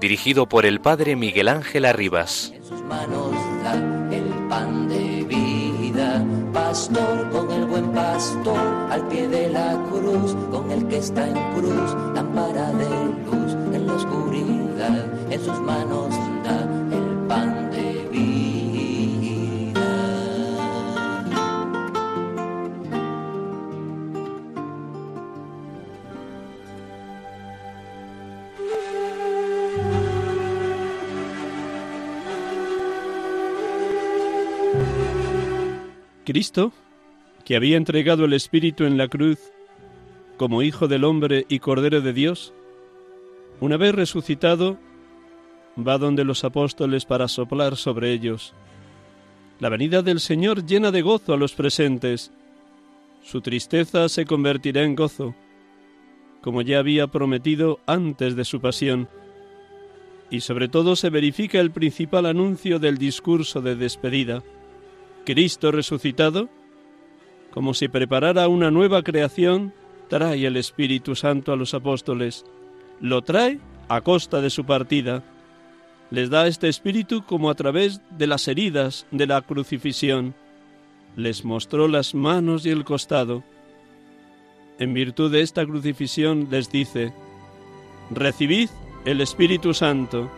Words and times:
dirigido 0.00 0.46
por 0.46 0.66
el 0.66 0.80
Padre 0.80 1.16
Miguel 1.16 1.48
Ángel 1.48 1.84
Arribas. 1.84 2.52
En 2.54 2.64
sus 2.64 2.82
manos 2.82 3.32
da 3.62 3.74
el 4.14 4.28
pan 4.48 4.88
de 4.88 5.24
vida, 5.24 6.24
pastor 6.52 7.30
con 7.30 7.50
el 7.50 7.64
buen 7.66 7.92
pastor, 7.92 8.58
al 8.90 9.06
pie 9.08 9.28
de 9.28 9.50
la 9.50 9.82
cruz, 9.90 10.34
con 10.50 10.70
el 10.70 10.86
que 10.88 10.98
está 10.98 11.26
en 11.26 11.34
cruz, 11.54 11.94
lámpara 12.14 12.72
de 12.72 12.88
luz 13.24 13.52
en 13.74 13.86
la 13.86 13.94
oscuridad, 13.94 15.32
en 15.32 15.44
sus 15.44 15.60
manos 15.60 16.27
Cristo, 36.28 36.72
que 37.46 37.56
había 37.56 37.78
entregado 37.78 38.26
el 38.26 38.34
Espíritu 38.34 38.84
en 38.84 38.98
la 38.98 39.08
cruz 39.08 39.38
como 40.36 40.60
Hijo 40.60 40.86
del 40.86 41.04
Hombre 41.04 41.46
y 41.48 41.58
Cordero 41.58 42.02
de 42.02 42.12
Dios, 42.12 42.52
una 43.60 43.78
vez 43.78 43.94
resucitado, 43.94 44.76
va 45.78 45.96
donde 45.96 46.24
los 46.24 46.44
apóstoles 46.44 47.06
para 47.06 47.28
soplar 47.28 47.76
sobre 47.76 48.12
ellos. 48.12 48.52
La 49.58 49.70
venida 49.70 50.02
del 50.02 50.20
Señor 50.20 50.66
llena 50.66 50.90
de 50.90 51.00
gozo 51.00 51.32
a 51.32 51.38
los 51.38 51.54
presentes. 51.54 52.30
Su 53.22 53.40
tristeza 53.40 54.10
se 54.10 54.26
convertirá 54.26 54.82
en 54.82 54.96
gozo, 54.96 55.34
como 56.42 56.60
ya 56.60 56.80
había 56.80 57.06
prometido 57.06 57.80
antes 57.86 58.36
de 58.36 58.44
su 58.44 58.60
pasión. 58.60 59.08
Y 60.28 60.40
sobre 60.40 60.68
todo 60.68 60.94
se 60.94 61.08
verifica 61.08 61.58
el 61.58 61.70
principal 61.70 62.26
anuncio 62.26 62.78
del 62.78 62.98
discurso 62.98 63.62
de 63.62 63.76
despedida. 63.76 64.42
Cristo 65.28 65.70
resucitado, 65.72 66.48
como 67.50 67.74
si 67.74 67.88
preparara 67.88 68.48
una 68.48 68.70
nueva 68.70 69.02
creación, 69.02 69.74
trae 70.08 70.46
el 70.46 70.56
Espíritu 70.56 71.14
Santo 71.14 71.52
a 71.52 71.56
los 71.56 71.74
apóstoles. 71.74 72.46
Lo 72.98 73.20
trae 73.20 73.60
a 73.90 74.00
costa 74.00 74.40
de 74.40 74.48
su 74.48 74.64
partida. 74.64 75.22
Les 76.10 76.30
da 76.30 76.46
este 76.46 76.70
Espíritu 76.70 77.26
como 77.26 77.50
a 77.50 77.54
través 77.54 78.00
de 78.16 78.26
las 78.26 78.48
heridas 78.48 79.06
de 79.10 79.26
la 79.26 79.42
crucifixión. 79.42 80.34
Les 81.14 81.44
mostró 81.44 81.88
las 81.88 82.14
manos 82.14 82.64
y 82.64 82.70
el 82.70 82.84
costado. 82.84 83.44
En 84.78 84.94
virtud 84.94 85.30
de 85.30 85.42
esta 85.42 85.66
crucifixión 85.66 86.48
les 86.50 86.72
dice, 86.72 87.12
recibid 88.10 88.70
el 89.04 89.20
Espíritu 89.20 89.74
Santo. 89.74 90.30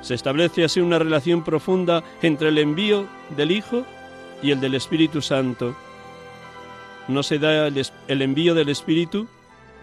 Se 0.00 0.14
establece 0.14 0.64
así 0.64 0.80
una 0.80 0.98
relación 0.98 1.44
profunda 1.44 2.02
entre 2.22 2.48
el 2.48 2.58
envío 2.58 3.06
del 3.36 3.50
Hijo 3.50 3.84
y 4.42 4.50
el 4.50 4.60
del 4.60 4.74
Espíritu 4.74 5.20
Santo. 5.20 5.76
No 7.08 7.22
se 7.22 7.38
da 7.38 7.66
el, 7.66 8.22
envío 8.22 8.54
del 8.54 8.68
Espíritu 8.68 9.26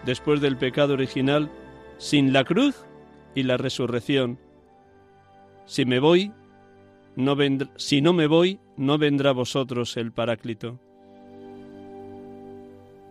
después 0.04 0.40
del 0.40 0.56
pecado 0.56 0.94
original 0.94 1.50
sin 1.98 2.32
la 2.32 2.44
cruz 2.44 2.84
y 3.34 3.42
la 3.44 3.56
resurrección. 3.56 4.38
Si 5.66 5.84
me 5.84 6.00
voy, 6.00 6.32
no 7.16 7.36
vendr- 7.36 7.70
si 7.76 8.00
no 8.00 8.12
me 8.12 8.26
voy, 8.26 8.58
no 8.76 8.98
vendrá 8.98 9.32
vosotros 9.32 9.96
el 9.96 10.12
Paráclito. 10.12 10.80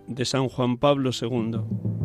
De 0.08 0.26
San 0.26 0.48
Juan 0.50 0.78
Pablo 0.78 1.12
II. 1.12 1.97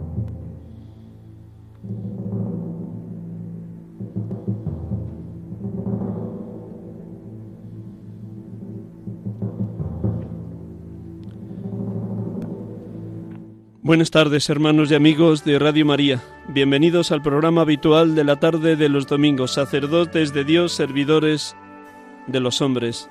Buenas 13.84 14.12
tardes, 14.12 14.48
hermanos 14.48 14.92
y 14.92 14.94
amigos 14.94 15.42
de 15.42 15.58
Radio 15.58 15.84
María. 15.84 16.22
Bienvenidos 16.46 17.10
al 17.10 17.20
programa 17.20 17.62
habitual 17.62 18.14
de 18.14 18.22
la 18.22 18.36
tarde 18.36 18.76
de 18.76 18.88
los 18.88 19.08
domingos, 19.08 19.54
sacerdotes 19.54 20.32
de 20.32 20.44
Dios, 20.44 20.70
servidores 20.70 21.56
de 22.28 22.38
los 22.38 22.62
hombres. 22.62 23.10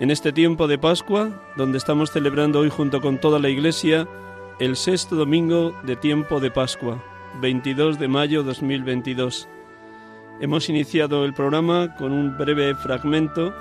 En 0.00 0.10
este 0.10 0.32
tiempo 0.32 0.66
de 0.66 0.78
Pascua, 0.78 1.52
donde 1.58 1.76
estamos 1.76 2.10
celebrando 2.10 2.60
hoy 2.60 2.70
junto 2.70 3.02
con 3.02 3.18
toda 3.18 3.38
la 3.38 3.50
Iglesia 3.50 4.08
el 4.58 4.76
sexto 4.76 5.14
domingo 5.14 5.78
de 5.82 5.94
tiempo 5.94 6.40
de 6.40 6.50
Pascua, 6.50 7.04
22 7.42 7.98
de 7.98 8.08
mayo 8.08 8.42
2022. 8.42 9.46
Hemos 10.40 10.70
iniciado 10.70 11.26
el 11.26 11.34
programa 11.34 11.94
con 11.96 12.12
un 12.12 12.38
breve 12.38 12.74
fragmento 12.76 13.54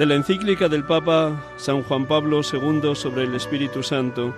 de 0.00 0.06
la 0.06 0.14
encíclica 0.14 0.66
del 0.66 0.82
Papa 0.84 1.44
San 1.58 1.82
Juan 1.82 2.06
Pablo 2.06 2.40
II 2.40 2.94
sobre 2.94 3.24
el 3.24 3.34
Espíritu 3.34 3.82
Santo, 3.82 4.34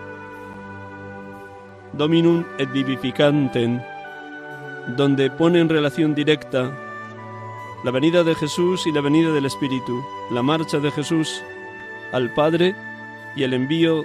Dominum 1.92 2.42
et 2.58 2.68
Vivificantem, 2.72 3.80
donde 4.96 5.30
pone 5.30 5.60
en 5.60 5.68
relación 5.68 6.16
directa 6.16 6.76
la 7.84 7.92
venida 7.92 8.24
de 8.24 8.34
Jesús 8.34 8.88
y 8.88 8.92
la 8.92 9.02
venida 9.02 9.32
del 9.32 9.46
Espíritu, 9.46 10.02
la 10.32 10.42
marcha 10.42 10.80
de 10.80 10.90
Jesús 10.90 11.40
al 12.10 12.34
Padre 12.34 12.74
y 13.36 13.44
el 13.44 13.54
envío 13.54 14.04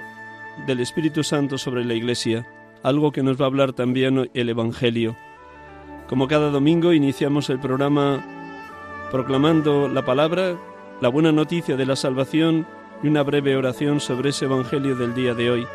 del 0.64 0.78
Espíritu 0.78 1.24
Santo 1.24 1.58
sobre 1.58 1.84
la 1.84 1.94
Iglesia, 1.94 2.46
algo 2.84 3.10
que 3.10 3.24
nos 3.24 3.36
va 3.36 3.46
a 3.46 3.48
hablar 3.48 3.72
también 3.72 4.30
el 4.32 4.48
Evangelio. 4.48 5.16
Como 6.08 6.28
cada 6.28 6.50
domingo 6.50 6.92
iniciamos 6.92 7.50
el 7.50 7.58
programa 7.58 8.24
proclamando 9.10 9.88
la 9.88 10.04
palabra 10.04 10.56
la 11.00 11.08
buena 11.08 11.30
noticia 11.30 11.76
de 11.76 11.86
la 11.86 11.94
salvación 11.94 12.66
y 13.02 13.08
una 13.08 13.22
breve 13.22 13.56
oración 13.56 14.00
sobre 14.00 14.30
ese 14.30 14.46
Evangelio 14.46 14.96
del 14.96 15.14
día 15.14 15.34
de 15.34 15.50
hoy. 15.50 15.66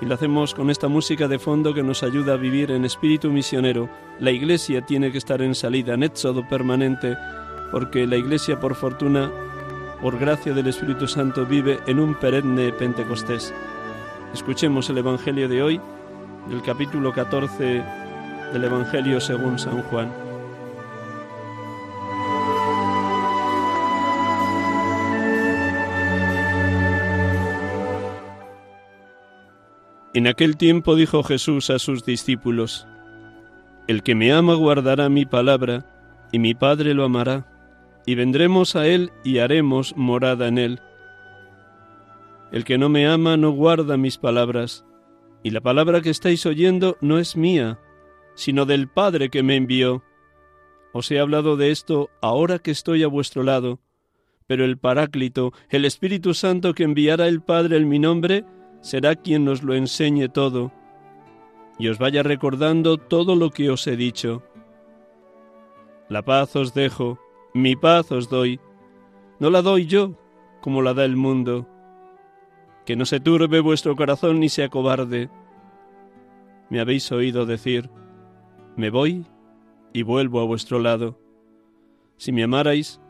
Y 0.00 0.06
lo 0.06 0.14
hacemos 0.14 0.54
con 0.54 0.70
esta 0.70 0.88
música 0.88 1.28
de 1.28 1.38
fondo 1.38 1.72
que 1.72 1.82
nos 1.82 2.02
ayuda 2.02 2.34
a 2.34 2.36
vivir 2.36 2.70
en 2.70 2.84
espíritu 2.84 3.30
misionero. 3.30 3.88
La 4.18 4.30
Iglesia 4.30 4.84
tiene 4.84 5.12
que 5.12 5.18
estar 5.18 5.40
en 5.40 5.54
salida, 5.54 5.94
en 5.94 6.02
éxodo 6.02 6.46
permanente, 6.46 7.16
porque 7.70 8.06
la 8.06 8.16
Iglesia, 8.16 8.60
por 8.60 8.74
fortuna, 8.74 9.30
por 10.02 10.18
gracia 10.18 10.52
del 10.52 10.66
Espíritu 10.66 11.06
Santo, 11.06 11.46
vive 11.46 11.78
en 11.86 11.98
un 11.98 12.14
perenne 12.14 12.72
Pentecostés. 12.72 13.54
Escuchemos 14.34 14.88
el 14.90 14.98
Evangelio 14.98 15.48
de 15.48 15.62
hoy, 15.62 15.80
del 16.48 16.62
capítulo 16.62 17.12
14 17.12 17.82
del 18.52 18.64
Evangelio 18.64 19.20
según 19.20 19.58
San 19.58 19.82
Juan. 19.84 20.29
En 30.12 30.26
aquel 30.26 30.56
tiempo 30.56 30.96
dijo 30.96 31.22
Jesús 31.22 31.70
a 31.70 31.78
sus 31.78 32.04
discípulos, 32.04 32.88
El 33.86 34.02
que 34.02 34.16
me 34.16 34.32
ama 34.32 34.54
guardará 34.54 35.08
mi 35.08 35.24
palabra, 35.24 35.86
y 36.32 36.40
mi 36.40 36.54
Padre 36.54 36.94
lo 36.94 37.04
amará, 37.04 37.46
y 38.06 38.16
vendremos 38.16 38.74
a 38.74 38.88
él 38.88 39.12
y 39.22 39.38
haremos 39.38 39.96
morada 39.96 40.48
en 40.48 40.58
él. 40.58 40.80
El 42.50 42.64
que 42.64 42.76
no 42.76 42.88
me 42.88 43.06
ama 43.06 43.36
no 43.36 43.52
guarda 43.52 43.96
mis 43.96 44.18
palabras, 44.18 44.84
y 45.44 45.50
la 45.50 45.60
palabra 45.60 46.00
que 46.00 46.10
estáis 46.10 46.44
oyendo 46.44 46.96
no 47.00 47.20
es 47.20 47.36
mía, 47.36 47.78
sino 48.34 48.66
del 48.66 48.88
Padre 48.88 49.30
que 49.30 49.44
me 49.44 49.54
envió. 49.54 50.02
Os 50.92 51.08
he 51.12 51.20
hablado 51.20 51.56
de 51.56 51.70
esto 51.70 52.10
ahora 52.20 52.58
que 52.58 52.72
estoy 52.72 53.04
a 53.04 53.08
vuestro 53.08 53.44
lado, 53.44 53.78
pero 54.48 54.64
el 54.64 54.76
Paráclito, 54.76 55.52
el 55.68 55.84
Espíritu 55.84 56.34
Santo 56.34 56.74
que 56.74 56.82
enviará 56.82 57.28
el 57.28 57.42
Padre 57.42 57.76
en 57.76 57.88
mi 57.88 58.00
nombre, 58.00 58.44
será 58.80 59.14
quien 59.16 59.44
nos 59.44 59.62
lo 59.62 59.74
enseñe 59.74 60.28
todo 60.28 60.72
y 61.78 61.88
os 61.88 61.98
vaya 61.98 62.22
recordando 62.22 62.98
todo 62.98 63.36
lo 63.36 63.50
que 63.50 63.70
os 63.70 63.86
he 63.86 63.96
dicho. 63.96 64.42
La 66.10 66.22
paz 66.22 66.54
os 66.54 66.74
dejo, 66.74 67.18
mi 67.54 67.74
paz 67.74 68.12
os 68.12 68.28
doy. 68.28 68.60
No 69.38 69.48
la 69.48 69.62
doy 69.62 69.86
yo, 69.86 70.12
como 70.60 70.82
la 70.82 70.92
da 70.92 71.06
el 71.06 71.16
mundo. 71.16 71.66
Que 72.84 72.96
no 72.96 73.06
se 73.06 73.18
turbe 73.18 73.60
vuestro 73.60 73.96
corazón 73.96 74.40
ni 74.40 74.50
se 74.50 74.62
acobarde. 74.62 75.30
Me 76.68 76.80
habéis 76.80 77.10
oído 77.12 77.46
decir, 77.46 77.88
me 78.76 78.90
voy 78.90 79.24
y 79.92 80.02
vuelvo 80.02 80.40
a 80.40 80.44
vuestro 80.44 80.78
lado. 80.80 81.18
Si 82.18 82.30
me 82.32 82.42
amarais, 82.42 83.00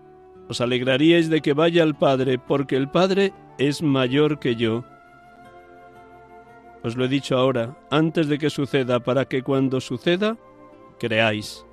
os 0.48 0.60
alegraríais 0.60 1.28
de 1.28 1.40
que 1.40 1.54
vaya 1.54 1.82
al 1.82 1.96
Padre, 1.96 2.38
porque 2.38 2.76
el 2.76 2.88
Padre 2.88 3.32
es 3.58 3.82
mayor 3.82 4.38
que 4.38 4.54
yo. 4.54 4.84
Os 6.82 6.96
lo 6.96 7.04
he 7.04 7.08
dicho 7.08 7.36
ahora, 7.36 7.76
antes 7.90 8.26
de 8.28 8.38
que 8.38 8.48
suceda, 8.48 9.00
para 9.00 9.26
que 9.26 9.42
cuando 9.42 9.80
suceda, 9.80 10.36
creáis. 10.98 11.64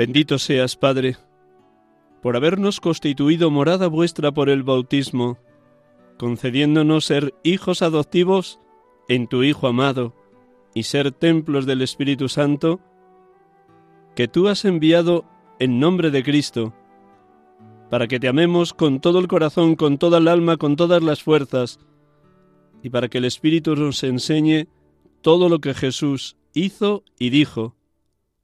Bendito 0.00 0.38
seas, 0.38 0.76
Padre, 0.76 1.16
por 2.22 2.36
habernos 2.36 2.80
constituido 2.80 3.50
morada 3.50 3.88
vuestra 3.88 4.32
por 4.32 4.48
el 4.48 4.62
bautismo, 4.62 5.38
concediéndonos 6.18 7.06
ser 7.06 7.34
hijos 7.42 7.82
adoptivos 7.82 8.60
en 9.08 9.26
tu 9.26 9.42
Hijo 9.42 9.66
amado 9.66 10.14
y 10.74 10.84
ser 10.84 11.12
templos 11.12 11.66
del 11.66 11.82
Espíritu 11.82 12.28
Santo, 12.28 12.80
que 14.14 14.28
tú 14.28 14.48
has 14.48 14.64
enviado 14.64 15.24
en 15.58 15.80
nombre 15.80 16.10
de 16.10 16.22
Cristo, 16.22 16.74
para 17.88 18.06
que 18.06 18.20
te 18.20 18.28
amemos 18.28 18.72
con 18.72 19.00
todo 19.00 19.18
el 19.18 19.28
corazón, 19.28 19.74
con 19.74 19.98
toda 19.98 20.18
el 20.18 20.28
alma, 20.28 20.58
con 20.58 20.76
todas 20.76 21.02
las 21.02 21.22
fuerzas, 21.22 21.80
y 22.82 22.90
para 22.90 23.08
que 23.08 23.18
el 23.18 23.24
Espíritu 23.24 23.74
nos 23.74 24.02
enseñe 24.04 24.68
todo 25.22 25.48
lo 25.48 25.58
que 25.60 25.74
Jesús 25.74 26.36
hizo 26.54 27.04
y 27.18 27.30
dijo. 27.30 27.76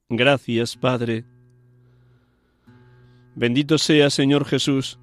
Gracias, 0.09 0.75
Padre. 0.77 1.25
Bendito 3.37 3.77
sea, 3.77 4.09
Señor 4.09 4.45
Jesús, 4.45 4.97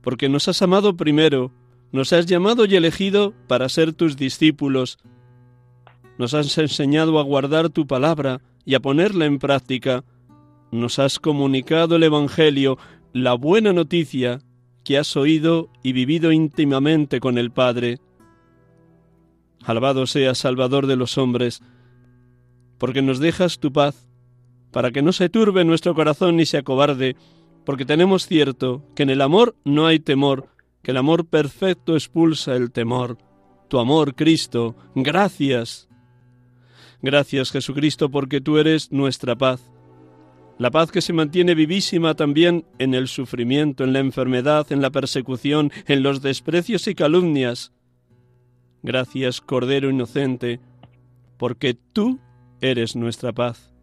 porque 0.00 0.30
nos 0.30 0.48
has 0.48 0.62
amado 0.62 0.96
primero, 0.96 1.52
nos 1.92 2.14
has 2.14 2.24
llamado 2.24 2.64
y 2.64 2.74
elegido 2.74 3.34
para 3.48 3.68
ser 3.68 3.92
tus 3.92 4.16
discípulos, 4.16 4.96
nos 6.16 6.32
has 6.32 6.56
enseñado 6.56 7.18
a 7.18 7.22
guardar 7.22 7.68
tu 7.68 7.86
palabra 7.86 8.40
y 8.64 8.76
a 8.76 8.80
ponerla 8.80 9.26
en 9.26 9.38
práctica, 9.38 10.04
nos 10.72 10.98
has 10.98 11.18
comunicado 11.18 11.96
el 11.96 12.04
Evangelio, 12.04 12.78
la 13.12 13.34
buena 13.34 13.74
noticia 13.74 14.38
que 14.82 14.96
has 14.96 15.14
oído 15.14 15.68
y 15.82 15.92
vivido 15.92 16.32
íntimamente 16.32 17.20
con 17.20 17.36
el 17.36 17.50
Padre. 17.50 17.98
Alabado 19.62 20.06
sea 20.06 20.34
Salvador 20.34 20.86
de 20.86 20.96
los 20.96 21.18
hombres, 21.18 21.60
porque 22.78 23.02
nos 23.02 23.18
dejas 23.18 23.58
tu 23.58 23.70
paz, 23.70 24.08
para 24.70 24.92
que 24.92 25.02
no 25.02 25.12
se 25.12 25.28
turbe 25.28 25.62
nuestro 25.66 25.94
corazón 25.94 26.36
ni 26.36 26.46
se 26.46 26.56
acobarde, 26.56 27.16
porque 27.66 27.84
tenemos 27.84 28.28
cierto 28.28 28.84
que 28.94 29.02
en 29.02 29.10
el 29.10 29.20
amor 29.20 29.56
no 29.64 29.86
hay 29.86 29.98
temor, 29.98 30.48
que 30.82 30.92
el 30.92 30.96
amor 30.96 31.26
perfecto 31.26 31.94
expulsa 31.94 32.54
el 32.54 32.70
temor. 32.70 33.18
Tu 33.68 33.80
amor, 33.80 34.14
Cristo, 34.14 34.76
gracias. 34.94 35.88
Gracias, 37.02 37.50
Jesucristo, 37.50 38.08
porque 38.08 38.40
tú 38.40 38.58
eres 38.58 38.92
nuestra 38.92 39.34
paz. 39.34 39.60
La 40.58 40.70
paz 40.70 40.92
que 40.92 41.02
se 41.02 41.12
mantiene 41.12 41.56
vivísima 41.56 42.14
también 42.14 42.64
en 42.78 42.94
el 42.94 43.08
sufrimiento, 43.08 43.82
en 43.82 43.92
la 43.92 43.98
enfermedad, 43.98 44.70
en 44.70 44.80
la 44.80 44.90
persecución, 44.90 45.72
en 45.88 46.04
los 46.04 46.22
desprecios 46.22 46.86
y 46.86 46.94
calumnias. 46.94 47.72
Gracias, 48.84 49.40
Cordero 49.40 49.90
Inocente, 49.90 50.60
porque 51.36 51.74
tú 51.74 52.20
eres 52.60 52.94
nuestra 52.94 53.32
paz. 53.32 53.75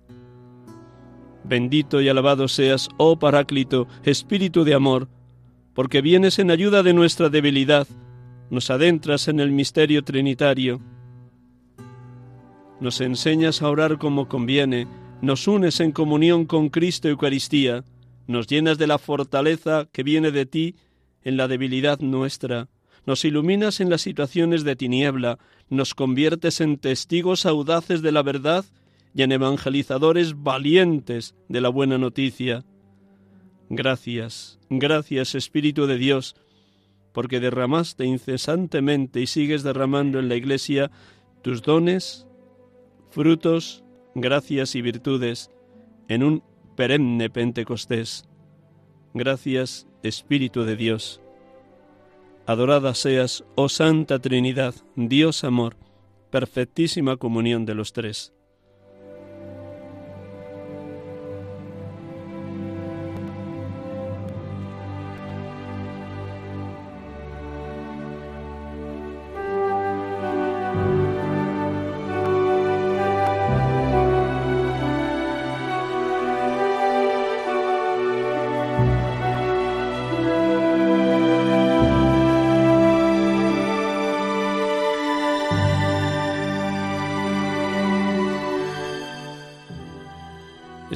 Bendito 1.43 2.01
y 2.01 2.09
alabado 2.09 2.47
seas, 2.47 2.89
oh 2.97 3.17
Paráclito, 3.19 3.87
Espíritu 4.03 4.63
de 4.63 4.73
amor, 4.73 5.09
porque 5.73 6.01
vienes 6.01 6.39
en 6.39 6.51
ayuda 6.51 6.83
de 6.83 6.93
nuestra 6.93 7.29
debilidad, 7.29 7.87
nos 8.49 8.69
adentras 8.69 9.27
en 9.27 9.39
el 9.39 9.51
misterio 9.51 10.03
trinitario, 10.03 10.81
nos 12.79 13.01
enseñas 13.01 13.61
a 13.61 13.69
orar 13.69 13.97
como 13.97 14.27
conviene, 14.27 14.87
nos 15.21 15.47
unes 15.47 15.79
en 15.79 15.91
comunión 15.91 16.45
con 16.45 16.69
Cristo 16.69 17.07
Eucaristía, 17.07 17.83
nos 18.27 18.47
llenas 18.47 18.77
de 18.77 18.87
la 18.87 18.97
fortaleza 18.97 19.87
que 19.91 20.03
viene 20.03 20.31
de 20.31 20.45
ti 20.45 20.75
en 21.23 21.37
la 21.37 21.47
debilidad 21.47 21.99
nuestra, 21.99 22.67
nos 23.05 23.25
iluminas 23.25 23.79
en 23.79 23.89
las 23.89 24.01
situaciones 24.01 24.63
de 24.63 24.75
tiniebla, 24.75 25.39
nos 25.69 25.93
conviertes 25.93 26.61
en 26.61 26.77
testigos 26.77 27.45
audaces 27.45 28.01
de 28.01 28.11
la 28.11 28.21
verdad 28.21 28.65
y 29.13 29.23
en 29.23 29.31
evangelizadores 29.31 30.41
valientes 30.41 31.35
de 31.47 31.61
la 31.61 31.69
buena 31.69 31.97
noticia. 31.97 32.65
Gracias, 33.69 34.59
gracias 34.69 35.35
Espíritu 35.35 35.85
de 35.87 35.97
Dios, 35.97 36.35
porque 37.13 37.39
derramaste 37.39 38.05
incesantemente 38.05 39.21
y 39.21 39.27
sigues 39.27 39.63
derramando 39.63 40.19
en 40.19 40.29
la 40.29 40.35
Iglesia 40.35 40.91
tus 41.41 41.61
dones, 41.61 42.27
frutos, 43.11 43.83
gracias 44.15 44.75
y 44.75 44.81
virtudes 44.81 45.51
en 46.07 46.23
un 46.23 46.43
perenne 46.75 47.29
Pentecostés. 47.29 48.27
Gracias, 49.13 49.87
Espíritu 50.01 50.63
de 50.63 50.75
Dios. 50.75 51.21
Adorada 52.45 52.93
seas, 52.93 53.45
oh 53.55 53.69
Santa 53.69 54.19
Trinidad, 54.19 54.75
Dios 54.95 55.43
amor, 55.43 55.77
perfectísima 56.29 57.17
comunión 57.17 57.65
de 57.65 57.75
los 57.75 57.93
tres. 57.93 58.33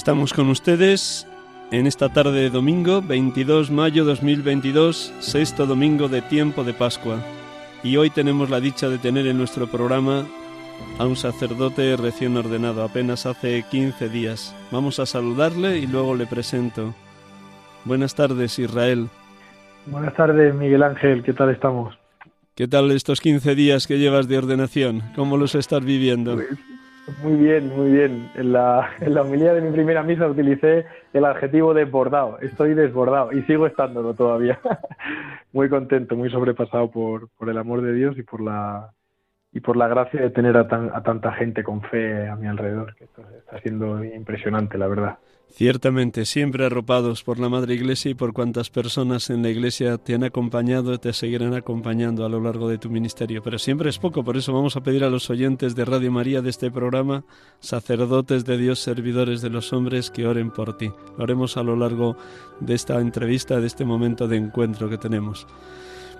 Estamos 0.07 0.31
con 0.31 0.47
ustedes 0.47 1.27
en 1.69 1.85
esta 1.85 2.07
tarde 2.07 2.43
de 2.43 2.49
domingo, 2.49 3.01
22 3.01 3.67
de 3.67 3.75
mayo 3.75 4.05
2022, 4.05 5.13
sexto 5.19 5.65
domingo 5.65 6.07
de 6.07 6.21
tiempo 6.21 6.63
de 6.63 6.73
Pascua. 6.73 7.17
Y 7.83 7.97
hoy 7.97 8.09
tenemos 8.09 8.49
la 8.49 8.61
dicha 8.61 8.87
de 8.87 8.99
tener 8.99 9.27
en 9.27 9.37
nuestro 9.37 9.67
programa 9.67 10.25
a 10.97 11.05
un 11.05 11.17
sacerdote 11.17 11.97
recién 11.97 12.37
ordenado, 12.37 12.83
apenas 12.83 13.25
hace 13.25 13.65
15 13.69 14.07
días. 14.07 14.55
Vamos 14.71 14.97
a 14.99 15.05
saludarle 15.05 15.79
y 15.79 15.87
luego 15.87 16.15
le 16.15 16.25
presento. 16.25 16.95
Buenas 17.83 18.15
tardes, 18.15 18.57
Israel. 18.59 19.09
Buenas 19.87 20.13
tardes, 20.13 20.55
Miguel 20.55 20.83
Ángel. 20.83 21.21
¿Qué 21.21 21.33
tal 21.33 21.49
estamos? 21.49 21.99
¿Qué 22.55 22.69
tal 22.69 22.91
estos 22.91 23.19
15 23.19 23.55
días 23.55 23.87
que 23.87 23.99
llevas 23.99 24.29
de 24.29 24.37
ordenación? 24.37 25.03
¿Cómo 25.17 25.35
los 25.35 25.53
estás 25.53 25.83
viviendo? 25.83 26.35
Pues, 26.35 26.47
muy 27.21 27.33
bien, 27.33 27.69
muy 27.69 27.91
bien. 27.91 28.31
En 28.35 28.53
la, 28.53 28.89
en 28.99 29.13
la 29.13 29.23
de 29.23 29.61
mi 29.61 29.71
primera 29.71 30.03
misa 30.03 30.27
utilicé 30.27 30.85
el 31.13 31.25
adjetivo 31.25 31.73
desbordado. 31.73 32.39
Estoy 32.39 32.73
desbordado 32.73 33.31
y 33.31 33.43
sigo 33.43 33.67
estándolo 33.67 34.13
todavía. 34.13 34.59
muy 35.53 35.69
contento, 35.69 36.15
muy 36.15 36.29
sobrepasado 36.29 36.91
por, 36.91 37.29
por 37.37 37.49
el 37.49 37.57
amor 37.57 37.81
de 37.81 37.93
Dios 37.93 38.17
y 38.17 38.23
por 38.23 38.41
la 38.41 38.91
y 39.53 39.59
por 39.61 39.77
la 39.77 39.87
gracia 39.87 40.21
de 40.21 40.29
tener 40.29 40.55
a, 40.57 40.67
a 40.93 41.01
tanta 41.03 41.31
gente 41.31 41.63
con 41.63 41.81
fe 41.81 42.27
a 42.27 42.35
mi 42.35 42.47
alrededor, 42.47 42.93
que 42.95 43.05
esto 43.05 43.23
está 43.37 43.59
siendo 43.61 44.03
impresionante, 44.03 44.77
la 44.77 44.87
verdad. 44.87 45.17
Ciertamente, 45.49 46.25
siempre 46.25 46.65
arropados 46.65 47.23
por 47.23 47.39
la 47.39 47.49
Madre 47.49 47.73
Iglesia 47.73 48.11
y 48.11 48.13
por 48.13 48.31
cuantas 48.33 48.69
personas 48.69 49.31
en 49.31 49.41
la 49.41 49.49
Iglesia 49.49 49.97
te 49.97 50.13
han 50.13 50.23
acompañado 50.23 50.93
y 50.93 50.99
te 50.99 51.13
seguirán 51.13 51.55
acompañando 51.55 52.25
a 52.25 52.29
lo 52.29 52.39
largo 52.39 52.69
de 52.69 52.77
tu 52.77 52.91
ministerio. 52.91 53.41
Pero 53.41 53.57
siempre 53.57 53.89
es 53.89 53.97
poco, 53.97 54.23
por 54.23 54.37
eso 54.37 54.53
vamos 54.53 54.75
a 54.75 54.81
pedir 54.81 55.03
a 55.03 55.09
los 55.09 55.29
oyentes 55.31 55.73
de 55.73 55.85
Radio 55.85 56.11
María 56.11 56.43
de 56.43 56.51
este 56.51 56.69
programa, 56.69 57.23
sacerdotes 57.59 58.45
de 58.45 58.57
Dios, 58.57 58.79
servidores 58.79 59.41
de 59.41 59.49
los 59.49 59.73
hombres, 59.73 60.11
que 60.11 60.27
oren 60.27 60.51
por 60.51 60.77
ti. 60.77 60.91
Lo 61.17 61.23
haremos 61.23 61.57
a 61.57 61.63
lo 61.63 61.75
largo 61.75 62.17
de 62.59 62.75
esta 62.75 62.99
entrevista, 62.99 63.59
de 63.59 63.67
este 63.67 63.83
momento 63.83 64.27
de 64.27 64.37
encuentro 64.37 64.89
que 64.89 64.99
tenemos. 64.99 65.47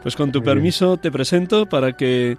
Pues 0.01 0.15
con 0.15 0.31
tu 0.31 0.41
permiso 0.41 0.98
te 0.98 1.12
presento 1.12 1.65
para 1.65 1.93
que 1.93 2.38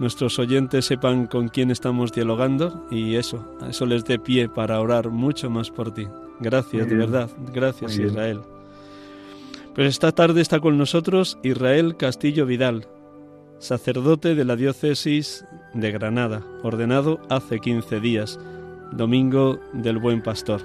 nuestros 0.00 0.38
oyentes 0.38 0.86
sepan 0.86 1.26
con 1.26 1.48
quién 1.48 1.70
estamos 1.70 2.10
dialogando 2.10 2.86
y 2.90 3.16
eso, 3.16 3.46
eso 3.68 3.84
les 3.84 4.04
dé 4.04 4.18
pie 4.18 4.48
para 4.48 4.80
orar 4.80 5.10
mucho 5.10 5.50
más 5.50 5.70
por 5.70 5.92
ti. 5.92 6.08
Gracias, 6.40 6.88
de 6.88 6.96
verdad. 6.96 7.30
Gracias, 7.52 7.98
Israel. 7.98 8.40
Pues 9.74 9.88
esta 9.88 10.10
tarde 10.10 10.40
está 10.40 10.58
con 10.58 10.78
nosotros 10.78 11.38
Israel 11.42 11.98
Castillo 11.98 12.46
Vidal, 12.46 12.86
sacerdote 13.58 14.34
de 14.34 14.44
la 14.46 14.56
diócesis 14.56 15.44
de 15.74 15.92
Granada, 15.92 16.42
ordenado 16.62 17.20
hace 17.28 17.60
15 17.60 18.00
días, 18.00 18.40
domingo 18.92 19.60
del 19.74 19.98
Buen 19.98 20.22
Pastor. 20.22 20.62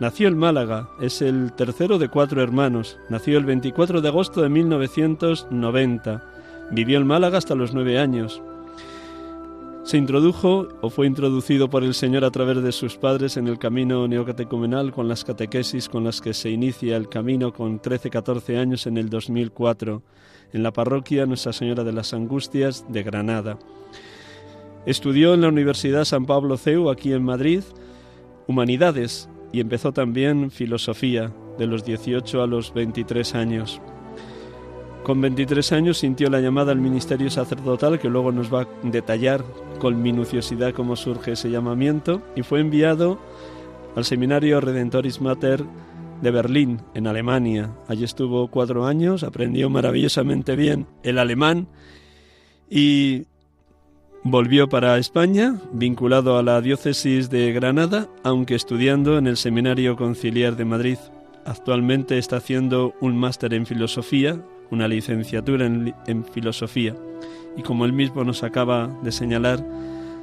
Nació 0.00 0.28
en 0.28 0.38
Málaga, 0.38 0.88
es 1.00 1.20
el 1.20 1.52
tercero 1.52 1.98
de 1.98 2.08
cuatro 2.08 2.42
hermanos, 2.42 2.98
nació 3.10 3.36
el 3.36 3.44
24 3.44 4.00
de 4.00 4.08
agosto 4.08 4.40
de 4.40 4.48
1990, 4.48 6.22
vivió 6.70 6.98
en 6.98 7.06
Málaga 7.06 7.36
hasta 7.38 7.54
los 7.54 7.74
nueve 7.74 7.98
años, 7.98 8.40
se 9.88 9.96
introdujo 9.96 10.68
o 10.82 10.90
fue 10.90 11.06
introducido 11.06 11.70
por 11.70 11.82
el 11.82 11.94
Señor 11.94 12.22
a 12.22 12.30
través 12.30 12.62
de 12.62 12.72
sus 12.72 12.98
padres 12.98 13.38
en 13.38 13.48
el 13.48 13.58
camino 13.58 14.06
neocatecumenal 14.06 14.92
con 14.92 15.08
las 15.08 15.24
catequesis 15.24 15.88
con 15.88 16.04
las 16.04 16.20
que 16.20 16.34
se 16.34 16.50
inicia 16.50 16.94
el 16.94 17.08
camino 17.08 17.54
con 17.54 17.80
13-14 17.80 18.58
años 18.58 18.86
en 18.86 18.98
el 18.98 19.08
2004 19.08 20.02
en 20.52 20.62
la 20.62 20.74
parroquia 20.74 21.24
Nuestra 21.24 21.54
Señora 21.54 21.84
de 21.84 21.94
las 21.94 22.12
Angustias 22.12 22.84
de 22.90 23.02
Granada. 23.02 23.58
Estudió 24.84 25.32
en 25.32 25.40
la 25.40 25.48
Universidad 25.48 26.04
San 26.04 26.26
Pablo 26.26 26.58
CEU 26.58 26.90
aquí 26.90 27.14
en 27.14 27.24
Madrid 27.24 27.62
humanidades 28.46 29.30
y 29.54 29.60
empezó 29.60 29.94
también 29.94 30.50
filosofía 30.50 31.32
de 31.56 31.66
los 31.66 31.86
18 31.86 32.42
a 32.42 32.46
los 32.46 32.74
23 32.74 33.34
años. 33.34 33.80
Con 35.08 35.22
23 35.22 35.72
años 35.72 35.96
sintió 35.96 36.28
la 36.28 36.38
llamada 36.38 36.70
al 36.70 36.80
ministerio 36.82 37.30
sacerdotal, 37.30 37.98
que 37.98 38.10
luego 38.10 38.30
nos 38.30 38.52
va 38.52 38.64
a 38.64 38.68
detallar 38.82 39.42
con 39.78 40.02
minuciosidad 40.02 40.74
cómo 40.74 40.96
surge 40.96 41.32
ese 41.32 41.50
llamamiento, 41.50 42.20
y 42.36 42.42
fue 42.42 42.60
enviado 42.60 43.18
al 43.96 44.04
seminario 44.04 44.60
Redentoris 44.60 45.22
Mater 45.22 45.64
de 46.20 46.30
Berlín, 46.30 46.82
en 46.92 47.06
Alemania. 47.06 47.70
Allí 47.88 48.04
estuvo 48.04 48.48
cuatro 48.48 48.84
años, 48.84 49.22
aprendió 49.22 49.70
maravillosamente 49.70 50.56
bien 50.56 50.86
el 51.02 51.18
alemán 51.18 51.68
y 52.68 53.22
volvió 54.24 54.68
para 54.68 54.98
España, 54.98 55.58
vinculado 55.72 56.36
a 56.36 56.42
la 56.42 56.60
diócesis 56.60 57.30
de 57.30 57.50
Granada, 57.54 58.08
aunque 58.24 58.54
estudiando 58.54 59.16
en 59.16 59.26
el 59.26 59.38
Seminario 59.38 59.96
Conciliar 59.96 60.54
de 60.54 60.66
Madrid. 60.66 60.98
Actualmente 61.46 62.18
está 62.18 62.36
haciendo 62.36 62.92
un 63.00 63.16
máster 63.16 63.54
en 63.54 63.64
filosofía 63.64 64.38
una 64.70 64.88
licenciatura 64.88 65.66
en, 65.66 66.24
filosofía 66.32 66.94
y 67.56 67.62
como 67.62 67.84
él 67.84 67.92
mismo 67.92 68.24
nos 68.24 68.42
acaba 68.42 68.88
de 69.02 69.12
señalar, 69.12 69.64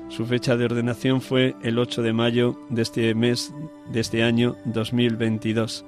su 0.09 0.25
fecha 0.25 0.55
de 0.55 0.65
ordenación 0.65 1.21
fue 1.21 1.55
el 1.63 1.79
8 1.79 2.01
de 2.01 2.13
mayo 2.13 2.55
de 2.69 2.81
este 2.81 3.13
mes, 3.15 3.53
de 3.91 3.99
este 3.99 4.23
año 4.23 4.55
2022, 4.65 5.85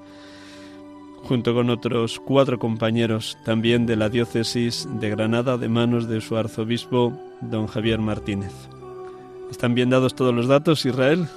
junto 1.24 1.54
con 1.54 1.70
otros 1.70 2.20
cuatro 2.20 2.58
compañeros 2.60 3.38
también 3.46 3.86
de 3.86 3.96
la 3.96 4.10
diócesis 4.10 4.88
de 5.00 5.10
Granada 5.10 5.58
de 5.58 5.70
manos 5.70 6.08
de 6.08 6.20
su 6.22 6.36
arzobispo, 6.36 7.14
don 7.42 7.68
Javier 7.68 8.00
Martínez. 8.00 8.54
¿Están 9.52 9.76
bien 9.76 9.90
dados 9.90 10.16
todos 10.16 10.34
los 10.34 10.48
datos, 10.48 10.86
Israel? 10.86 11.28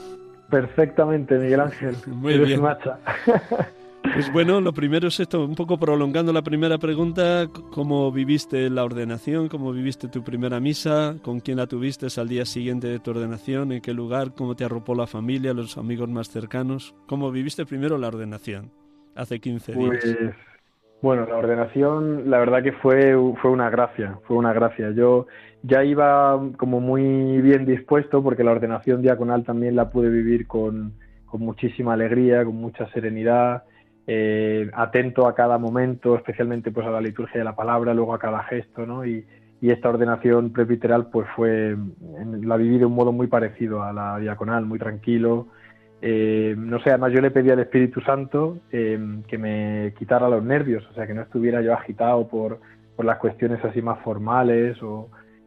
Perfectamente, 0.49 1.39
Miguel 1.39 1.61
Ángel. 1.61 1.97
Muy 2.07 2.39
bien. 2.39 2.61
Pues 4.02 4.33
bueno, 4.33 4.61
lo 4.61 4.73
primero 4.73 5.09
es 5.09 5.21
esto, 5.21 5.45
un 5.45 5.54
poco 5.54 5.78
prolongando 5.78 6.33
la 6.33 6.42
primera 6.42 6.78
pregunta, 6.78 7.47
¿cómo 7.71 8.11
viviste 8.11 8.69
la 8.69 8.85
ordenación? 8.85 9.49
¿Cómo 9.49 9.73
viviste 9.73 10.09
tu 10.09 10.25
primera 10.25 10.59
misa? 10.59 11.16
¿Con 11.23 11.40
quién 11.40 11.59
la 11.59 11.66
tuviste 11.66 12.07
al 12.21 12.28
día 12.28 12.45
siguiente 12.45 12.88
de 12.88 12.99
tu 12.99 13.12
ordenación? 13.12 13.73
¿En 13.73 13.80
qué 13.80 13.92
lugar? 13.95 14.35
¿Cómo 14.35 14.57
te 14.57 14.64
arropó 14.64 14.95
la 14.95 15.07
familia, 15.07 15.54
los 15.54 15.78
amigos 15.78 16.09
más 16.09 16.28
cercanos? 16.28 16.95
¿Cómo 17.07 17.30
viviste 17.30 17.66
primero 17.66 17.99
la 17.99 18.09
ordenación 18.09 18.71
hace 19.14 19.38
15 19.38 19.73
días? 19.73 19.88
Pues, 19.88 20.35
bueno, 21.02 21.26
la 21.26 21.37
ordenación, 21.37 22.30
la 22.30 22.38
verdad 22.38 22.62
que 22.62 22.73
fue, 22.73 23.14
fue 23.40 23.50
una 23.50 23.71
gracia, 23.71 24.19
fue 24.25 24.37
una 24.37 24.52
gracia. 24.52 24.90
Yo 24.90 25.26
ya 25.62 25.85
iba 25.85 26.38
como 26.57 26.80
muy 26.80 27.40
bien 27.40 27.64
dispuesto 27.64 28.23
porque 28.23 28.45
la 28.45 28.52
ordenación 28.52 29.02
diaconal 29.02 29.45
también 29.45 29.76
la 29.76 29.90
pude 29.90 30.11
vivir 30.11 30.47
con, 30.47 30.95
con 31.26 31.42
muchísima 31.42 31.95
alegría, 31.95 32.45
con 32.45 32.57
mucha 32.57 32.90
serenidad 32.92 33.64
eh, 34.07 34.71
atento 34.75 35.26
a 35.26 35.35
cada 35.35 35.59
momento, 35.59 36.16
especialmente 36.16 36.71
pues 36.71 36.87
a 36.87 36.90
la 36.90 37.00
liturgia 37.00 37.38
de 37.38 37.45
la 37.45 37.54
palabra, 37.54 37.95
luego 37.95 38.14
a 38.14 38.19
cada 38.19 38.42
gesto, 38.45 38.87
¿no? 38.87 39.04
Y, 39.04 39.25
esta 39.62 39.90
ordenación 39.90 40.54
presbiteral 40.54 41.11
pues 41.11 41.28
fue, 41.37 41.76
la 42.40 42.57
viví 42.57 42.78
de 42.78 42.87
un 42.87 42.95
modo 42.95 43.12
muy 43.12 43.26
parecido 43.26 43.83
a 43.83 43.92
la 43.92 44.19
diaconal, 44.19 44.64
muy 44.64 44.78
tranquilo. 44.78 45.49
Eh, 46.00 46.54
no 46.57 46.80
sé, 46.80 46.88
además 46.88 47.12
yo 47.12 47.21
le 47.21 47.30
pedí 47.30 47.50
al 47.50 47.61
Espíritu 47.61 48.00
Santo 48.00 48.57
eh, 48.73 48.99
que 49.28 49.37
me 49.37 49.92
quitara 49.99 50.30
los 50.30 50.42
nervios, 50.42 50.88
o 50.90 50.95
sea, 50.95 51.07
que 51.07 51.12
no 51.12 51.21
estuviera 51.21 51.61
yo 51.61 51.75
agitado 51.75 52.26
por, 52.26 52.59
las 53.02 53.19
cuestiones 53.19 53.62
así 53.62 53.83
más 53.83 53.99
formales 54.00 54.78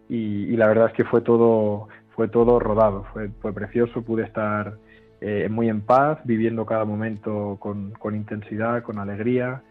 y, 0.07 0.55
la 0.55 0.67
verdad 0.67 0.89
es 0.89 0.93
que 0.93 1.05
fue 1.05 1.21
todo, 1.21 1.87
fue 2.15 2.27
todo 2.27 2.59
rodado, 2.59 3.05
fue 3.13 3.51
precioso, 3.51 4.03
pude 4.03 4.25
estar 4.25 4.77
eh, 5.25 5.47
muy 5.47 5.69
en 5.69 5.79
paz, 5.79 6.19
viviendo 6.25 6.65
cada 6.65 6.83
momento 6.83 7.55
con, 7.57 7.93
intensidad, 8.13 8.83
con 8.83 8.99
alegría. 8.99 9.61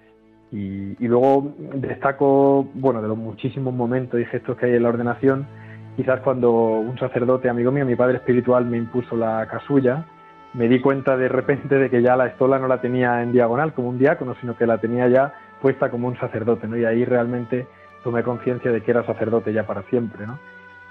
Y, 0.50 0.96
luego 1.06 1.54
destaco, 1.74 2.66
bueno, 2.72 3.02
de 3.02 3.08
los 3.08 3.18
muchísimos 3.18 3.74
momentos 3.74 4.18
y 4.18 4.24
gestos 4.24 4.56
que 4.56 4.64
hay 4.64 4.76
en 4.76 4.82
la 4.82 4.88
ordenación, 4.88 5.46
quizás 5.94 6.20
cuando 6.20 6.50
un 6.52 6.98
sacerdote 6.98 7.50
amigo 7.50 7.70
mío, 7.70 7.84
mi 7.84 7.96
padre 7.96 8.16
espiritual, 8.16 8.64
me 8.64 8.78
impuso 8.78 9.14
la 9.14 9.46
casulla, 9.46 10.06
me 10.54 10.68
di 10.68 10.80
cuenta 10.80 11.18
de 11.18 11.28
repente 11.28 11.74
de 11.74 11.90
que 11.90 12.00
ya 12.00 12.16
la 12.16 12.28
estola 12.28 12.58
no 12.58 12.66
la 12.66 12.80
tenía 12.80 13.22
en 13.22 13.32
diagonal 13.32 13.74
como 13.74 13.90
un 13.90 13.98
diácono, 13.98 14.34
sino 14.40 14.56
que 14.56 14.66
la 14.66 14.78
tenía 14.78 15.06
ya 15.08 15.34
puesta 15.60 15.90
como 15.90 16.08
un 16.08 16.16
sacerdote, 16.16 16.66
¿no? 16.66 16.78
Y 16.78 16.86
ahí 16.86 17.04
realmente 17.04 17.66
tomé 18.02 18.22
conciencia 18.22 18.72
de 18.72 18.80
que 18.80 18.90
era 18.90 19.04
sacerdote 19.04 19.52
ya 19.52 19.66
para 19.66 19.82
siempre, 19.90 20.26
¿no? 20.26 20.38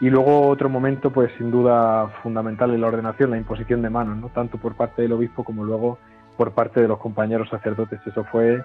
Y 0.01 0.09
luego 0.09 0.47
otro 0.47 0.67
momento, 0.67 1.11
pues 1.11 1.31
sin 1.37 1.51
duda 1.51 2.07
fundamental 2.23 2.73
en 2.73 2.81
la 2.81 2.87
ordenación, 2.87 3.29
la 3.29 3.37
imposición 3.37 3.83
de 3.83 3.91
manos, 3.91 4.17
¿no? 4.17 4.29
tanto 4.29 4.57
por 4.57 4.75
parte 4.75 5.03
del 5.03 5.13
obispo 5.13 5.43
como 5.43 5.63
luego 5.63 5.99
por 6.37 6.53
parte 6.53 6.81
de 6.81 6.87
los 6.87 6.97
compañeros 6.97 7.49
sacerdotes. 7.49 7.99
Eso 8.07 8.23
fue, 8.23 8.63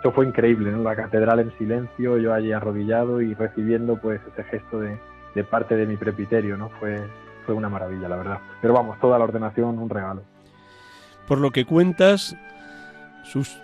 eso 0.00 0.10
fue 0.10 0.26
increíble, 0.26 0.72
¿no? 0.72 0.82
la 0.82 0.96
catedral 0.96 1.38
en 1.38 1.56
silencio, 1.56 2.18
yo 2.18 2.34
allí 2.34 2.50
arrodillado 2.50 3.20
y 3.20 3.32
recibiendo 3.32 3.96
pues 3.96 4.20
ese 4.32 4.42
gesto 4.42 4.80
de, 4.80 4.98
de 5.36 5.44
parte 5.44 5.76
de 5.76 5.86
mi 5.86 5.96
prepiterio, 5.96 6.56
¿no? 6.56 6.68
Fue, 6.80 7.00
fue 7.46 7.54
una 7.54 7.68
maravilla, 7.68 8.08
la 8.08 8.16
verdad. 8.16 8.38
Pero 8.60 8.74
vamos, 8.74 8.98
toda 9.00 9.18
la 9.18 9.24
ordenación 9.24 9.78
un 9.78 9.88
regalo. 9.88 10.22
Por 11.28 11.38
lo 11.38 11.52
que 11.52 11.64
cuentas, 11.64 12.36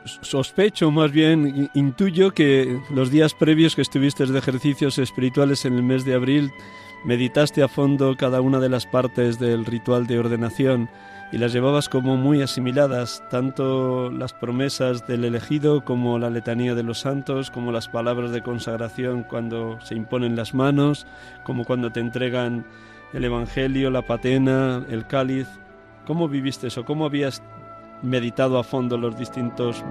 sospecho, 0.04 0.90
más 0.90 1.10
bien 1.10 1.68
intuyo 1.74 2.30
que 2.30 2.80
los 2.90 3.10
días 3.10 3.34
previos 3.34 3.74
que 3.74 3.82
estuviste 3.82 4.24
de 4.26 4.38
ejercicios 4.38 4.98
espirituales 4.98 5.64
en 5.64 5.74
el 5.74 5.82
mes 5.82 6.04
de 6.04 6.14
abril 6.14 6.52
meditaste 7.04 7.62
a 7.62 7.68
fondo 7.68 8.16
cada 8.16 8.40
una 8.40 8.58
de 8.60 8.68
las 8.68 8.86
partes 8.86 9.38
del 9.38 9.64
ritual 9.64 10.06
de 10.06 10.18
ordenación 10.18 10.88
y 11.30 11.38
las 11.38 11.52
llevabas 11.52 11.88
como 11.88 12.16
muy 12.16 12.40
asimiladas, 12.40 13.22
tanto 13.30 14.10
las 14.10 14.32
promesas 14.32 15.06
del 15.06 15.24
elegido 15.24 15.84
como 15.84 16.18
la 16.18 16.30
letanía 16.30 16.74
de 16.74 16.82
los 16.82 17.00
santos, 17.00 17.50
como 17.50 17.70
las 17.70 17.88
palabras 17.88 18.32
de 18.32 18.42
consagración 18.42 19.24
cuando 19.24 19.78
se 19.80 19.94
imponen 19.94 20.36
las 20.36 20.54
manos, 20.54 21.06
como 21.44 21.64
cuando 21.64 21.90
te 21.90 22.00
entregan 22.00 22.64
el 23.12 23.24
Evangelio, 23.24 23.90
la 23.90 24.02
patena, 24.02 24.84
el 24.88 25.06
cáliz. 25.06 25.48
¿Cómo 26.06 26.28
viviste 26.28 26.68
eso? 26.68 26.84
¿Cómo 26.84 27.04
habías 27.04 27.42
meditado 28.02 28.58
a 28.58 28.64
fondo 28.64 28.96
los 28.96 29.18
distintos, 29.18 29.84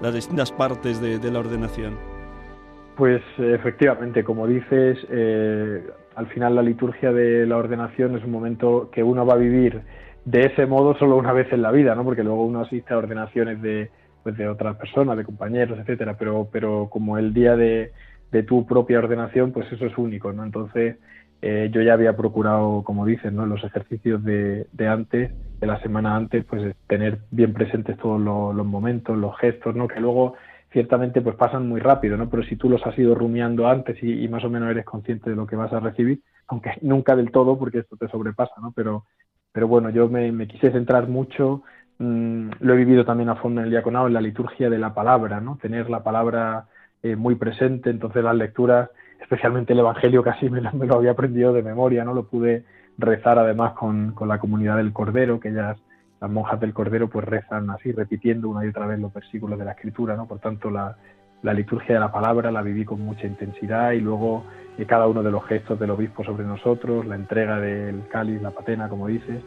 las 0.00 0.14
distintas 0.14 0.52
partes 0.52 1.00
de, 1.00 1.30
la 1.30 1.40
ordenación? 1.40 1.98
Pues 2.96 3.22
efectivamente, 3.38 4.22
como 4.22 4.46
dices, 4.46 4.98
eh, 5.10 5.90
al 6.14 6.26
final 6.28 6.54
la 6.54 6.62
liturgia 6.62 7.12
de 7.12 7.46
la 7.46 7.56
ordenación 7.56 8.16
es 8.16 8.24
un 8.24 8.30
momento 8.30 8.90
que 8.90 9.02
uno 9.02 9.24
va 9.24 9.34
a 9.34 9.38
vivir 9.38 9.82
de 10.24 10.46
ese 10.46 10.66
modo 10.66 10.96
solo 10.96 11.16
una 11.16 11.32
vez 11.32 11.52
en 11.52 11.62
la 11.62 11.72
vida, 11.72 11.94
¿no? 11.94 12.04
Porque 12.04 12.22
luego 12.22 12.44
uno 12.44 12.60
asiste 12.60 12.94
a 12.94 12.98
ordenaciones 12.98 13.60
de, 13.60 13.90
pues 14.22 14.36
de 14.36 14.48
otras 14.48 14.76
personas, 14.76 15.16
de 15.16 15.24
compañeros, 15.24 15.78
etcétera, 15.78 16.16
pero, 16.18 16.48
pero 16.52 16.88
como 16.90 17.18
el 17.18 17.34
día 17.34 17.56
de, 17.56 17.92
de 18.30 18.42
tu 18.42 18.66
propia 18.66 18.98
ordenación, 18.98 19.52
pues 19.52 19.70
eso 19.72 19.86
es 19.86 19.98
único, 19.98 20.32
¿no? 20.32 20.44
Entonces, 20.44 20.96
eh, 21.42 21.70
yo 21.72 21.82
ya 21.82 21.94
había 21.94 22.16
procurado, 22.16 22.84
como 22.84 23.04
dices, 23.04 23.32
¿no? 23.32 23.46
los 23.46 23.64
ejercicios 23.64 24.22
de, 24.22 24.68
de, 24.72 24.86
antes, 24.86 25.32
de 25.58 25.66
la 25.66 25.80
semana 25.80 26.14
antes, 26.14 26.44
pues 26.44 26.76
tener 26.86 27.18
bien 27.32 27.52
presentes 27.52 27.96
todos 27.98 28.20
los, 28.20 28.54
los 28.54 28.64
momentos, 28.64 29.18
los 29.18 29.36
gestos, 29.38 29.74
¿no? 29.74 29.88
Que 29.88 30.00
luego 30.00 30.34
ciertamente 30.72 31.20
pues 31.20 31.36
pasan 31.36 31.68
muy 31.68 31.80
rápido, 31.80 32.16
¿no? 32.16 32.28
Pero 32.28 32.42
si 32.44 32.56
tú 32.56 32.68
los 32.68 32.84
has 32.86 32.98
ido 32.98 33.14
rumiando 33.14 33.68
antes 33.68 34.02
y, 34.02 34.26
más 34.28 34.44
o 34.44 34.50
menos 34.50 34.70
eres 34.70 34.84
consciente 34.84 35.30
de 35.30 35.36
lo 35.36 35.46
que 35.46 35.56
vas 35.56 35.72
a 35.72 35.80
recibir, 35.80 36.20
aunque 36.48 36.72
nunca 36.80 37.14
del 37.14 37.30
todo 37.30 37.58
porque 37.58 37.78
esto 37.78 37.96
te 37.96 38.08
sobrepasa, 38.08 38.54
¿no? 38.60 38.72
Pero, 38.72 39.04
pero 39.52 39.68
bueno, 39.68 39.90
yo 39.90 40.08
me, 40.08 40.46
quise 40.48 40.72
centrar 40.72 41.08
mucho, 41.08 41.62
mm, 41.98 42.50
lo 42.60 42.74
he 42.74 42.76
vivido 42.76 43.04
también 43.04 43.28
a 43.28 43.36
fondo 43.36 43.60
en 43.60 43.66
el 43.66 43.70
diaconado, 43.70 44.06
en 44.06 44.14
la 44.14 44.20
liturgia 44.20 44.70
de 44.70 44.78
la 44.78 44.94
palabra, 44.94 45.40
¿no? 45.40 45.58
Tener 45.60 45.90
la 45.90 46.02
palabra 46.02 46.66
eh, 47.02 47.16
muy 47.16 47.34
presente, 47.34 47.90
entonces 47.90 48.24
las 48.24 48.36
lecturas, 48.36 48.90
especialmente 49.20 49.74
el 49.74 49.80
Evangelio, 49.80 50.22
casi 50.22 50.48
me, 50.48 50.60
lo 50.60 50.94
había 50.94 51.12
aprendido 51.12 51.52
de 51.52 51.62
memoria, 51.62 52.04
¿no? 52.04 52.14
Lo 52.14 52.26
pude 52.26 52.64
rezar 52.96 53.38
además 53.38 53.74
con, 53.74 54.12
con 54.12 54.28
la 54.28 54.38
comunidad 54.38 54.76
del 54.76 54.92
Cordero, 54.92 55.38
que 55.38 55.50
ellas, 55.50 55.78
las 56.22 56.30
monjas 56.30 56.60
del 56.60 56.72
Cordero, 56.72 57.08
pues 57.10 57.26
rezan 57.26 57.68
así, 57.70 57.90
repitiendo 57.90 58.48
una 58.48 58.64
y 58.64 58.68
otra 58.68 58.86
vez 58.86 59.00
los 59.00 59.12
versículos 59.12 59.58
de 59.58 59.64
la 59.64 59.72
Escritura, 59.72 60.14
¿no? 60.14 60.26
Por 60.28 60.38
tanto, 60.38 60.70
la, 60.70 60.96
la 61.42 61.52
liturgia 61.52 61.96
de 61.96 62.00
la 62.00 62.12
palabra 62.12 62.52
la 62.52 62.62
viví 62.62 62.84
con 62.84 63.00
mucha 63.00 63.26
intensidad 63.26 63.90
y 63.90 64.00
luego 64.00 64.44
eh, 64.78 64.86
cada 64.86 65.08
uno 65.08 65.24
de 65.24 65.32
los 65.32 65.44
gestos 65.46 65.80
del 65.80 65.90
obispo 65.90 66.22
sobre 66.22 66.44
nosotros, 66.44 67.04
la 67.06 67.16
entrega 67.16 67.58
del 67.58 68.06
cáliz, 68.06 68.40
la 68.40 68.52
patena, 68.52 68.88
como 68.88 69.08
dices, 69.08 69.42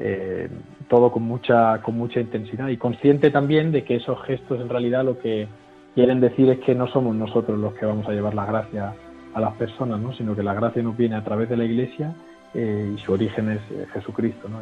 eh, 0.00 0.48
todo 0.88 1.12
con 1.12 1.22
mucha, 1.22 1.80
con 1.80 1.96
mucha 1.96 2.18
intensidad 2.18 2.66
y 2.68 2.76
consciente 2.76 3.30
también 3.30 3.70
de 3.70 3.84
que 3.84 3.94
esos 3.94 4.20
gestos 4.24 4.60
en 4.60 4.68
realidad 4.68 5.04
lo 5.04 5.20
que 5.20 5.46
quieren 5.94 6.20
decir 6.20 6.50
es 6.50 6.58
que 6.58 6.74
no 6.74 6.88
somos 6.88 7.14
nosotros 7.14 7.56
los 7.56 7.72
que 7.74 7.86
vamos 7.86 8.08
a 8.08 8.12
llevar 8.12 8.34
la 8.34 8.46
gracia 8.46 8.94
a 9.32 9.40
las 9.40 9.54
personas, 9.54 10.00
¿no? 10.00 10.12
sino 10.14 10.34
que 10.34 10.42
la 10.42 10.54
gracia 10.54 10.82
nos 10.82 10.96
viene 10.96 11.14
a 11.14 11.22
través 11.22 11.48
de 11.48 11.56
la 11.56 11.64
Iglesia 11.64 12.16
eh, 12.54 12.94
y 12.94 12.98
su 13.00 13.12
origen 13.12 13.50
es 13.50 13.60
eh, 13.70 13.86
Jesucristo, 13.92 14.48
¿no? 14.48 14.58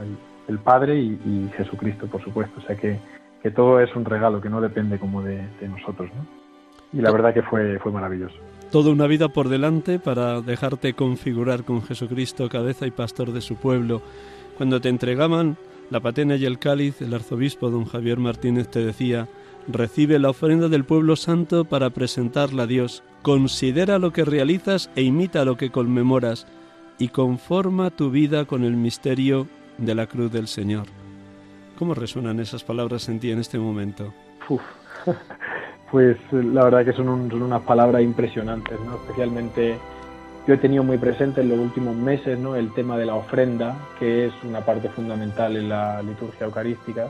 el, 0.49 0.59
Padre 0.59 0.99
y, 0.99 1.50
Jesucristo, 1.57 2.07
por 2.07 2.23
supuesto. 2.23 2.61
O 2.61 2.67
sea 2.67 2.76
que, 2.76 2.99
que, 3.43 3.50
todo 3.50 3.81
es 3.81 3.95
un 3.97 4.05
regalo 4.05 4.41
que 4.41 4.50
no 4.50 4.61
depende 4.61 4.99
como 4.99 5.23
de, 5.23 5.43
nosotros. 5.69 6.11
¿no? 6.14 6.99
Y 6.99 7.03
la 7.03 7.11
verdad 7.11 7.33
que 7.33 7.43
fue, 7.43 7.79
fue 7.79 7.93
maravilloso. 7.93 8.37
Toda 8.71 8.91
una 8.91 9.07
vida 9.07 9.29
por 9.29 9.49
delante 9.49 9.99
para 9.99 10.41
dejarte 10.41 10.95
configurar 10.95 11.64
con 11.64 11.83
Jesucristo, 11.83 12.49
cabeza 12.49 12.87
y 12.87 12.91
pastor 12.91 13.33
de 13.33 13.41
su 13.41 13.57
pueblo. 13.57 14.03
Cuando 14.57 14.81
te 14.81 14.88
entregaban 14.88 15.57
la 15.91 16.00
patena 16.00 16.37
y 16.37 16.45
el 16.45 16.59
cáliz, 16.59 17.00
el 17.00 17.14
arzobispo 17.14 17.71
don 17.71 17.85
Javier 17.85 18.19
Martínez 18.19 18.69
te 18.69 18.85
decía, 18.85 19.29
Recibe 19.67 20.19
la 20.19 20.31
ofrenda 20.31 20.69
del 20.69 20.85
pueblo 20.85 21.17
santo 21.17 21.64
para 21.64 21.91
presentarla 21.91 22.64
a 22.64 22.67
Dios. 22.67 23.03
Considera 23.23 23.99
lo 23.99 24.12
que 24.12 24.25
realizas 24.25 24.91
e 24.95 25.03
imita 25.03 25.47
lo 25.47 25.57
que 25.57 25.71
conmemoras 25.71 26.47
y 26.99 27.09
conforma 27.09 27.91
tu 27.91 28.11
vida 28.11 28.45
con 28.45 28.65
el 28.65 28.77
misterio 28.77 29.49
de 29.79 29.95
la 29.95 30.07
cruz 30.07 30.33
del 30.33 30.49
Señor. 30.49 30.87
¿Cómo 31.79 31.95
resuenan 31.95 32.41
esas 32.41 32.63
palabras 32.63 33.09
en 33.09 33.21
ti 33.21 33.31
en 33.31 33.41
este 33.41 33.59
momento? 33.59 34.13
Pues 35.91 36.17
la 36.33 36.65
verdad 36.65 36.85
que 36.85 36.93
son, 36.93 37.09
unas 37.09 37.63
palabras 37.63 38.03
impresionantes, 38.03 38.81
¿no? 38.81 38.97
Especialmente 38.97 39.79
yo 40.47 40.55
he 40.55 40.59
tenido 40.59 40.83
muy 40.83 40.99
presente 40.99 41.41
en 41.41 41.49
los 41.49 41.59
últimos 41.59 41.97
meses 41.97 42.39
¿no? 42.39 42.55
el 42.57 42.73
tema 42.75 42.99
de 42.99 43.07
la 43.07 43.15
ofrenda, 43.15 43.77
que 43.99 44.27
es 44.27 44.33
una 44.43 44.61
parte 44.61 44.89
fundamental 44.89 45.57
en 45.57 45.69
la 45.69 46.03
liturgia 46.03 46.47
eucarística 46.47 47.09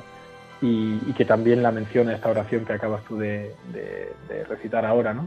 y, 0.60 0.98
que 1.14 1.24
también 1.24 1.62
la 1.62 1.72
menciona 1.72 2.14
esta 2.14 2.30
oración 2.30 2.64
que 2.64 2.74
acabas 2.74 3.02
tú 3.04 3.18
de, 3.18 3.54
recitar 4.48 4.84
ahora, 4.86 5.12
¿no? 5.14 5.26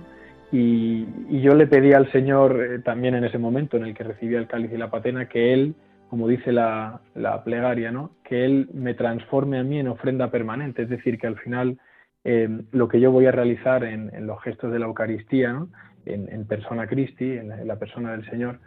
Y, 0.51 1.05
yo 1.41 1.55
le 1.55 1.67
pedí 1.67 1.93
al 1.93 2.11
Señor 2.11 2.61
eh, 2.61 2.79
también 2.79 3.15
en 3.15 3.23
ese 3.23 3.37
momento 3.37 3.77
en 3.77 3.85
el 3.85 3.93
que 3.93 4.03
recibía 4.03 4.39
el 4.39 4.47
cáliz 4.47 4.71
y 4.71 4.77
la 4.77 4.89
patena 4.89 5.27
que 5.27 5.53
Él, 5.53 5.75
como 6.09 6.27
dice 6.27 6.51
la, 6.51 7.01
plegaria, 7.43 7.91
¿no? 7.91 8.11
Que 8.23 8.45
Él 8.45 8.69
me 8.73 8.93
transforme 8.93 9.59
a 9.59 9.63
mí 9.63 9.79
en 9.79 9.89
ofrenda 9.89 10.31
permanente, 10.31 10.83
es 10.83 10.89
decir, 10.89 11.17
que 11.17 11.27
al 11.27 11.37
final 11.37 11.77
eh, 12.23 12.49
lo 12.71 12.87
que 12.87 12.99
yo 12.99 13.11
voy 13.11 13.25
a 13.25 13.31
realizar 13.31 13.83
en, 13.83 14.09
los 14.25 14.41
gestos 14.41 14.71
de 14.71 14.79
la 14.79 14.85
Eucaristía, 14.85 15.51
¿no? 15.51 15.69
en, 16.05 16.45
persona 16.45 16.87
Christi, 16.87 17.37
en 17.37 17.67
la, 17.67 17.75
persona 17.77 18.11
del 18.11 18.29
Señor, 18.29 18.59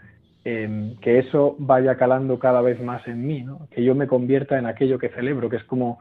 eh, 0.44 0.94
que 1.00 1.18
eso 1.18 1.56
vaya 1.58 1.96
calando 1.96 2.38
cada 2.38 2.60
vez 2.60 2.80
más 2.82 3.06
en 3.08 3.26
mí, 3.26 3.42
¿no? 3.42 3.68
que 3.70 3.82
yo 3.82 3.94
me 3.94 4.06
convierta 4.06 4.58
en 4.58 4.66
aquello 4.66 4.98
que 4.98 5.08
celebro, 5.10 5.48
que 5.48 5.56
es 5.56 5.64
como 5.64 6.00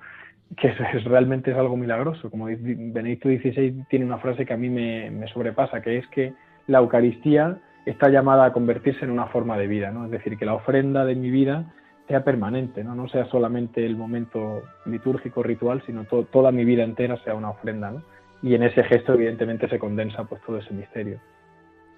que 0.57 0.67
es, 0.67 1.03
realmente 1.03 1.51
es 1.51 1.57
algo 1.57 1.77
milagroso. 1.77 2.29
Como 2.29 2.45
Benedicto 2.45 3.29
XVI 3.29 3.85
tiene 3.89 4.05
una 4.05 4.17
frase 4.17 4.45
que 4.45 4.53
a 4.53 4.57
mí 4.57 4.69
me, 4.69 5.27
sobrepasa, 5.27 5.81
que 5.81 5.97
es 5.97 6.07
que 6.07 6.33
la 6.67 6.79
Eucaristía 6.79 7.57
está 7.85 8.09
llamada 8.09 8.45
a 8.45 8.53
convertirse 8.53 9.05
en 9.05 9.11
una 9.11 9.27
forma 9.27 9.57
de 9.57 9.67
vida, 9.67 9.91
¿no? 9.91 10.05
Es 10.05 10.11
decir, 10.11 10.37
que 10.37 10.45
la 10.45 10.53
ofrenda 10.53 11.05
de 11.05 11.15
mi 11.15 11.29
vida 11.29 11.65
sea 12.07 12.23
permanente, 12.23 12.83
¿no? 12.83 12.95
No 12.95 13.07
sea 13.07 13.25
solamente 13.25 13.85
el 13.85 13.95
momento 13.95 14.63
litúrgico, 14.85 15.43
ritual, 15.43 15.83
sino 15.85 16.05
toda 16.05 16.51
mi 16.51 16.65
vida 16.65 16.83
entera 16.83 17.17
sea 17.23 17.35
una 17.35 17.51
ofrenda, 17.51 17.91
¿no? 17.91 18.03
Y 18.41 18.55
en 18.55 18.63
ese 18.63 18.83
gesto, 18.83 19.13
evidentemente, 19.13 19.67
se 19.67 19.79
condensa 19.79 20.23
pues 20.23 20.41
todo 20.41 20.57
ese 20.57 20.73
misterio. 20.73 21.19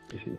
Sí, 0.08 0.20
sí. 0.24 0.38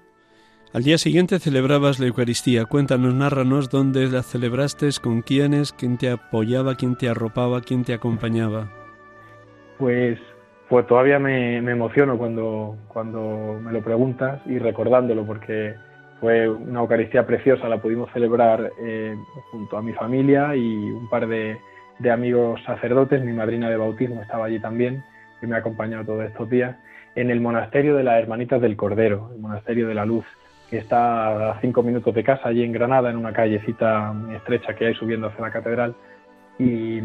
Al 0.74 0.84
día 0.84 0.96
siguiente 0.96 1.38
celebrabas 1.38 2.00
la 2.00 2.06
Eucaristía. 2.06 2.64
Cuéntanos, 2.64 3.12
narranos 3.12 3.68
dónde 3.68 4.08
la 4.08 4.22
celebraste, 4.22 4.88
con 5.02 5.20
quiénes, 5.20 5.74
quién 5.74 5.98
te 5.98 6.08
apoyaba, 6.08 6.76
quién 6.76 6.96
te 6.96 7.10
arropaba, 7.10 7.60
quién 7.60 7.84
te 7.84 7.92
acompañaba. 7.92 8.70
Pues, 9.76 10.18
pues 10.70 10.86
todavía 10.86 11.18
me, 11.18 11.58
emociono 11.58 12.16
cuando, 12.16 12.78
cuando 12.88 13.60
me 13.62 13.70
lo 13.70 13.82
preguntas 13.82 14.40
y 14.46 14.58
recordándolo 14.58 15.26
porque 15.26 15.74
fue 16.20 16.48
una 16.48 16.80
Eucaristía 16.80 17.26
preciosa, 17.26 17.68
la 17.68 17.82
pudimos 17.82 18.10
celebrar 18.14 18.72
eh, 18.80 19.14
junto 19.50 19.76
a 19.76 19.82
mi 19.82 19.92
familia 19.92 20.56
y 20.56 20.64
un 20.64 21.06
par 21.10 21.28
de, 21.28 21.58
de 21.98 22.10
amigos 22.10 22.62
sacerdotes, 22.64 23.22
mi 23.22 23.34
madrina 23.34 23.68
de 23.68 23.76
bautismo 23.76 24.22
estaba 24.22 24.46
allí 24.46 24.58
también, 24.58 25.04
que 25.38 25.46
me 25.46 25.54
ha 25.54 25.58
acompañado 25.58 26.06
todos 26.06 26.24
estos 26.24 26.48
días, 26.48 26.78
en 27.14 27.30
el 27.30 27.42
monasterio 27.42 27.94
de 27.94 28.04
las 28.04 28.22
Hermanitas 28.22 28.62
del 28.62 28.74
Cordero, 28.74 29.32
el 29.34 29.40
monasterio 29.42 29.86
de 29.86 29.94
la 29.94 30.06
Luz 30.06 30.24
está 30.76 31.50
a 31.50 31.60
cinco 31.60 31.82
minutos 31.82 32.14
de 32.14 32.24
casa, 32.24 32.48
allí 32.48 32.62
en 32.62 32.72
Granada, 32.72 33.10
en 33.10 33.16
una 33.16 33.32
callecita 33.32 34.14
estrecha 34.34 34.74
que 34.74 34.86
hay 34.86 34.94
subiendo 34.94 35.28
hacia 35.28 35.42
la 35.42 35.50
catedral. 35.50 35.94
Y, 36.58 37.00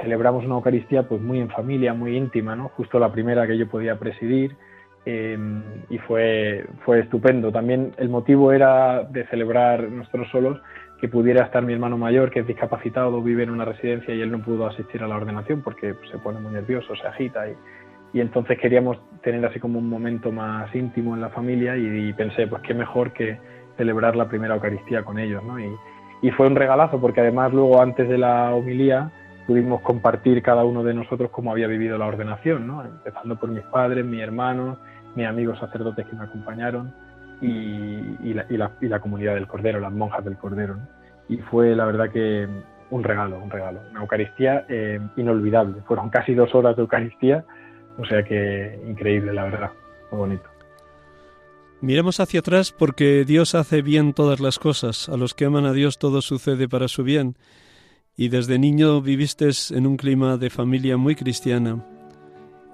celebramos 0.00 0.44
una 0.44 0.54
Eucaristía 0.54 1.02
pues 1.08 1.20
muy 1.20 1.40
en 1.40 1.50
familia, 1.50 1.92
muy 1.92 2.16
íntima, 2.16 2.54
¿no? 2.54 2.68
Justo 2.68 2.98
la 3.00 3.10
primera 3.10 3.46
que 3.46 3.58
yo 3.58 3.68
podía 3.68 3.98
presidir 3.98 4.56
em, 5.04 5.62
y 5.90 5.98
fue, 5.98 6.66
fue 6.84 7.00
estupendo. 7.00 7.50
También 7.50 7.92
el 7.98 8.08
motivo 8.08 8.52
era 8.52 9.02
de 9.02 9.26
celebrar 9.26 9.90
nosotros 9.90 10.28
solos 10.30 10.60
que 11.00 11.08
pudiera 11.08 11.44
estar 11.44 11.62
mi 11.62 11.72
hermano 11.72 11.98
mayor, 11.98 12.30
que 12.30 12.40
es 12.40 12.46
discapacitado, 12.46 13.20
vive 13.22 13.42
en 13.42 13.50
una 13.50 13.64
residencia 13.64 14.14
y 14.14 14.20
él 14.20 14.30
no 14.30 14.38
pudo 14.38 14.66
asistir 14.66 15.02
a 15.02 15.08
la 15.08 15.16
ordenación 15.16 15.62
porque 15.62 15.94
se 16.10 16.18
pone 16.18 16.38
muy 16.38 16.52
nervioso, 16.52 16.94
se 16.94 17.06
agita 17.06 17.48
y, 17.48 17.54
y 18.12 18.20
entonces 18.20 18.58
queríamos 18.58 18.98
tener 19.22 19.44
así 19.44 19.58
como 19.58 19.78
un 19.78 19.88
momento 19.88 20.30
más 20.30 20.72
íntimo 20.74 21.14
en 21.14 21.20
la 21.20 21.30
familia 21.30 21.76
y, 21.76 22.12
pensé, 22.12 22.46
pues 22.46 22.62
qué 22.62 22.74
mejor 22.74 23.12
que 23.12 23.38
celebrar 23.76 24.16
la 24.16 24.28
primera 24.28 24.54
Eucaristía 24.54 25.02
con 25.02 25.18
ellos, 25.18 25.42
¿no? 25.44 25.58
Y, 25.58 25.76
fue 26.36 26.48
un 26.48 26.56
regalazo 26.56 27.00
porque 27.00 27.20
además 27.20 27.52
luego 27.52 27.80
antes 27.80 28.08
de 28.08 28.18
la 28.18 28.52
homilía 28.52 29.12
pudimos 29.46 29.80
compartir 29.82 30.42
cada 30.42 30.64
uno 30.64 30.82
de 30.82 30.92
nosotros 30.92 31.30
cómo 31.30 31.52
había 31.52 31.68
vivido 31.68 31.98
la 31.98 32.06
ordenación, 32.06 32.66
¿no? 32.66 32.84
Empezando 32.84 33.36
por 33.36 33.48
mis 33.48 33.62
padres, 33.64 34.04
mis 34.04 34.22
hermanos, 34.22 34.76
mis 35.14 35.24
amigos 35.24 35.58
sacerdotes 35.60 36.04
que 36.04 36.16
me 36.16 36.24
acompañaron 36.24 36.92
y, 37.40 38.34
la, 38.34 39.00
comunidad 39.00 39.34
del 39.34 39.46
Cordero, 39.46 39.78
las 39.78 39.92
monjas 39.92 40.24
del 40.24 40.36
Cordero, 40.36 40.76
Y 41.28 41.38
fue 41.38 41.76
la 41.76 41.84
verdad 41.84 42.10
que 42.10 42.48
un 42.90 43.04
regalo, 43.04 43.38
un 43.38 43.50
regalo, 43.50 43.80
una 43.90 44.00
Eucaristía 44.00 44.64
eh, 44.68 45.00
inolvidable. 45.16 45.82
Fueron 45.86 46.10
casi 46.10 46.34
dos 46.34 46.54
horas 46.54 46.76
de 46.76 46.82
Eucaristía 46.82 47.44
o 47.98 48.04
sea 48.06 48.22
que 48.22 48.78
increíble, 48.86 49.32
la 49.32 49.44
verdad, 49.44 49.70
muy 50.10 50.18
bonito. 50.18 50.56
Miremos 51.80 52.20
hacia 52.20 52.40
atrás 52.40 52.72
porque 52.72 53.24
Dios 53.24 53.54
hace 53.54 53.82
bien 53.82 54.14
todas 54.14 54.40
las 54.40 54.58
cosas. 54.58 55.08
A 55.08 55.16
los 55.16 55.34
que 55.34 55.44
aman 55.44 55.66
a 55.66 55.72
Dios 55.72 55.98
todo 55.98 56.22
sucede 56.22 56.68
para 56.68 56.88
su 56.88 57.02
bien. 57.04 57.36
Y 58.16 58.28
desde 58.28 58.58
niño 58.58 59.02
viviste 59.02 59.50
en 59.70 59.86
un 59.86 59.98
clima 59.98 60.38
de 60.38 60.48
familia 60.48 60.96
muy 60.96 61.14
cristiana. 61.14 61.84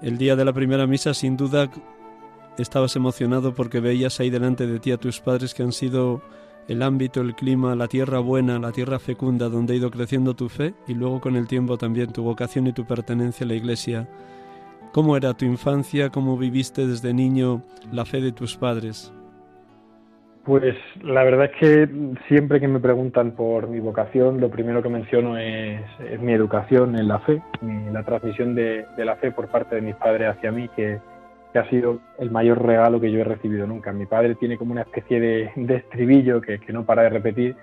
El 0.01 0.17
día 0.17 0.35
de 0.35 0.45
la 0.45 0.53
primera 0.53 0.87
misa, 0.87 1.13
sin 1.13 1.35
duda, 1.35 1.69
estabas 2.57 2.95
emocionado 2.95 3.53
porque 3.53 3.81
veías 3.81 4.19
ahí 4.19 4.29
delante 4.29 4.67
de 4.67 4.79
ti 4.79 4.91
a 4.91 4.97
tus 4.97 5.19
padres 5.19 5.53
que 5.53 5.63
han 5.63 5.73
sido 5.73 6.21
el 6.69 6.81
ámbito, 6.81 7.19
el 7.19 7.35
clima, 7.35 7.75
la 7.75 7.89
tierra 7.89 8.19
buena, 8.19 8.57
la 8.57 8.71
tierra 8.71 8.99
fecunda 8.99 9.49
donde 9.49 9.73
ha 9.73 9.77
ido 9.77 9.91
creciendo 9.91 10.33
tu 10.33 10.47
fe 10.47 10.73
y 10.87 10.93
luego 10.93 11.19
con 11.19 11.35
el 11.35 11.47
tiempo 11.47 11.77
también 11.77 12.13
tu 12.13 12.23
vocación 12.23 12.67
y 12.67 12.73
tu 12.73 12.85
pertenencia 12.85 13.45
a 13.45 13.49
la 13.49 13.55
iglesia 13.55 14.07
¿Cómo 14.93 15.17
era 15.17 15.33
tu 15.33 15.43
infancia? 15.45 16.11
¿Cómo 16.11 16.37
viviste 16.37 16.85
desde 16.85 17.15
niño 17.15 17.63
la 17.91 18.05
fe 18.05 18.21
de 18.21 18.31
tus 18.31 18.55
padres? 18.55 19.11
Pues 20.45 20.75
la 21.01 21.23
verdad 21.23 21.45
es 21.45 21.59
que 21.59 21.89
siempre 22.27 22.59
que 22.59 22.67
me 22.67 22.79
preguntan 22.79 23.31
por 23.31 23.67
mi 23.67 23.79
vocación, 23.79 24.39
lo 24.39 24.51
primero 24.51 24.83
que 24.83 24.89
menciono 24.89 25.35
es, 25.35 25.81
mi 26.21 26.33
educación 26.33 26.95
en 26.95 27.07
la 27.07 27.17
fe, 27.21 27.41
la 27.91 28.03
transmisión 28.03 28.53
de, 28.53 28.85
la 28.97 29.15
fe 29.15 29.31
por 29.31 29.47
parte 29.47 29.73
de 29.75 29.81
mis 29.81 29.95
padres 29.95 30.29
hacia 30.29 30.51
mí, 30.51 30.69
que, 30.75 30.99
ha 31.55 31.69
sido 31.69 31.99
el 32.19 32.29
mayor 32.29 32.63
regalo 32.63 32.99
que 32.99 33.11
yo 33.11 33.19
he 33.19 33.23
recibido 33.23 33.65
nunca. 33.65 33.93
Mi 33.93 34.05
padre 34.05 34.35
tiene 34.35 34.57
como 34.57 34.73
una 34.73 34.81
especie 34.81 35.19
de, 35.19 35.75
estribillo 35.75 36.39
que, 36.39 36.59
no 36.69 36.85
para 36.85 37.01
de 37.01 37.09
repetir 37.09 37.55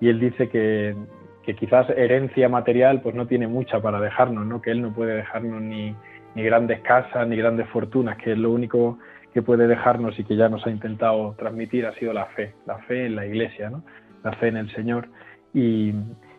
y 0.00 0.08
él 0.08 0.18
dice 0.18 0.48
que, 0.48 0.94
que, 1.42 1.54
quizás 1.56 1.90
herencia 1.90 2.48
material 2.48 3.02
pues 3.02 3.14
no 3.14 3.26
tiene 3.26 3.48
mucha 3.48 3.82
para 3.82 4.00
dejarnos, 4.00 4.46
¿no? 4.46 4.62
que 4.62 4.70
él 4.70 4.80
no 4.80 4.94
puede 4.94 5.14
dejarnos 5.14 5.60
ni, 5.60 5.94
ni 6.34 6.42
grandes 6.42 6.80
casas, 6.80 7.26
ni 7.26 7.36
grandes 7.36 7.68
fortunas, 7.68 8.16
que 8.18 8.32
es 8.32 8.38
lo 8.38 8.50
único 8.50 8.98
que 9.32 9.42
puede 9.42 9.66
dejarnos 9.66 10.18
y 10.18 10.24
que 10.24 10.36
ya 10.36 10.48
nos 10.48 10.66
ha 10.66 10.70
intentado 10.70 11.34
transmitir 11.38 11.86
ha 11.86 11.94
sido 11.94 12.12
la 12.12 12.26
fe, 12.26 12.54
la 12.66 12.78
fe 12.78 13.06
en 13.06 13.16
la 13.16 13.26
iglesia, 13.26 13.70
¿no? 13.70 13.82
la 14.24 14.32
fe 14.32 14.48
en 14.48 14.56
el 14.56 14.70
Señor. 14.74 15.08
Y, 15.54 15.94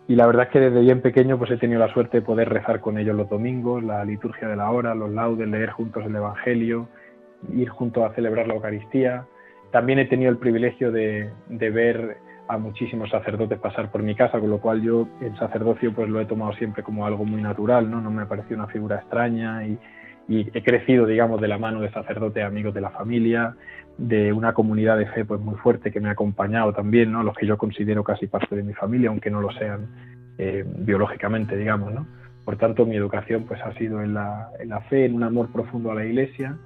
la 0.08 0.28
verdad 0.28 0.48
es 0.48 0.50
que 0.50 0.60
desde 0.60 0.82
bien 0.82 1.02
pequeño 1.02 1.38
pues 1.38 1.52
he 1.52 1.58
tenido 1.58 1.80
la 1.80 1.94
suerte 1.94 2.18
de 2.18 2.26
poder 2.26 2.50
rezar 2.50 2.82
con 2.82 2.98
ellos 2.98 3.16
los 3.16 3.30
domingos, 3.30 3.82
la 3.82 4.04
liturgia 4.04 4.50
de 4.50 4.58
la 4.58 4.70
hora, 4.70 4.94
los 4.94 5.10
laudes, 5.10 5.48
leer 5.48 5.70
juntos 5.70 6.04
el 6.06 6.14
Evangelio 6.14 6.90
ir 7.54 7.70
juntos 7.70 8.04
a 8.04 8.14
celebrar 8.14 8.48
la 8.48 8.56
Eucaristía. 8.56 9.26
También 9.72 10.00
he 10.00 10.06
tenido 10.06 10.32
el 10.32 10.38
privilegio 10.38 10.92
de, 10.92 11.30
de 11.48 11.70
ver 11.70 12.18
a 12.52 12.58
muchísimos 12.58 13.10
sacerdotes 13.10 13.58
pasar 13.60 13.90
por 13.90 14.04
mi 14.04 14.14
casa, 14.14 14.38
con 14.38 14.50
lo 14.50 14.60
cual 14.60 14.82
yo 14.82 15.08
el 15.22 15.34
sacerdocio 15.38 15.94
pues 15.94 16.10
lo 16.10 16.20
he 16.20 16.26
tomado 16.26 16.52
siempre 16.54 16.84
como 16.84 17.06
algo 17.06 17.24
muy 17.24 17.42
natural, 17.42 17.90
¿no? 17.90 18.02
No 18.02 18.12
me 18.12 18.26
pareció 18.26 18.58
una 18.58 18.68
figura 18.68 18.98
extraña 18.98 19.66
y, 19.66 19.80
he 20.28 20.64
crecido, 20.64 21.06
digamos, 21.06 21.42
de 21.42 21.50
la 21.50 21.58
mano 21.58 21.82
de 21.82 21.92
sacerdotes 21.92 22.44
amigos 22.44 22.74
de 22.74 22.80
la 22.80 22.90
familia, 22.92 23.56
de 23.98 24.32
una 24.32 24.54
comunidad 24.54 24.98
de 24.98 25.06
fe 25.08 25.26
pues 25.26 25.42
muy 25.42 25.56
fuerte 25.56 25.92
que 25.92 26.00
me 26.00 26.08
ha 26.08 26.14
acompañado 26.14 26.74
también, 26.74 27.12
¿no? 27.12 27.24
Los 27.24 27.36
que 27.36 27.46
yo 27.46 27.58
considero 27.58 28.04
casi 28.04 28.28
parte 28.28 28.56
de 28.56 28.64
mi 28.64 28.74
familia, 28.74 29.10
aunque 29.10 29.30
no 29.30 29.42
lo 29.42 29.52
sean 29.52 29.88
eh, 30.38 30.64
biológicamente, 30.66 31.58
digamos, 31.58 31.94
¿no? 31.94 32.06
Por 32.46 32.58
tanto, 32.58 32.86
mi 32.86 32.96
educación 32.96 33.46
pues 33.46 33.62
ha 33.62 33.74
sido 33.74 34.02
en 34.02 34.14
la, 34.14 34.50
en 34.60 34.70
la 34.70 34.82
fe, 34.82 35.06
en 35.06 35.16
un 35.16 35.24
amor 35.24 35.52
profundo 35.52 35.92
a 35.92 35.96
la 35.96 36.06
Iglesia 36.06 36.58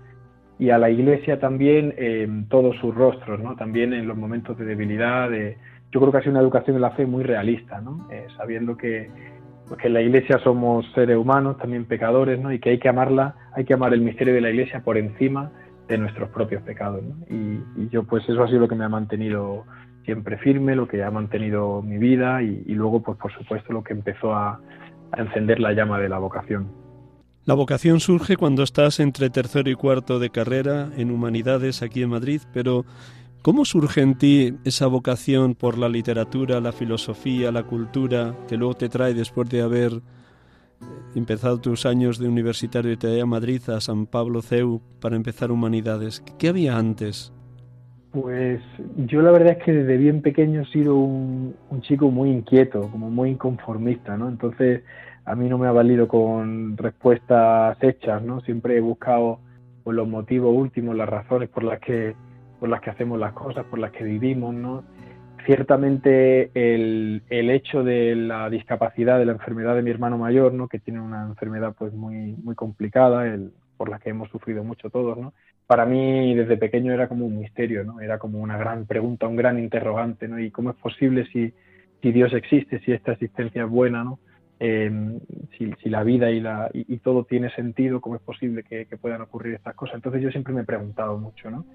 y 0.59 0.69
a 0.69 0.77
la 0.77 0.89
Iglesia 0.89 1.39
también 1.39 1.93
en 1.97 2.47
todos 2.47 2.75
sus 2.77 2.93
rostros, 2.93 3.39
¿no? 3.39 3.55
También 3.55 3.93
en 3.93 4.07
los 4.07 4.15
momentos 4.15 4.57
de 4.57 4.65
debilidad, 4.65 5.29
de, 5.29 5.57
yo 5.95 6.01
creo 6.01 6.11
que 6.11 6.17
ha 6.17 6.21
sido 6.23 6.31
una 6.31 6.41
educación 6.41 6.75
de 6.75 6.81
la 6.81 6.91
fe 6.91 7.05
muy 7.05 7.23
realista, 7.23 7.79
¿no? 7.79 8.05
Eh, 8.11 8.27
sabiendo 8.35 8.75
que, 8.75 9.09
pues, 9.65 9.79
que 9.79 9.87
en 9.87 9.93
la 9.93 10.01
Iglesia 10.01 10.39
somos 10.43 10.85
seres 10.93 11.15
humanos, 11.15 11.57
también 11.57 11.85
pecadores, 11.85 12.37
¿no? 12.37 12.51
Y 12.51 12.59
que 12.59 12.71
hay 12.71 12.79
que 12.79 12.89
amarla, 12.89 13.35
hay 13.53 13.63
que 13.63 13.75
amar 13.75 13.93
el 13.93 14.01
misterio 14.01 14.33
de 14.33 14.41
la 14.41 14.49
Iglesia 14.49 14.81
por 14.83 14.97
encima 14.97 15.53
de 15.87 15.97
nuestros 15.97 16.29
propios 16.31 16.61
pecados, 16.63 17.01
y, 17.29 17.87
yo, 17.87 18.03
pues, 18.03 18.27
eso 18.27 18.43
ha 18.43 18.47
sido 18.47 18.59
lo 18.59 18.67
que 18.67 18.75
me 18.75 18.83
ha 18.83 18.89
mantenido 18.89 19.63
siempre 20.03 20.37
firme, 20.37 20.75
lo 20.75 20.85
que 20.85 21.01
ha 21.01 21.11
mantenido 21.11 21.81
mi 21.81 21.97
vida 21.97 22.43
y, 22.43 22.73
luego, 22.73 23.01
pues, 23.01 23.17
por 23.17 23.31
supuesto, 23.31 23.71
lo 23.71 23.81
que 23.81 23.93
empezó 23.93 24.33
a 24.33 24.59
encender 25.15 25.61
la 25.61 25.71
llama 25.71 25.97
de 25.97 26.09
la 26.09 26.17
vocación. 26.17 26.67
La 27.45 27.53
vocación 27.53 28.01
surge 28.01 28.35
cuando 28.35 28.63
estás 28.63 28.99
entre 28.99 29.29
tercero 29.29 29.69
y 29.69 29.75
cuarto 29.75 30.19
de 30.19 30.29
carrera 30.29 30.89
en 30.97 31.09
humanidades 31.09 31.81
aquí 31.83 32.01
en 32.01 32.09
Madrid, 32.09 32.41
pero 32.51 32.83
¿Cómo 33.45 33.63
surge 33.63 34.01
en 34.01 34.15
ti 34.15 34.55
esa 34.63 34.87
vocación 34.87 35.53
por 35.53 35.77
la 35.77 35.87
literatura, 35.87 36.59
la 36.59 36.71
filosofía, 36.71 37.51
la 37.51 37.61
cultura, 37.61 38.33
que 38.47 38.57
luego 38.57 38.73
te 38.73 38.89
trae 38.89 39.13
después 39.13 39.47
de 39.51 39.61
haber 39.61 39.91
eh, 39.91 39.99
empezado 41.13 41.61
tus 41.61 41.85
años 41.85 42.17
de 42.17 42.27
universitario 42.27 42.91
y 42.91 42.97
te 42.97 43.05
trae 43.05 43.21
a 43.21 43.27
Madrid, 43.27 43.61
a 43.69 43.79
San 43.81 44.07
Pablo 44.07 44.41
CEU, 44.41 44.81
para 44.99 45.15
empezar 45.15 45.51
humanidades? 45.51 46.23
¿Qué 46.39 46.49
había 46.49 46.75
antes? 46.75 47.31
Pues 48.09 48.61
yo 49.05 49.21
la 49.21 49.29
verdad 49.29 49.59
es 49.59 49.63
que 49.63 49.73
desde 49.73 49.97
bien 49.97 50.23
pequeño 50.23 50.63
he 50.63 50.71
sido 50.71 50.95
un, 50.95 51.53
chico 51.81 52.09
muy 52.09 52.31
inquieto, 52.31 52.89
como 52.89 53.11
muy 53.11 53.29
inconformista, 53.29 54.17
¿no? 54.17 54.27
Entonces 54.27 54.81
a 55.23 55.35
mí 55.35 55.47
no 55.49 55.59
me 55.59 55.67
ha 55.67 55.71
valido 55.71 56.07
con 56.07 56.75
respuestas 56.77 57.77
hechas, 57.83 58.23
¿no? 58.23 58.41
Siempre 58.41 58.77
he 58.77 58.81
buscado 58.81 59.37
pues, 59.83 59.95
los 59.95 60.07
motivos 60.07 60.51
últimos, 60.51 60.95
las 60.95 61.07
razones 61.07 61.47
por 61.49 61.63
las 61.63 61.79
que 61.79 62.15
por 62.59 62.69
las 62.69 62.81
que 62.81 62.89
hacemos 62.89 63.19
las 63.19 63.33
cosas, 63.33 63.65
por 63.65 63.79
las 63.79 63.91
que 63.91 64.03
vivimos, 64.03 64.53
¿no? 64.53 64.83
Ciertamente 65.45 66.49
el, 66.55 67.21
el, 67.29 67.49
hecho 67.51 67.83
de 67.83 68.15
la 68.15 68.49
discapacidad, 68.49 69.19
de 69.19 69.25
la 69.25 69.33
enfermedad 69.33 69.75
de 69.75 69.83
mi 69.83 69.91
hermano 69.91 70.17
mayor, 70.17 70.53
¿no? 70.53 70.67
Que 70.67 70.79
tiene 70.79 70.99
una 70.99 71.23
enfermedad 71.23 71.75
pues 71.77 71.93
muy, 71.93 72.35
muy 72.43 72.55
complicada, 72.55 73.27
el, 73.27 73.51
por 73.77 73.89
la 73.89 73.99
que 73.99 74.09
hemos 74.09 74.29
sufrido 74.29 74.63
mucho 74.63 74.89
todos, 74.89 75.17
¿no? 75.17 75.33
Para 75.67 75.85
mí 75.85 76.33
desde 76.35 76.57
pequeño 76.57 76.93
era 76.93 77.07
como 77.07 77.25
un 77.25 77.39
misterio, 77.39 77.83
¿no? 77.83 78.01
Era 78.01 78.17
como 78.17 78.39
una 78.39 78.57
gran 78.57 78.85
pregunta, 78.85 79.27
un 79.27 79.35
gran 79.35 79.59
interrogante, 79.59 80.27
¿no? 80.27 80.39
Y 80.39 80.51
cómo 80.51 80.71
es 80.71 80.75
posible 80.77 81.25
si, 81.31 81.53
si 82.01 82.11
Dios 82.11 82.33
existe, 82.33 82.79
si 82.79 82.91
esta 82.91 83.13
existencia 83.13 83.63
es 83.63 83.69
buena, 83.69 84.03
¿no? 84.03 84.19
Eh, 84.59 85.19
si, 85.57 85.73
si, 85.83 85.89
la 85.89 86.03
vida 86.03 86.31
y, 86.31 86.39
la, 86.39 86.69
y, 86.71 86.97
todo 86.99 87.25
tiene 87.25 87.49
sentido, 87.51 87.99
cómo 87.99 88.15
es 88.15 88.21
posible 88.21 88.63
que, 88.63 88.85
que, 88.85 88.95
puedan 88.95 89.21
ocurrir 89.21 89.53
estas 89.55 89.75
cosas. 89.75 89.95
Entonces 89.95 90.21
yo 90.21 90.31
siempre 90.31 90.53
me 90.53 90.61
he 90.61 90.65
preguntado 90.65 91.17
mucho, 91.17 91.51
¿no? 91.51 91.65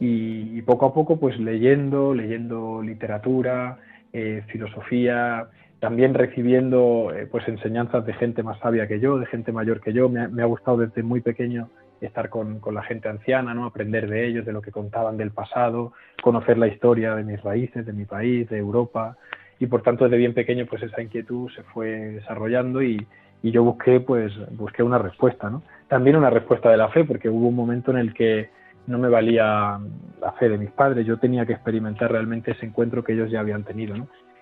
Y, 0.00 0.62
poco 0.62 0.86
a 0.86 0.94
poco 0.94 1.20
pues 1.20 1.38
leyendo, 1.38 2.14
leyendo 2.14 2.82
literatura, 2.82 3.78
eh, 4.12 4.42
filosofía, 4.48 5.48
también 5.78 6.14
recibiendo 6.14 7.12
eh, 7.14 7.26
pues 7.30 7.46
enseñanzas 7.46 8.06
de 8.06 8.14
gente 8.14 8.42
más 8.42 8.58
sabia 8.60 8.88
que 8.88 8.98
yo, 8.98 9.18
de 9.18 9.26
gente 9.26 9.52
mayor 9.52 9.80
que 9.80 9.92
yo. 9.92 10.08
Me 10.08 10.42
ha, 10.42 10.46
gustado 10.46 10.78
desde 10.78 11.02
muy 11.02 11.20
pequeño 11.20 11.68
estar 12.00 12.30
con, 12.30 12.60
con, 12.60 12.74
la 12.74 12.82
gente 12.82 13.10
anciana, 13.10 13.52
¿no? 13.52 13.66
aprender 13.66 14.08
de 14.08 14.26
ellos, 14.26 14.46
de 14.46 14.52
lo 14.52 14.62
que 14.62 14.72
contaban 14.72 15.18
del 15.18 15.32
pasado, 15.32 15.92
conocer 16.22 16.56
la 16.56 16.68
historia 16.68 17.14
de 17.14 17.24
mis 17.24 17.42
raíces, 17.42 17.84
de 17.84 17.92
mi 17.92 18.06
país, 18.06 18.48
de 18.48 18.56
Europa. 18.56 19.18
Y 19.58 19.66
por 19.66 19.82
tanto 19.82 20.04
desde 20.04 20.16
bien 20.16 20.32
pequeño 20.32 20.64
pues 20.64 20.82
esa 20.82 21.02
inquietud 21.02 21.50
se 21.54 21.62
fue 21.64 21.88
desarrollando 21.88 22.82
y, 22.82 23.06
y 23.42 23.50
yo 23.50 23.62
busqué 23.62 24.00
pues 24.00 24.32
busqué 24.52 24.82
una 24.82 24.96
respuesta, 24.96 25.50
¿no? 25.50 25.62
También 25.88 26.16
una 26.16 26.30
respuesta 26.30 26.70
de 26.70 26.78
la 26.78 26.88
fe, 26.88 27.04
porque 27.04 27.28
hubo 27.28 27.48
un 27.48 27.56
momento 27.56 27.90
en 27.90 27.98
el 27.98 28.14
que 28.14 28.48
no 28.86 28.98
me 28.98 29.08
valía 29.08 29.78
la 30.20 30.32
fe 30.32 30.48
de 30.48 30.58
mis 30.58 30.70
padres, 30.70 31.06
yo 31.06 31.18
tenía 31.18 31.46
que 31.46 31.52
experimentar 31.52 32.12
realmente 32.12 32.52
ese 32.52 32.66
encuentro 32.66 33.04
que 33.04 33.12
ellos 33.12 33.30
ya 33.30 33.40
habían 33.40 33.64
tenido. 33.64 33.94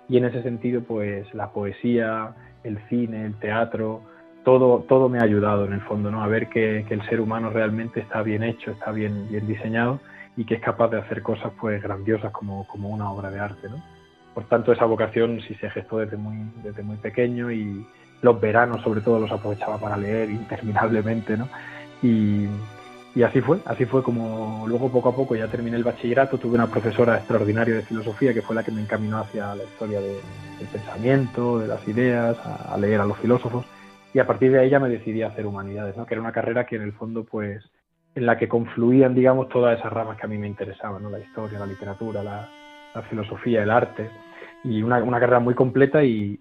Y 0.09 0.17
en 0.17 0.25
ese 0.25 0.43
sentido, 0.43 0.83
pues 0.83 1.33
la 1.35 1.51
poesía, 1.51 2.35
el 2.65 2.79
cine, 2.89 3.27
el 3.27 3.35
teatro, 3.35 4.03
todo, 4.45 4.85
todo 4.89 5.09
me 5.09 5.19
ha 5.19 5.25
ayudado 5.25 5.67
en 5.67 5.75
el 5.75 5.81
fondo, 5.83 6.11
¿no? 6.11 6.23
A 6.23 6.29
ver 6.29 6.49
que, 6.49 6.87
el 6.89 7.03
ser 7.09 7.21
humano 7.21 7.51
realmente 7.51 8.01
está 8.01 8.23
bien 8.23 8.43
hecho, 8.43 8.71
está 8.71 8.93
bien, 8.93 9.29
bien 9.29 9.47
diseñado 9.47 10.01
y 10.37 10.45
que 10.45 10.55
es 10.55 10.61
capaz 10.61 10.89
de 10.89 10.99
hacer 10.99 11.23
cosas 11.23 11.53
pues 11.61 11.83
grandiosas 11.83 12.33
como, 12.33 12.67
como 12.69 12.89
una 12.89 13.11
obra 13.11 13.31
de 13.31 13.41
arte, 13.41 13.69
¿no? 13.69 13.83
Por 14.35 14.45
tanto, 14.45 14.73
esa 14.73 14.85
vocación 14.85 15.41
sí 15.47 15.55
se 15.57 15.69
gestó 15.71 15.99
desde 15.99 16.17
muy, 16.17 16.37
desde 16.63 16.83
muy 16.83 16.97
pequeño 16.97 17.51
y 17.51 17.85
los 18.23 18.41
veranos 18.41 18.83
sobre 18.83 19.01
todo 19.01 19.19
los 19.19 19.31
aprovechaba 19.33 19.79
para 19.79 19.97
leer 19.97 20.31
interminablemente, 20.31 21.37
¿no? 21.37 21.49
Y, 22.03 22.47
y 23.15 23.23
así 23.23 23.41
fue, 23.41 23.59
así 23.65 23.85
fue 23.85 24.03
como 24.03 24.65
luego 24.69 24.91
poco 24.91 25.09
a 25.09 25.17
poco 25.17 25.35
ya 25.35 25.49
terminé 25.49 25.77
el 25.77 25.85
bachillerato, 25.85 26.39
tuve 26.39 26.55
una 26.55 26.67
profesora 26.67 27.17
extraordinaria 27.17 27.75
de 27.75 27.83
filosofía 27.83 28.35
que 28.35 28.43
fue 28.43 28.55
la 28.55 28.63
que 28.63 28.71
me 28.71 28.83
encaminó 28.83 29.19
hacia 29.19 29.55
la 29.55 29.65
historia 29.65 30.01
del 30.01 30.21
pensamiento, 30.71 31.59
de 31.59 31.69
las 31.69 31.87
ideas, 31.89 32.39
a, 32.45 32.77
leer 32.77 33.01
a 33.01 33.07
los 33.07 33.19
filósofos 33.19 33.65
y 34.13 34.19
a 34.19 34.27
partir 34.27 34.53
de 34.53 34.61
ahí 34.61 34.71
ya 34.71 34.79
me 34.79 34.89
decidí 34.89 35.23
a 35.23 35.29
hacer 35.29 35.47
humanidades, 35.47 35.97
¿no? 35.97 36.07
que 36.07 36.15
era 36.15 36.21
una 36.21 36.33
carrera 36.33 36.67
que 36.67 36.77
en 36.77 36.83
el 36.83 36.93
fondo 36.93 37.25
pues 37.25 37.65
en 38.15 38.27
la 38.27 38.37
que 38.37 38.49
confluían 38.49 39.15
digamos 39.15 39.49
todas 39.49 39.79
esas 39.79 39.93
ramas 39.93 40.19
que 40.19 40.27
a 40.27 40.29
mí 40.29 40.37
me 40.37 40.47
interesaban, 40.47 41.03
¿no? 41.03 41.11
la 41.11 41.21
historia, 41.21 41.59
la 41.59 41.67
literatura, 41.67 42.23
la, 42.23 42.49
filosofía, 43.09 43.63
el 43.63 43.71
arte 43.71 44.11
y 44.65 44.83
una, 44.83 45.01
carrera 45.21 45.39
muy 45.39 45.55
completa 45.55 46.03
y 46.03 46.37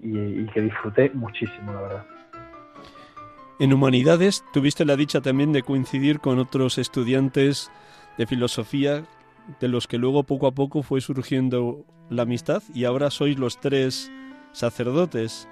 que 0.51 0.61
disfruté 0.61 1.11
muchísimo 1.13 1.71
la 1.71 1.81
verdad. 1.81 2.16
En 3.59 3.73
humanidades 3.73 4.43
tuviste 4.53 4.85
la 4.85 4.95
dicha 4.95 5.21
también 5.21 5.51
de 5.51 5.63
coincidir 5.63 6.19
con 6.19 6.37
otros 6.37 6.77
estudiantes 6.77 7.71
de 8.17 8.27
filosofía 8.27 9.03
de 9.59 9.67
los 9.67 9.87
que 9.87 9.97
luego 9.97 10.23
poco 10.23 10.47
a 10.47 10.51
poco 10.51 10.83
fue 10.83 11.01
surgiendo 11.01 11.83
la 12.09 12.23
amistad 12.23 12.61
y 12.73 12.83
ahora 12.83 13.09
sois 13.09 13.37
los 13.39 13.59
tres 13.59 14.11
sacerdotes. 14.51 15.47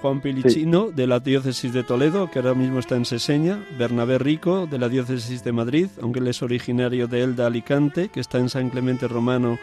Juan 0.00 0.22
Pilicino 0.22 0.90
de 0.90 1.06
la 1.06 1.20
diócesis 1.20 1.74
de 1.74 1.82
Toledo, 1.82 2.30
que 2.30 2.38
ahora 2.38 2.54
mismo 2.54 2.78
está 2.78 2.96
en 2.96 3.04
Seseña, 3.04 3.62
Bernabé 3.78 4.18
Rico 4.18 4.66
de 4.66 4.78
la 4.78 4.88
diócesis 4.88 5.44
de 5.44 5.52
Madrid, 5.52 5.88
aunque 6.00 6.20
él 6.20 6.28
es 6.28 6.42
originario 6.42 7.06
de 7.06 7.22
Elda 7.22 7.46
Alicante, 7.46 8.08
que 8.08 8.20
está 8.20 8.38
en 8.38 8.48
San 8.48 8.70
Clemente 8.70 9.08
Romano. 9.08 9.58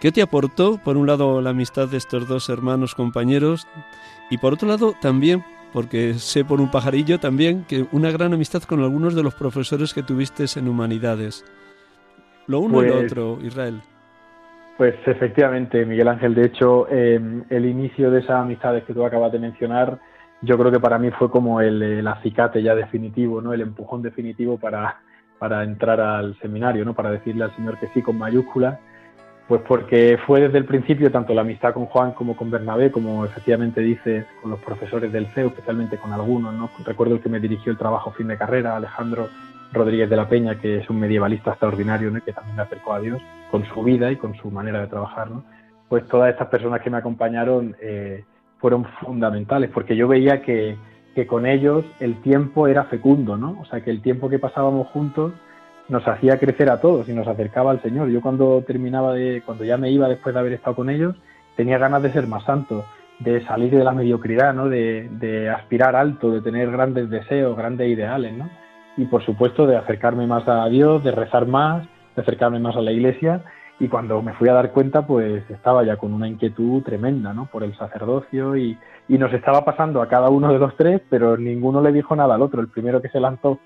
¿Qué 0.00 0.12
te 0.12 0.22
aportó, 0.22 0.78
por 0.78 0.96
un 0.96 1.08
lado, 1.08 1.40
la 1.40 1.50
amistad 1.50 1.88
de 1.88 1.96
estos 1.96 2.28
dos 2.28 2.48
hermanos 2.48 2.94
compañeros 2.94 3.66
y 4.30 4.38
por 4.38 4.52
otro 4.52 4.68
lado 4.68 4.94
también 5.00 5.42
porque 5.76 6.14
sé 6.14 6.42
por 6.42 6.58
un 6.62 6.70
pajarillo 6.70 7.20
también 7.20 7.66
que 7.68 7.84
una 7.92 8.10
gran 8.10 8.32
amistad 8.32 8.62
con 8.62 8.80
algunos 8.80 9.14
de 9.14 9.22
los 9.22 9.34
profesores 9.34 9.92
que 9.92 10.02
tuviste 10.02 10.46
en 10.58 10.68
humanidades. 10.68 11.44
Lo 12.46 12.60
uno 12.60 12.82
y 12.82 12.86
lo 12.86 12.94
pues 12.94 13.12
otro, 13.12 13.38
Israel. 13.42 13.82
Pues 14.78 14.94
efectivamente, 15.04 15.84
Miguel 15.84 16.08
Ángel. 16.08 16.34
De 16.34 16.46
hecho, 16.46 16.88
em, 16.88 17.44
el 17.50 17.66
inicio 17.66 18.10
de 18.10 18.20
esas 18.20 18.40
amistades 18.40 18.84
que 18.84 18.94
tú 18.94 19.04
acabas 19.04 19.30
de 19.32 19.38
mencionar, 19.38 19.98
yo 20.40 20.56
creo 20.56 20.72
que 20.72 20.80
para 20.80 20.98
mí 20.98 21.10
fue 21.10 21.30
como 21.30 21.60
el, 21.60 22.08
acicate 22.08 22.62
ya 22.62 22.74
definitivo, 22.74 23.42
¿no? 23.42 23.52
El 23.52 23.60
empujón 23.60 24.00
definitivo 24.00 24.56
para, 24.56 25.02
para 25.38 25.62
entrar 25.62 26.00
al 26.00 26.38
seminario, 26.40 26.86
¿no? 26.86 26.94
Para 26.94 27.10
decirle 27.10 27.44
al 27.44 27.54
Señor 27.54 27.78
que 27.78 27.88
sí 27.88 28.00
con 28.00 28.16
mayúsculas 28.16 28.78
pues 29.48 29.62
porque 29.62 30.18
fue 30.26 30.40
desde 30.40 30.58
el 30.58 30.64
principio 30.64 31.10
tanto 31.12 31.32
la 31.32 31.42
amistad 31.42 31.72
con 31.72 31.86
Juan 31.86 32.12
como 32.12 32.36
con 32.36 32.50
Bernabé, 32.50 32.90
como 32.90 33.24
efectivamente 33.24 33.80
dices, 33.80 34.26
con 34.42 34.50
los 34.50 34.60
profesores 34.60 35.12
del 35.12 35.28
CEU, 35.28 35.48
especialmente 35.48 35.98
con 35.98 36.12
algunos, 36.12 36.52
¿no? 36.52 36.68
Recuerdo 36.84 37.14
el 37.14 37.20
que 37.20 37.28
me 37.28 37.38
dirigió 37.38 37.70
el 37.70 37.78
trabajo 37.78 38.10
fin 38.10 38.26
de 38.26 38.36
carrera, 38.36 38.76
Alejandro 38.76 39.28
Rodríguez 39.72 40.10
de 40.10 40.16
la 40.16 40.28
Peña, 40.28 40.58
que 40.58 40.78
es 40.78 40.90
un 40.90 40.98
medievalista 40.98 41.50
extraordinario, 41.50 42.10
¿no? 42.10 42.22
que 42.24 42.32
también 42.32 42.56
me 42.56 42.62
acercó 42.62 42.94
a 42.94 43.00
Dios 43.00 43.20
con 43.50 43.64
su 43.66 43.82
vida 43.82 44.10
y 44.10 44.16
con 44.16 44.34
su 44.34 44.50
manera 44.50 44.80
de 44.80 44.88
trabajar, 44.88 45.30
¿no? 45.30 45.44
Pues 45.88 46.06
todas 46.08 46.30
estas 46.30 46.48
personas 46.48 46.80
que 46.80 46.90
me 46.90 46.96
acompañaron 46.96 47.76
eh, 47.80 48.24
fueron 48.58 48.84
fundamentales, 49.00 49.70
porque 49.72 49.94
yo 49.94 50.08
veía 50.08 50.42
que, 50.42 50.76
que 51.14 51.26
con 51.28 51.46
ellos 51.46 51.84
el 52.00 52.20
tiempo 52.22 52.66
era 52.66 52.84
fecundo, 52.84 53.36
¿no? 53.36 53.58
O 53.60 53.64
sea, 53.66 53.80
que 53.80 53.90
el 53.90 54.02
tiempo 54.02 54.28
que 54.28 54.40
pasábamos 54.40 54.88
juntos 54.88 55.32
nos 55.88 56.06
hacía 56.06 56.38
crecer 56.38 56.70
a 56.70 56.80
todos 56.80 57.08
y 57.08 57.12
nos 57.12 57.28
acercaba 57.28 57.70
al 57.70 57.82
Señor. 57.82 58.08
Yo 58.08 58.20
cuando 58.20 58.62
terminaba 58.66 59.12
de, 59.12 59.42
cuando 59.44 59.64
ya 59.64 59.76
me 59.76 59.90
iba 59.90 60.08
después 60.08 60.34
de 60.34 60.40
haber 60.40 60.52
estado 60.54 60.76
con 60.76 60.90
ellos, 60.90 61.14
tenía 61.56 61.78
ganas 61.78 62.02
de 62.02 62.12
ser 62.12 62.26
más 62.26 62.44
santo, 62.44 62.84
de 63.20 63.44
salir 63.46 63.70
de 63.70 63.84
la 63.84 63.92
mediocridad, 63.92 64.52
¿no? 64.52 64.68
De, 64.68 65.50
aspirar 65.54 65.96
alto, 65.96 66.30
de 66.30 66.42
tener 66.42 66.70
grandes 66.70 67.08
deseos, 67.08 67.56
grandes 67.56 67.88
ideales, 67.88 68.36
¿no? 68.36 68.48
y 68.96 69.04
por 69.04 69.24
supuesto 69.24 69.66
de 69.66 69.76
acercarme 69.76 70.26
más 70.26 70.48
a 70.48 70.66
Dios, 70.68 71.04
de 71.04 71.10
rezar 71.10 71.46
más, 71.46 71.86
de 72.14 72.22
acercarme 72.22 72.58
más 72.58 72.76
a 72.76 72.80
la 72.80 72.92
iglesia 72.92 73.42
y 73.78 73.88
cuando 73.88 74.22
me 74.22 74.32
fui 74.34 74.48
a 74.48 74.54
dar 74.54 74.72
cuenta 74.72 75.06
pues 75.06 75.48
estaba 75.50 75.84
ya 75.84 75.96
con 75.96 76.14
una 76.14 76.28
inquietud 76.28 76.82
tremenda 76.82 77.34
¿no? 77.34 77.46
por 77.46 77.62
el 77.62 77.76
sacerdocio 77.76 78.56
y, 78.56 78.78
y 79.06 79.18
nos 79.18 79.32
estaba 79.34 79.64
pasando 79.64 80.00
a 80.00 80.08
cada 80.08 80.30
uno 80.30 80.50
de 80.50 80.58
los 80.58 80.74
tres 80.76 81.02
pero 81.10 81.36
ninguno 81.36 81.82
le 81.82 81.92
dijo 81.92 82.16
nada 82.16 82.36
al 82.36 82.42
otro 82.42 82.62
el 82.62 82.68
primero 82.68 83.02
que 83.02 83.10
se 83.10 83.20
lanzó 83.20 83.58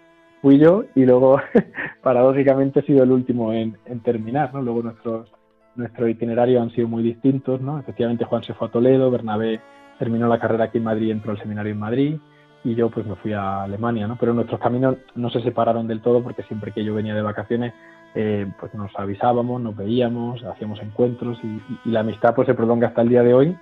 fui 0.42 0.58
yo 0.58 0.84
y 0.94 1.04
luego 1.04 1.40
paradójicamente 2.02 2.80
he 2.80 2.82
sido 2.84 3.04
el 3.04 3.12
último 3.12 3.52
en, 3.52 3.76
terminar 4.02 4.52
¿no? 4.54 4.62
luego 4.62 4.82
nuestros 4.82 5.30
nuestro 5.76 6.08
itinerario 6.08 6.60
han 6.60 6.70
sido 6.70 6.88
muy 6.88 7.02
distintos 7.02 7.60
¿no? 7.60 7.78
efectivamente 7.78 8.24
Juan 8.24 8.42
se 8.42 8.54
fue 8.54 8.68
a 8.68 8.70
Toledo 8.70 9.10
Bernabé 9.10 9.60
terminó 9.98 10.28
la 10.28 10.40
carrera 10.40 10.64
aquí 10.64 10.78
en 10.78 10.84
Madrid 10.84 11.10
entró 11.10 11.32
al 11.32 11.38
seminario 11.40 11.72
en 11.72 11.78
Madrid 11.78 12.16
y 12.64 12.74
yo 12.74 12.90
pues 12.90 13.06
me 13.06 13.16
fui 13.16 13.32
a 13.32 13.62
Alemania, 13.62 14.06
¿no? 14.06 14.16
Pero 14.16 14.34
nuestros 14.34 14.60
caminos 14.60 14.96
no 15.14 15.30
se 15.30 15.40
separaron 15.42 15.86
del 15.86 16.02
todo 16.02 16.22
porque 16.22 16.42
siempre 16.44 16.72
que 16.72 16.84
yo 16.84 16.94
venía 16.94 17.14
de 17.14 17.22
vacaciones 17.22 17.72
eh, 18.14 18.46
pues 18.58 18.74
nos 18.74 18.90
avisábamos, 18.96 19.60
nos 19.60 19.76
veíamos, 19.76 20.42
hacíamos 20.44 20.80
encuentros 20.82 21.38
y, 21.44 21.88
la 21.88 22.00
amistad 22.00 22.34
pues 22.34 22.46
se 22.46 22.54
prolonga 22.54 22.88
hasta 22.88 23.02
el 23.02 23.08
día 23.08 23.22
de 23.22 23.34
hoy 23.34 23.56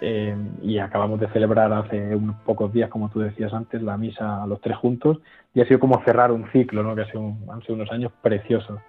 eh, 0.00 0.36
y 0.62 0.78
acabamos 0.78 1.20
de 1.20 1.28
celebrar 1.28 1.72
hace 1.72 2.14
unos 2.14 2.36
pocos 2.44 2.72
días, 2.72 2.90
como 2.90 3.08
tú 3.08 3.20
decías 3.20 3.52
antes, 3.52 3.82
la 3.82 3.96
misa 3.96 4.42
a 4.42 4.46
los 4.46 4.60
tres 4.60 4.76
juntos 4.76 5.18
y 5.54 5.60
ha 5.60 5.66
sido 5.66 5.80
como 5.80 6.02
cerrar 6.04 6.32
un 6.32 6.50
ciclo, 6.50 6.82
¿no? 6.82 6.94
Que 6.94 7.04
sido 7.06 7.34
han 7.50 7.62
sido 7.62 7.74
unos 7.74 7.90
años 7.90 8.12
preciosos. 8.22 8.80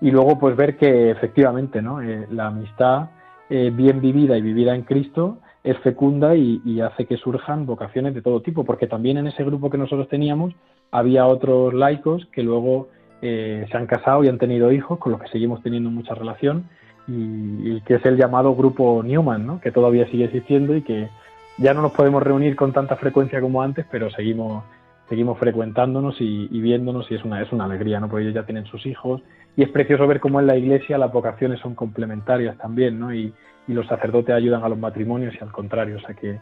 Y 0.00 0.10
luego 0.10 0.38
pues 0.38 0.56
ver 0.56 0.76
que 0.76 1.10
efectivamente, 1.10 1.82
¿no? 1.82 2.00
Eh, 2.02 2.26
la 2.30 2.46
amistad 2.48 3.10
bien 3.50 4.02
vivida 4.02 4.36
y 4.36 4.42
vivida 4.42 4.74
en 4.74 4.82
Cristo 4.82 5.38
es 5.64 5.76
fecunda 5.78 6.34
y, 6.34 6.80
hace 6.80 7.06
que 7.06 7.16
surjan 7.16 7.66
vocaciones 7.66 8.14
de 8.14 8.22
todo 8.22 8.40
tipo, 8.40 8.64
porque 8.64 8.86
también 8.86 9.18
en 9.18 9.26
ese 9.26 9.44
grupo 9.44 9.70
que 9.70 9.78
nosotros 9.78 10.08
teníamos 10.08 10.54
había 10.90 11.26
otros 11.26 11.74
laicos 11.74 12.26
que 12.32 12.42
luego 12.42 12.88
eh, 13.20 13.66
se 13.70 13.76
han 13.76 13.86
casado 13.86 14.24
y 14.24 14.28
han 14.28 14.38
tenido 14.38 14.72
hijos, 14.72 14.98
con 14.98 15.12
los 15.12 15.20
que 15.20 15.28
seguimos 15.28 15.62
teniendo 15.62 15.90
mucha 15.90 16.14
relación, 16.14 16.68
y, 17.08 17.80
que 17.82 17.94
es 17.94 18.04
el 18.04 18.16
llamado 18.16 18.54
grupo 18.54 19.02
Newman, 19.02 19.46
¿no? 19.46 19.60
que 19.60 19.72
todavía 19.72 20.06
sigue 20.10 20.26
existiendo 20.26 20.76
y 20.76 20.82
que 20.82 21.08
ya 21.56 21.74
no 21.74 21.82
nos 21.82 21.92
podemos 21.92 22.22
reunir 22.22 22.54
con 22.54 22.72
tanta 22.72 22.96
frecuencia 22.96 23.40
como 23.40 23.62
antes, 23.62 23.86
pero 23.90 24.10
seguimos 24.10 24.64
seguimos 25.08 25.38
frecuentándonos 25.38 26.20
y, 26.20 26.46
viéndonos 26.48 27.10
y 27.10 27.14
es 27.14 27.24
una, 27.24 27.40
es 27.40 27.50
una 27.50 27.64
alegría, 27.64 27.98
¿no? 27.98 28.08
porque 28.08 28.24
ellos 28.24 28.34
ya 28.34 28.44
tienen 28.44 28.66
sus 28.66 28.84
hijos 28.84 29.22
y 29.56 29.62
es 29.62 29.70
precioso 29.70 30.06
ver 30.06 30.20
cómo 30.20 30.38
en 30.38 30.46
la 30.46 30.56
iglesia 30.56 30.98
las 30.98 31.10
vocaciones 31.10 31.58
son 31.60 31.74
complementarias 31.74 32.56
también, 32.58 33.00
¿no? 33.00 33.12
Y, 33.12 33.32
y 33.66 33.72
los 33.72 33.86
sacerdotes 33.86 34.34
ayudan 34.34 34.64
a 34.64 34.68
los 34.68 34.78
matrimonios 34.78 35.34
y 35.34 35.42
al 35.42 35.52
contrario. 35.52 35.96
O 35.96 36.00
sea 36.00 36.14
que, 36.14 36.40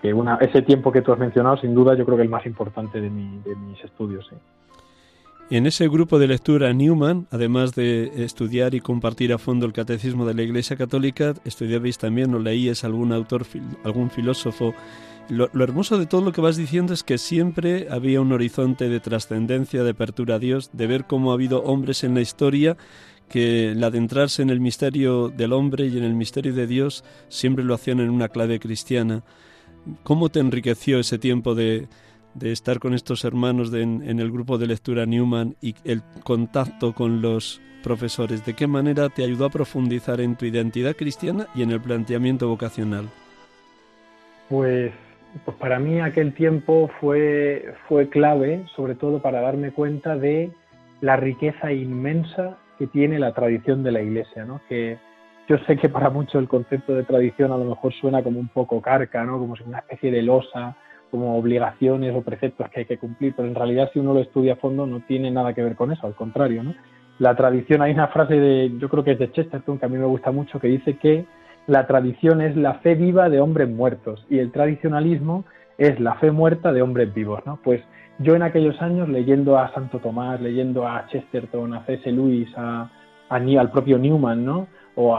que 0.00 0.14
una, 0.14 0.36
ese 0.36 0.62
tiempo 0.62 0.92
que 0.92 1.02
tú 1.02 1.12
has 1.12 1.18
mencionado, 1.18 1.56
sin 1.56 1.74
duda, 1.74 1.94
yo 1.94 2.04
creo 2.04 2.16
que 2.16 2.22
es 2.22 2.26
el 2.26 2.30
más 2.30 2.46
importante 2.46 3.00
de, 3.00 3.10
mi, 3.10 3.40
de 3.44 3.56
mis 3.56 3.82
estudios. 3.82 4.26
¿sí? 4.28 4.36
En 5.50 5.66
ese 5.66 5.88
grupo 5.88 6.20
de 6.20 6.28
lectura 6.28 6.72
Newman, 6.72 7.26
además 7.32 7.74
de 7.74 8.12
estudiar 8.22 8.76
y 8.76 8.80
compartir 8.80 9.32
a 9.32 9.38
fondo 9.38 9.66
el 9.66 9.72
catecismo 9.72 10.24
de 10.24 10.34
la 10.34 10.42
Iglesia 10.42 10.76
Católica, 10.76 11.34
estudiabais 11.44 11.98
también 11.98 12.32
o 12.32 12.38
leíais 12.38 12.84
algún 12.84 13.12
autor, 13.12 13.44
algún 13.82 14.10
filósofo. 14.10 14.74
Lo, 15.28 15.50
hermoso 15.52 15.98
de 15.98 16.06
todo 16.06 16.20
lo 16.20 16.30
que 16.30 16.40
vas 16.40 16.56
diciendo 16.56 16.94
es 16.94 17.02
que 17.02 17.18
siempre 17.18 17.88
había 17.90 18.20
un 18.20 18.30
horizonte 18.30 18.88
de 18.88 19.00
trascendencia, 19.00 19.82
de 19.82 19.90
apertura 19.90 20.36
a 20.36 20.38
Dios, 20.38 20.70
de 20.72 20.86
ver 20.86 21.06
cómo 21.06 21.32
ha 21.32 21.34
habido 21.34 21.64
hombres 21.64 22.04
en 22.04 22.14
la 22.14 22.20
historia 22.20 22.76
que 23.28 23.72
el 23.72 23.82
adentrarse 23.82 24.42
en 24.42 24.50
el 24.50 24.60
misterio 24.60 25.30
del 25.30 25.52
hombre 25.52 25.88
y 25.88 25.98
en 25.98 26.04
el 26.04 26.14
misterio 26.14 26.54
de 26.54 26.68
Dios 26.68 27.02
siempre 27.28 27.64
lo 27.64 27.74
hacían 27.74 27.98
en 27.98 28.10
una 28.10 28.28
clave 28.28 28.60
cristiana. 28.60 29.24
¿Cómo 30.04 30.28
te 30.28 30.38
enriqueció 30.38 31.00
ese 31.00 31.18
tiempo 31.18 31.56
de, 31.56 31.88
estar 32.42 32.78
con 32.78 32.94
estos 32.94 33.24
hermanos 33.24 33.72
en, 33.74 34.02
el 34.20 34.30
grupo 34.30 34.58
de 34.58 34.66
lectura 34.66 35.06
Newman 35.06 35.56
y 35.60 35.74
el 35.84 36.02
contacto 36.24 36.92
con 36.92 37.22
los 37.22 37.60
profesores? 37.82 38.44
¿De 38.44 38.54
qué 38.54 38.66
manera 38.66 39.08
te 39.08 39.24
ayudó 39.24 39.46
a 39.46 39.50
profundizar 39.50 40.20
en 40.20 40.36
tu 40.36 40.44
identidad 40.44 40.96
cristiana 40.96 41.46
y 41.54 41.62
en 41.62 41.70
el 41.70 41.80
planteamiento 41.80 42.48
vocacional? 42.48 43.08
Pues, 44.48 44.92
pues 45.44 45.56
para 45.56 45.78
mí 45.78 46.00
aquel 46.00 46.34
tiempo 46.34 46.90
fue, 47.00 47.74
fue 47.88 48.08
clave, 48.08 48.64
sobre 48.74 48.94
todo 48.94 49.20
para 49.20 49.40
darme 49.40 49.70
cuenta 49.70 50.16
de 50.16 50.50
la 51.00 51.16
riqueza 51.16 51.72
inmensa 51.72 52.58
que 52.78 52.86
tiene 52.86 53.18
la 53.18 53.32
tradición 53.32 53.82
de 53.82 53.92
la 53.92 54.02
Iglesia, 54.02 54.44
¿no? 54.44 54.60
Que 54.68 54.98
yo 55.48 55.58
sé 55.66 55.76
que 55.76 55.88
para 55.88 56.10
muchos 56.10 56.36
el 56.36 56.48
concepto 56.48 56.94
de 56.94 57.02
tradición 57.02 57.52
a 57.52 57.56
lo 57.56 57.64
mejor 57.64 57.92
suena 57.94 58.22
como 58.22 58.38
un 58.38 58.48
poco 58.48 58.80
carca, 58.80 59.24
¿no? 59.24 59.38
Como 59.38 59.56
si 59.56 59.64
una 59.64 59.78
especie 59.78 60.10
de 60.10 60.22
losa, 60.22 60.76
como 61.10 61.36
obligaciones 61.38 62.14
o 62.14 62.22
preceptos 62.22 62.68
que 62.70 62.80
hay 62.80 62.86
que 62.86 62.98
cumplir, 62.98 63.34
pero 63.36 63.48
en 63.48 63.54
realidad 63.54 63.90
si 63.92 63.98
uno 63.98 64.14
lo 64.14 64.20
estudia 64.20 64.54
a 64.54 64.56
fondo 64.56 64.86
no 64.86 65.00
tiene 65.00 65.30
nada 65.30 65.52
que 65.54 65.62
ver 65.62 65.76
con 65.76 65.92
eso, 65.92 66.06
al 66.06 66.14
contrario, 66.14 66.62
¿no? 66.62 66.74
La 67.18 67.36
tradición, 67.36 67.82
hay 67.82 67.92
una 67.92 68.08
frase 68.08 68.34
de, 68.34 68.72
yo 68.78 68.88
creo 68.88 69.04
que 69.04 69.12
es 69.12 69.18
de 69.18 69.30
Chesterton, 69.30 69.78
que 69.78 69.86
a 69.86 69.88
mí 69.90 69.98
me 69.98 70.06
gusta 70.06 70.30
mucho, 70.30 70.58
que 70.58 70.68
dice 70.68 70.96
que 70.96 71.26
la 71.66 71.86
tradición 71.86 72.40
es 72.40 72.56
la 72.56 72.74
fe 72.74 72.94
viva 72.94 73.28
de 73.28 73.40
hombres 73.40 73.68
muertos 73.68 74.24
y 74.30 74.38
el 74.38 74.52
tradicionalismo 74.52 75.44
es 75.76 76.00
la 76.00 76.14
fe 76.14 76.30
muerta 76.30 76.72
de 76.72 76.82
hombres 76.82 77.12
vivos, 77.12 77.40
¿no? 77.44 77.58
Pues 77.62 77.82
yo 78.18 78.34
en 78.34 78.42
aquellos 78.42 78.80
años 78.82 79.08
leyendo 79.08 79.58
a 79.58 79.72
Santo 79.72 79.98
Tomás, 79.98 80.40
leyendo 80.40 80.86
a 80.86 81.06
Chesterton, 81.06 81.72
a 81.74 81.84
C.S. 81.86 82.10
Lewis, 82.12 82.48
a, 82.56 82.90
al 83.30 83.70
propio 83.70 83.98
Newman, 83.98 84.44
¿no? 84.44 84.66
O, 84.96 85.16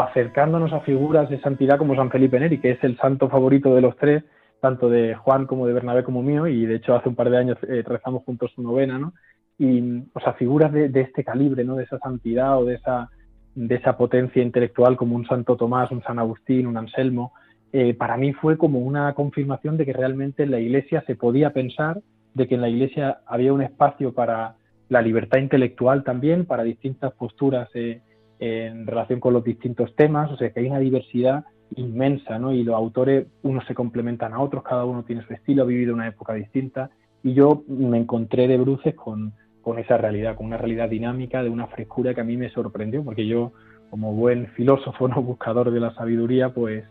acercándonos 0.00 0.72
a 0.72 0.80
figuras 0.80 1.28
de 1.28 1.40
santidad 1.40 1.78
como 1.78 1.96
San 1.96 2.10
Felipe 2.10 2.38
Neri, 2.38 2.60
que 2.60 2.70
es 2.70 2.84
el 2.84 2.96
santo 2.98 3.28
favorito 3.28 3.74
de 3.74 3.80
los 3.80 3.96
tres, 3.96 4.22
tanto 4.64 4.88
de 4.88 5.14
Juan 5.14 5.44
como 5.44 5.66
de 5.66 5.74
Bernabé 5.74 6.04
como 6.04 6.22
mío, 6.22 6.46
y 6.46 6.64
de 6.64 6.76
hecho 6.76 6.96
hace 6.96 7.10
un 7.10 7.14
par 7.14 7.28
de 7.28 7.36
años 7.36 7.58
eh, 7.68 7.82
rezamos 7.86 8.22
juntos 8.24 8.50
su 8.54 8.62
novena, 8.62 8.98
¿no? 8.98 9.12
Y, 9.58 10.04
o 10.14 10.20
sea, 10.20 10.32
figuras 10.32 10.72
de, 10.72 10.90
este 10.94 11.22
calibre, 11.22 11.64
¿no? 11.64 11.76
De 11.76 11.84
esa 11.84 11.98
santidad 11.98 12.58
o 12.58 12.64
de 12.64 12.76
esa, 12.76 13.10
de 13.54 13.74
esa 13.74 13.98
potencia 13.98 14.42
intelectual 14.42 14.96
como 14.96 15.16
un 15.16 15.26
Santo 15.26 15.58
Tomás, 15.58 15.90
un 15.90 16.02
San 16.02 16.18
Agustín, 16.18 16.66
un 16.66 16.78
Anselmo, 16.78 17.34
eh, 17.74 17.92
para 17.92 18.16
mí 18.16 18.32
fue 18.32 18.56
como 18.56 18.78
una 18.78 19.12
confirmación 19.12 19.76
de 19.76 19.84
que 19.84 19.92
realmente 19.92 20.44
en 20.44 20.52
la 20.52 20.60
Iglesia 20.60 21.04
se 21.06 21.14
podía 21.14 21.50
pensar, 21.50 22.00
de 22.32 22.48
que 22.48 22.54
en 22.54 22.62
la 22.62 22.70
Iglesia 22.70 23.18
había 23.26 23.52
un 23.52 23.60
espacio 23.60 24.14
para 24.14 24.54
la 24.88 25.02
libertad 25.02 25.40
intelectual 25.40 26.04
también, 26.04 26.46
para 26.46 26.62
distintas 26.62 27.12
posturas 27.12 27.68
eh, 27.74 28.00
en 28.38 28.86
relación 28.86 29.20
con 29.20 29.34
los 29.34 29.44
distintos 29.44 29.94
temas, 29.94 30.30
o 30.30 30.38
sea 30.38 30.48
que 30.48 30.60
hay 30.60 30.68
una 30.68 30.78
diversidad 30.78 31.44
inmensa, 31.76 32.38
¿no? 32.38 32.52
Y 32.52 32.64
los 32.64 32.74
autores, 32.74 33.26
unos 33.42 33.64
se 33.66 33.74
complementan 33.74 34.32
a 34.32 34.40
otros, 34.40 34.62
cada 34.62 34.84
uno 34.84 35.02
tiene 35.02 35.24
su 35.26 35.32
estilo, 35.32 35.62
ha 35.62 35.66
vivido 35.66 35.94
una 35.94 36.08
época 36.08 36.34
distinta, 36.34 36.90
y 37.22 37.34
yo 37.34 37.62
me 37.68 37.98
encontré 37.98 38.48
de 38.48 38.58
bruces 38.58 38.94
con, 38.94 39.32
con 39.62 39.78
esa 39.78 39.96
realidad, 39.96 40.36
con 40.36 40.46
una 40.46 40.58
realidad 40.58 40.88
dinámica, 40.88 41.42
de 41.42 41.50
una 41.50 41.66
frescura 41.66 42.14
que 42.14 42.20
a 42.20 42.24
mí 42.24 42.36
me 42.36 42.50
sorprendió, 42.50 43.02
porque 43.02 43.26
yo, 43.26 43.52
como 43.90 44.12
buen 44.12 44.48
filósofo, 44.48 45.08
no 45.08 45.22
buscador 45.22 45.70
de 45.70 45.80
la 45.80 45.94
sabiduría, 45.94 46.52
pues 46.52 46.84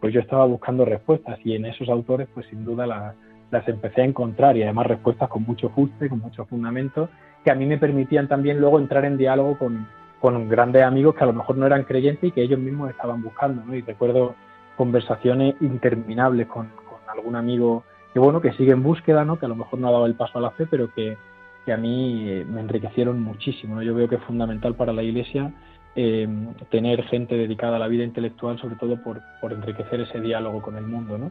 pues 0.00 0.12
yo 0.12 0.20
estaba 0.20 0.44
buscando 0.44 0.84
respuestas. 0.84 1.38
Y 1.44 1.54
en 1.54 1.66
esos 1.66 1.88
autores 1.88 2.28
pues 2.32 2.46
sin 2.46 2.64
duda 2.64 2.86
las, 2.86 3.68
empecé 3.68 4.02
a 4.02 4.04
encontrar. 4.04 4.56
Y 4.56 4.62
además 4.62 4.86
respuestas 4.86 5.28
con 5.28 5.42
mucho 5.44 5.70
fuste, 5.70 6.08
con 6.08 6.20
mucho 6.20 6.44
fundamento, 6.46 7.08
que 7.44 7.50
a 7.50 7.54
mí 7.54 7.66
me 7.66 7.78
permitían 7.78 8.28
también 8.28 8.60
luego 8.60 8.78
entrar 8.78 9.04
en 9.04 9.16
diálogo 9.16 9.58
con, 9.58 9.86
con 10.26 10.48
grandes 10.48 10.82
amigos 10.82 11.14
que 11.14 11.22
a 11.22 11.26
lo 11.28 11.32
mejor 11.32 11.56
no 11.56 11.66
eran 11.66 11.84
creyentes 11.84 12.24
y 12.24 12.32
que 12.32 12.42
ellos 12.42 12.58
mismos 12.58 12.90
estaban 12.90 13.22
buscando, 13.22 13.62
¿no? 13.64 13.76
Y 13.76 13.82
recuerdo 13.82 14.34
conversaciones 14.76 15.54
interminables 15.60 16.48
con, 16.48 16.68
algún 17.06 17.36
amigo 17.36 17.84
que 18.12 18.18
bueno, 18.18 18.40
que 18.40 18.50
sigue 18.54 18.72
en 18.72 18.82
búsqueda, 18.82 19.24
¿no? 19.24 19.38
Que 19.38 19.46
a 19.46 19.48
lo 19.48 19.54
mejor 19.54 19.78
no 19.78 19.86
ha 19.86 19.92
dado 19.92 20.06
el 20.06 20.16
paso 20.16 20.40
a 20.40 20.42
la 20.42 20.50
fe, 20.50 20.66
pero 20.68 20.92
que, 20.92 21.16
que 21.64 21.72
a 21.72 21.76
mí 21.76 22.28
eh, 22.28 22.44
me 22.44 22.60
enriquecieron 22.60 23.22
muchísimo, 23.22 23.80
Yo 23.82 23.94
veo 23.94 24.08
que 24.08 24.16
es 24.16 24.22
fundamental 24.24 24.74
para 24.74 24.92
la 24.92 25.04
Iglesia 25.04 25.52
eh, 25.94 26.26
tener 26.70 27.04
gente 27.04 27.36
dedicada 27.36 27.76
a 27.76 27.78
la 27.78 27.86
vida 27.86 28.02
intelectual, 28.02 28.58
sobre 28.58 28.74
todo 28.74 29.00
por, 29.04 29.20
por, 29.40 29.52
enriquecer 29.52 30.00
ese 30.00 30.20
diálogo 30.20 30.60
con 30.60 30.76
el 30.76 30.88
mundo, 30.88 31.18
¿no? 31.18 31.30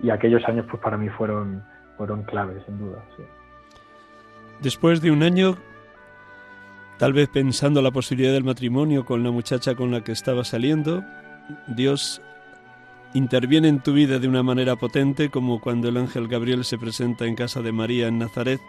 Y 0.00 0.10
aquellos 0.10 0.44
años, 0.44 0.64
pues 0.70 0.80
para 0.80 0.96
mí 0.96 1.08
fueron, 1.08 1.64
fueron 1.96 2.22
claves, 2.22 2.62
sin 2.66 2.78
duda. 2.78 3.02
Después 4.62 5.00
de 5.00 5.10
un 5.10 5.24
año, 5.24 5.56
tal 6.98 7.12
vez 7.12 7.28
pensando 7.28 7.80
la 7.80 7.90
posibilidad 7.90 8.32
del 8.32 8.44
matrimonio 8.44 9.04
con 9.04 9.22
la 9.22 9.30
muchacha 9.30 9.74
con 9.74 9.90
la 9.90 10.02
que 10.02 10.12
estaba 10.12 10.44
saliendo, 10.44 11.04
Dios 11.66 12.20
interviene 13.14 13.68
en 13.68 13.80
tu 13.80 13.92
vida 13.92 14.18
de 14.18 14.28
una 14.28 14.42
manera 14.42 14.76
potente, 14.76 15.30
como 15.30 15.60
cuando 15.60 15.88
el 15.88 15.96
ángel 15.96 16.28
Gabriel 16.28 16.64
se 16.64 16.78
presenta 16.78 17.26
en 17.26 17.36
casa 17.36 17.62
de 17.62 17.72
María 17.72 18.08
en 18.08 18.18
Nazaret 18.18 18.60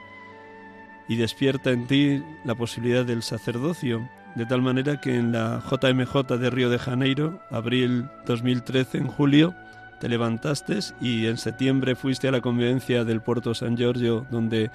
y 1.07 1.15
despierta 1.15 1.71
en 1.71 1.87
ti 1.87 2.23
la 2.45 2.55
posibilidad 2.55 3.03
del 3.03 3.23
sacerdocio 3.23 4.07
de 4.35 4.45
tal 4.45 4.61
manera 4.61 5.01
que 5.01 5.15
en 5.15 5.31
la 5.31 5.61
JMJ 5.69 6.37
de 6.37 6.49
Río 6.49 6.69
de 6.69 6.77
Janeiro, 6.77 7.41
abril 7.49 8.07
2013, 8.25 8.99
en 8.99 9.07
julio, 9.07 9.55
te 9.99 10.07
levantaste 10.07 10.79
y 11.01 11.25
en 11.25 11.37
septiembre 11.37 11.95
fuiste 11.95 12.27
a 12.27 12.31
la 12.31 12.41
convivencia 12.41 13.03
del 13.03 13.21
puerto 13.21 13.53
San 13.53 13.75
Giorgio, 13.75 14.25
donde 14.29 14.69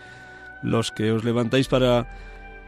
los 0.62 0.90
que 0.90 1.12
os 1.12 1.24
levantáis 1.24 1.68
para 1.68 2.06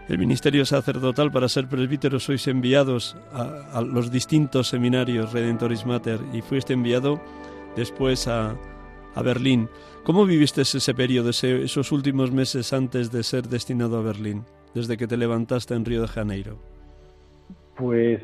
el 0.09 0.19
ministerio 0.19 0.64
sacerdotal, 0.64 1.33
para 1.33 1.49
ser 1.49 1.66
presbíteros, 1.66 2.25
sois 2.25 2.47
enviados 2.47 3.16
a, 3.33 3.81
los 3.83 4.11
distintos 4.11 4.69
seminarios 4.69 5.33
Redentoris 5.33 5.85
Mater 5.85 6.21
y 6.33 6.42
fuiste 6.42 6.75
enviado 6.75 7.21
después 7.75 8.29
a, 8.29 8.55
a 9.14 9.23
Berlín. 9.23 9.69
¿Cómo 10.05 10.25
viviste 10.25 10.62
ese 10.62 10.95
periodo, 10.95 11.31
esos 11.31 11.90
últimos 11.90 12.31
meses 12.31 12.73
antes 12.73 13.11
de 13.11 13.25
ser 13.25 13.49
destinado 13.49 13.99
a 13.99 14.03
Berlín, 14.03 14.45
desde 14.75 14.97
que 14.97 15.09
te 15.09 15.16
levantaste 15.16 15.75
en 15.75 15.85
Río 15.85 16.03
de 16.03 16.09
Janeiro? 16.09 16.59
Pues 17.77 18.23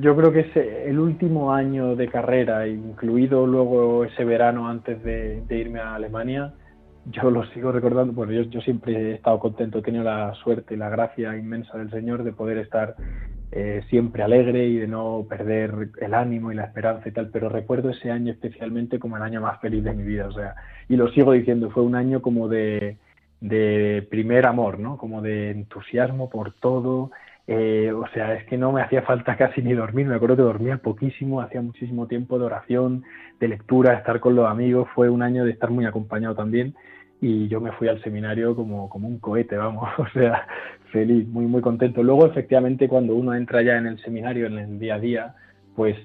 yo 0.00 0.16
creo 0.16 0.32
que 0.32 0.40
es 0.40 0.56
el 0.56 0.98
último 0.98 1.52
año 1.52 1.94
de 1.94 2.08
carrera, 2.08 2.66
incluido 2.66 3.46
luego 3.46 4.04
ese 4.04 4.24
verano 4.24 4.66
antes 4.66 5.02
de, 5.02 5.42
irme 5.50 5.80
a 5.80 5.96
Alemania, 5.96 6.54
yo 7.06 7.30
lo 7.30 7.44
sigo 7.50 7.70
recordando, 7.70 8.12
bueno, 8.12 8.32
yo, 8.32 8.60
siempre 8.62 8.94
he 8.94 9.14
estado 9.14 9.38
contento, 9.38 9.78
he 9.78 9.82
tenido 9.82 10.04
la 10.04 10.32
suerte 10.34 10.74
y 10.74 10.76
la 10.78 10.88
gracia 10.88 11.36
inmensa 11.36 11.76
del 11.76 11.90
Señor 11.90 12.24
de 12.24 12.32
poder 12.32 12.58
estar 12.58 12.96
eh, 13.52 13.82
siempre 13.90 14.22
alegre 14.22 14.66
y 14.66 14.78
de 14.78 14.88
no 14.88 15.26
perder 15.28 15.90
el 16.00 16.14
ánimo 16.14 16.50
y 16.50 16.54
la 16.54 16.64
esperanza 16.64 17.08
y 17.08 17.12
tal, 17.12 17.28
pero 17.28 17.48
recuerdo 17.48 17.90
ese 17.90 18.10
año 18.10 18.32
especialmente 18.32 18.98
como 18.98 19.16
el 19.16 19.22
año 19.22 19.42
más 19.42 19.60
feliz 19.60 19.84
de 19.84 19.92
mi 19.92 20.02
vida, 20.02 20.28
o 20.28 20.32
sea, 20.32 20.54
y 20.88 20.96
lo 20.96 21.08
sigo 21.08 21.32
diciendo, 21.32 21.70
fue 21.70 21.82
un 21.82 21.94
año 21.94 22.22
como 22.22 22.48
de, 22.48 22.96
de 23.40 24.06
primer 24.10 24.46
amor, 24.46 24.78
¿no? 24.78 24.96
Como 24.96 25.20
de 25.20 25.50
entusiasmo 25.50 26.30
por 26.30 26.54
todo, 26.54 27.10
eh, 27.46 27.92
o 27.92 28.08
sea, 28.14 28.34
es 28.34 28.46
que 28.46 28.56
no 28.56 28.72
me 28.72 28.80
hacía 28.80 29.02
falta 29.02 29.36
casi 29.38 29.60
ni 29.60 29.74
dormir, 29.74 30.06
me 30.06 30.14
acuerdo 30.14 30.36
que 30.36 30.42
dormía 30.42 30.78
poquísimo, 30.78 31.42
hacía 31.42 31.60
muchísimo 31.60 32.06
tiempo 32.06 32.38
de 32.38 32.46
oración, 32.46 33.04
de 33.40 33.48
lectura, 33.48 33.92
estar 33.92 34.20
con 34.20 34.34
los 34.34 34.48
amigos, 34.48 34.88
fue 34.94 35.10
un 35.10 35.22
año 35.22 35.44
de 35.44 35.50
estar 35.50 35.70
muy 35.70 35.84
acompañado 35.84 36.34
también 36.34 36.74
y 37.20 37.48
yo 37.48 37.60
me 37.60 37.72
fui 37.72 37.88
al 37.88 38.02
seminario 38.02 38.54
como, 38.54 38.88
como 38.88 39.08
un 39.08 39.18
cohete, 39.18 39.56
vamos, 39.56 39.88
o 39.98 40.06
sea, 40.08 40.46
feliz, 40.92 41.26
muy, 41.28 41.46
muy 41.46 41.60
contento. 41.60 42.02
Luego, 42.02 42.26
efectivamente, 42.26 42.88
cuando 42.88 43.14
uno 43.14 43.34
entra 43.34 43.62
ya 43.62 43.76
en 43.76 43.86
el 43.86 43.98
seminario, 44.02 44.46
en 44.46 44.58
el 44.58 44.78
día 44.78 44.96
a 44.96 45.00
día, 45.00 45.34
pues 45.74 45.96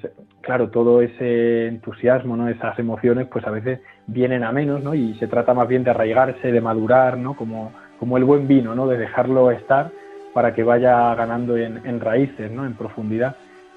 claro, 0.41 0.69
todo 0.69 1.01
ese 1.01 1.67
entusiasmo, 1.67 2.35
¿no? 2.35 2.49
esas 2.49 2.79
emociones, 2.79 3.27
pues 3.31 3.45
a 3.45 3.51
veces 3.51 3.81
vienen 4.07 4.43
a 4.43 4.51
menos, 4.51 4.83
¿no? 4.83 4.95
Y 4.95 5.13
se 5.15 5.27
trata 5.27 5.53
más 5.53 5.67
bien 5.67 5.83
de 5.83 5.91
arraigarse, 5.91 6.51
de 6.51 6.61
madurar, 6.61 7.17
¿no? 7.17 7.35
Como, 7.35 7.71
como 7.99 8.17
el 8.17 8.23
buen 8.23 8.47
vino, 8.47 8.73
¿no? 8.73 8.87
De 8.87 8.97
dejarlo 8.97 9.51
estar 9.51 9.91
para 10.33 10.53
que 10.53 10.63
vaya 10.63 11.13
ganando 11.15 11.57
en, 11.57 11.99
raíces, 11.99 12.51
¿no? 12.51 12.65
en 12.65 12.73
profundidad. 12.73 13.35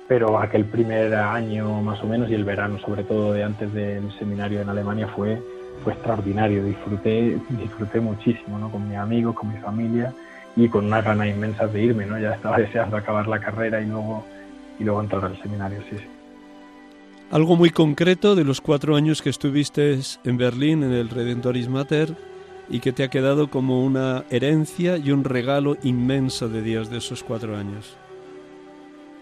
Pero 0.09 0.39
aquel 0.39 0.65
primer 0.65 1.15
año 1.15 1.81
más 1.81 2.03
o 2.03 2.07
menos 2.07 2.31
y 2.31 2.35
el 2.35 2.45
verano, 2.45 2.79
sobre 2.79 3.05
todo 3.05 3.33
de 3.33 3.45
antes 3.45 3.73
del 3.73 4.11
seminario 4.19 4.61
en 4.61 4.69
Alemania, 4.69 5.09
fue, 5.09 5.41
fue 5.83 5.93
extraordinario. 5.93 6.65
Disfruté, 6.65 7.39
disfruté 7.51 8.01
muchísimo 8.01 8.59
¿no? 8.59 8.71
con 8.71 8.89
mis 8.89 8.97
amigos, 8.97 9.35
con 9.35 9.53
mi 9.53 9.59
familia 9.59 10.13
y 10.57 10.69
con 10.69 10.87
unas 10.87 11.05
ganas 11.05 11.29
inmensas 11.29 11.73
de 11.73 11.83
irme. 11.83 12.07
¿no? 12.07 12.19
Ya 12.19 12.33
estaba 12.33 12.57
deseando 12.59 12.97
acabar 12.97 13.27
la 13.29 13.39
carrera 13.39 13.81
y 13.81 13.87
luego, 13.87 14.25
y 14.79 14.85
luego 14.85 15.01
entrar 15.01 15.25
al 15.25 15.41
seminario. 15.43 15.81
Sí, 15.91 15.99
sí. 15.99 16.05
Algo 17.31 17.57
muy 17.57 17.71
concreto 17.71 18.35
de 18.35 18.45
los 18.45 18.61
cuatro 18.61 18.95
años 18.95 19.23
que 19.23 19.31
estuviste 19.31 19.99
en 20.23 20.37
Berlín 20.37 20.83
en 20.83 20.93
el 20.93 21.09
Redentoris 21.09 21.67
Mater 21.67 22.15
y 22.69 22.81
que 22.81 22.93
te 22.93 23.05
ha 23.05 23.09
quedado 23.09 23.49
como 23.49 23.85
una 23.85 24.25
herencia 24.29 24.99
y 24.99 25.13
un 25.13 25.25
regalo 25.25 25.79
inmenso 25.83 26.51
de 26.51 26.61
Dios 26.61 26.91
de 26.91 26.99
esos 26.99 27.23
cuatro 27.23 27.57
años? 27.57 27.97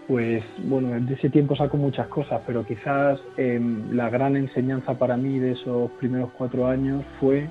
Pues 0.07 0.43
bueno, 0.65 0.99
de 1.01 1.15
ese 1.15 1.31
tiempo 1.31 1.55
saco 1.55 1.77
muchas 1.77 2.09
cosas, 2.09 2.41
pero 2.47 2.65
quizás 2.65 3.21
em, 3.37 3.93
la 3.93 4.11
gran 4.11 4.37
enseñanza 4.37 4.95
para 4.95 5.17
mí 5.17 5.39
de 5.39 5.53
esos 5.53 5.91
primeros 5.93 6.31
cuatro 6.37 6.67
años 6.67 7.05
fue 7.21 7.49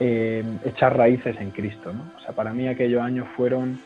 em, 0.00 0.58
echar 0.64 0.96
raíces 0.96 1.36
en 1.40 1.50
Cristo. 1.50 1.92
¿no? 1.92 2.02
O 2.16 2.20
sea, 2.20 2.34
para 2.34 2.52
mí 2.52 2.66
aquellos 2.66 3.00
años 3.00 3.28
fueron 3.36 3.78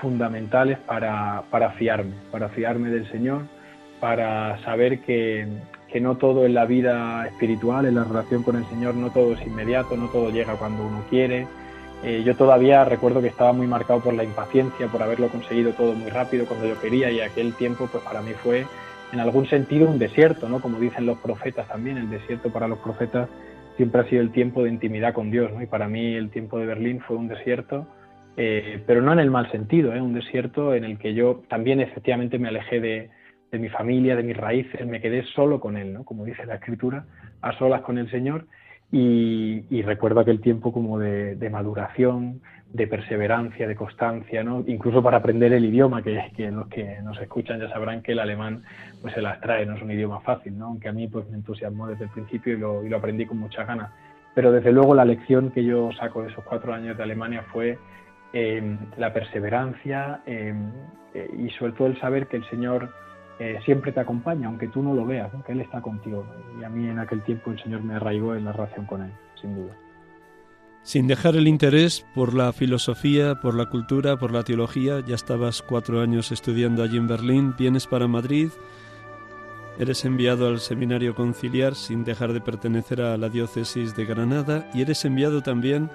fundamentales 0.00 0.78
para, 0.78 1.44
para 1.50 1.70
fiarme, 1.72 2.14
para 2.30 2.48
fiarme 2.48 2.90
del 2.90 3.08
Señor, 3.10 3.42
para 4.00 4.58
saber 4.64 5.00
que, 5.00 5.46
que 5.92 6.00
no 6.00 6.16
todo 6.16 6.46
en 6.46 6.54
la 6.54 6.64
vida 6.64 7.26
espiritual, 7.26 7.86
en 7.86 7.96
la 7.96 8.04
relación 8.04 8.42
con 8.42 8.56
el 8.56 8.64
Señor, 8.66 8.94
no 8.94 9.10
todo 9.10 9.34
es 9.34 9.46
inmediato, 9.46 9.96
no 9.96 10.08
todo 10.08 10.30
llega 10.30 10.54
cuando 10.54 10.86
uno 10.86 11.02
quiere. 11.10 11.46
Eh, 12.02 12.22
yo 12.24 12.34
todavía 12.34 12.84
recuerdo 12.84 13.20
que 13.20 13.28
estaba 13.28 13.52
muy 13.52 13.66
marcado 13.66 14.00
por 14.00 14.14
la 14.14 14.24
impaciencia, 14.24 14.86
por 14.88 15.02
haberlo 15.02 15.28
conseguido 15.28 15.72
todo 15.72 15.92
muy 15.92 16.10
rápido 16.10 16.46
cuando 16.46 16.66
yo 16.66 16.80
quería 16.80 17.10
y 17.10 17.20
aquel 17.20 17.54
tiempo 17.54 17.88
pues 17.92 18.02
para 18.02 18.22
mí 18.22 18.32
fue 18.42 18.64
en 19.12 19.20
algún 19.20 19.46
sentido 19.46 19.88
un 19.88 19.98
desierto, 19.98 20.48
¿no? 20.48 20.60
Como 20.60 20.78
dicen 20.78 21.04
los 21.04 21.18
profetas 21.18 21.68
también, 21.68 21.98
el 21.98 22.08
desierto 22.08 22.50
para 22.50 22.68
los 22.68 22.78
profetas 22.78 23.28
siempre 23.76 24.00
ha 24.00 24.04
sido 24.04 24.22
el 24.22 24.30
tiempo 24.30 24.62
de 24.62 24.70
intimidad 24.70 25.12
con 25.12 25.30
Dios, 25.30 25.52
¿no? 25.52 25.62
Y 25.62 25.66
para 25.66 25.88
mí 25.88 26.14
el 26.14 26.30
tiempo 26.30 26.58
de 26.58 26.66
Berlín 26.66 27.00
fue 27.00 27.16
un 27.16 27.28
desierto, 27.28 27.86
eh, 28.36 28.82
pero 28.86 29.02
no 29.02 29.12
en 29.12 29.18
el 29.18 29.30
mal 29.30 29.50
sentido, 29.50 29.94
¿eh? 29.94 30.00
un 30.00 30.14
desierto 30.14 30.74
en 30.74 30.84
el 30.84 30.98
que 30.98 31.12
yo 31.12 31.42
también 31.48 31.80
efectivamente 31.80 32.38
me 32.38 32.48
alejé 32.48 32.80
de, 32.80 33.10
de 33.50 33.58
mi 33.58 33.68
familia, 33.68 34.16
de 34.16 34.22
mis 34.22 34.36
raíces, 34.36 34.86
me 34.86 35.00
quedé 35.00 35.24
solo 35.34 35.60
con 35.60 35.76
Él, 35.76 35.92
¿no? 35.92 36.04
como 36.04 36.24
dice 36.24 36.46
la 36.46 36.54
Escritura, 36.54 37.04
a 37.42 37.52
solas 37.58 37.82
con 37.82 37.98
el 37.98 38.10
Señor. 38.10 38.46
Y, 38.92 39.82
recuerdo 39.82 40.20
aquel 40.20 40.40
tiempo 40.40 40.72
como 40.72 40.98
de, 40.98 41.50
maduración, 41.50 42.40
de 42.72 42.86
perseverancia, 42.86 43.66
de 43.68 43.76
constancia, 43.76 44.42
¿no? 44.42 44.64
incluso 44.66 45.02
para 45.02 45.18
aprender 45.18 45.52
el 45.52 45.64
idioma, 45.64 46.02
que, 46.02 46.30
que, 46.36 46.50
los 46.50 46.68
que 46.68 47.00
nos 47.02 47.20
escuchan 47.20 47.60
ya 47.60 47.68
sabrán 47.68 48.02
que 48.02 48.12
el 48.12 48.18
alemán 48.18 48.62
pues 49.00 49.14
se 49.14 49.22
las 49.22 49.40
trae, 49.40 49.66
no 49.66 49.74
es 49.74 49.82
un 49.82 49.90
idioma 49.90 50.20
fácil, 50.20 50.56
¿no? 50.58 50.66
aunque 50.66 50.88
a 50.88 50.92
mí 50.92 51.08
pues 51.08 51.28
me 51.30 51.36
entusiasmó 51.36 51.88
desde 51.88 52.04
el 52.04 52.10
principio 52.10 52.54
y 52.54 52.58
lo, 52.58 52.84
y 52.84 52.88
lo 52.88 52.96
aprendí 52.96 53.26
con 53.26 53.38
mucha 53.38 53.64
ganas. 53.64 53.90
Pero 54.34 54.52
desde 54.52 54.72
luego 54.72 54.94
la 54.94 55.04
lección 55.04 55.50
que 55.50 55.64
yo 55.64 55.90
saco 55.92 56.22
de 56.22 56.30
esos 56.30 56.44
cuatro 56.44 56.72
años 56.72 56.96
de 56.96 57.02
Alemania 57.02 57.44
fue 57.52 57.78
eh, 58.32 58.76
la 58.96 59.12
perseverancia 59.12 60.20
eh, 60.24 60.54
eh, 61.14 61.30
y 61.36 61.50
sobre 61.50 61.72
todo 61.72 61.88
el 61.88 62.00
saber 62.00 62.28
que 62.28 62.36
el 62.36 62.48
Señor 62.48 62.90
siempre 63.64 63.92
te 63.92 64.00
acompaña, 64.00 64.48
aunque 64.48 64.68
tú 64.68 64.82
no 64.82 64.94
lo 64.94 65.06
veas, 65.06 65.30
que 65.46 65.52
Él 65.52 65.60
está 65.60 65.80
contigo. 65.80 66.26
Y 66.60 66.64
a 66.64 66.68
mí 66.68 66.88
en 66.88 66.98
aquel 66.98 67.22
tiempo 67.22 67.50
el 67.50 67.62
Señor 67.62 67.82
me 67.82 67.94
arraigó 67.94 68.34
en 68.34 68.44
la 68.44 68.52
relación 68.52 68.86
con 68.86 69.02
Él, 69.02 69.12
sin 69.40 69.54
duda. 69.54 69.74
Sin 70.82 71.06
dejar 71.06 71.36
el 71.36 71.46
interés 71.46 72.06
por 72.14 72.34
la 72.34 72.52
filosofía, 72.52 73.36
por 73.40 73.54
la 73.54 73.66
cultura, 73.66 74.16
por 74.16 74.32
la 74.32 74.44
teología, 74.44 75.00
ya 75.06 75.14
estabas 75.14 75.62
cuatro 75.62 76.00
años 76.00 76.32
estudiando 76.32 76.82
allí 76.82 76.96
en 76.96 77.06
Berlín, 77.06 77.54
vienes 77.58 77.86
para 77.86 78.08
Madrid, 78.08 78.48
eres 79.78 80.04
enviado 80.04 80.46
al 80.48 80.60
seminario 80.60 81.14
conciliar 81.14 81.74
sin 81.74 82.04
dejar 82.04 82.32
de 82.32 82.40
pertenecer 82.40 83.00
a 83.02 83.16
la 83.16 83.28
diócesis 83.28 83.94
de 83.94 84.06
Granada 84.06 84.70
y 84.74 84.82
eres 84.82 85.04
enviado 85.04 85.42
también, 85.42 85.90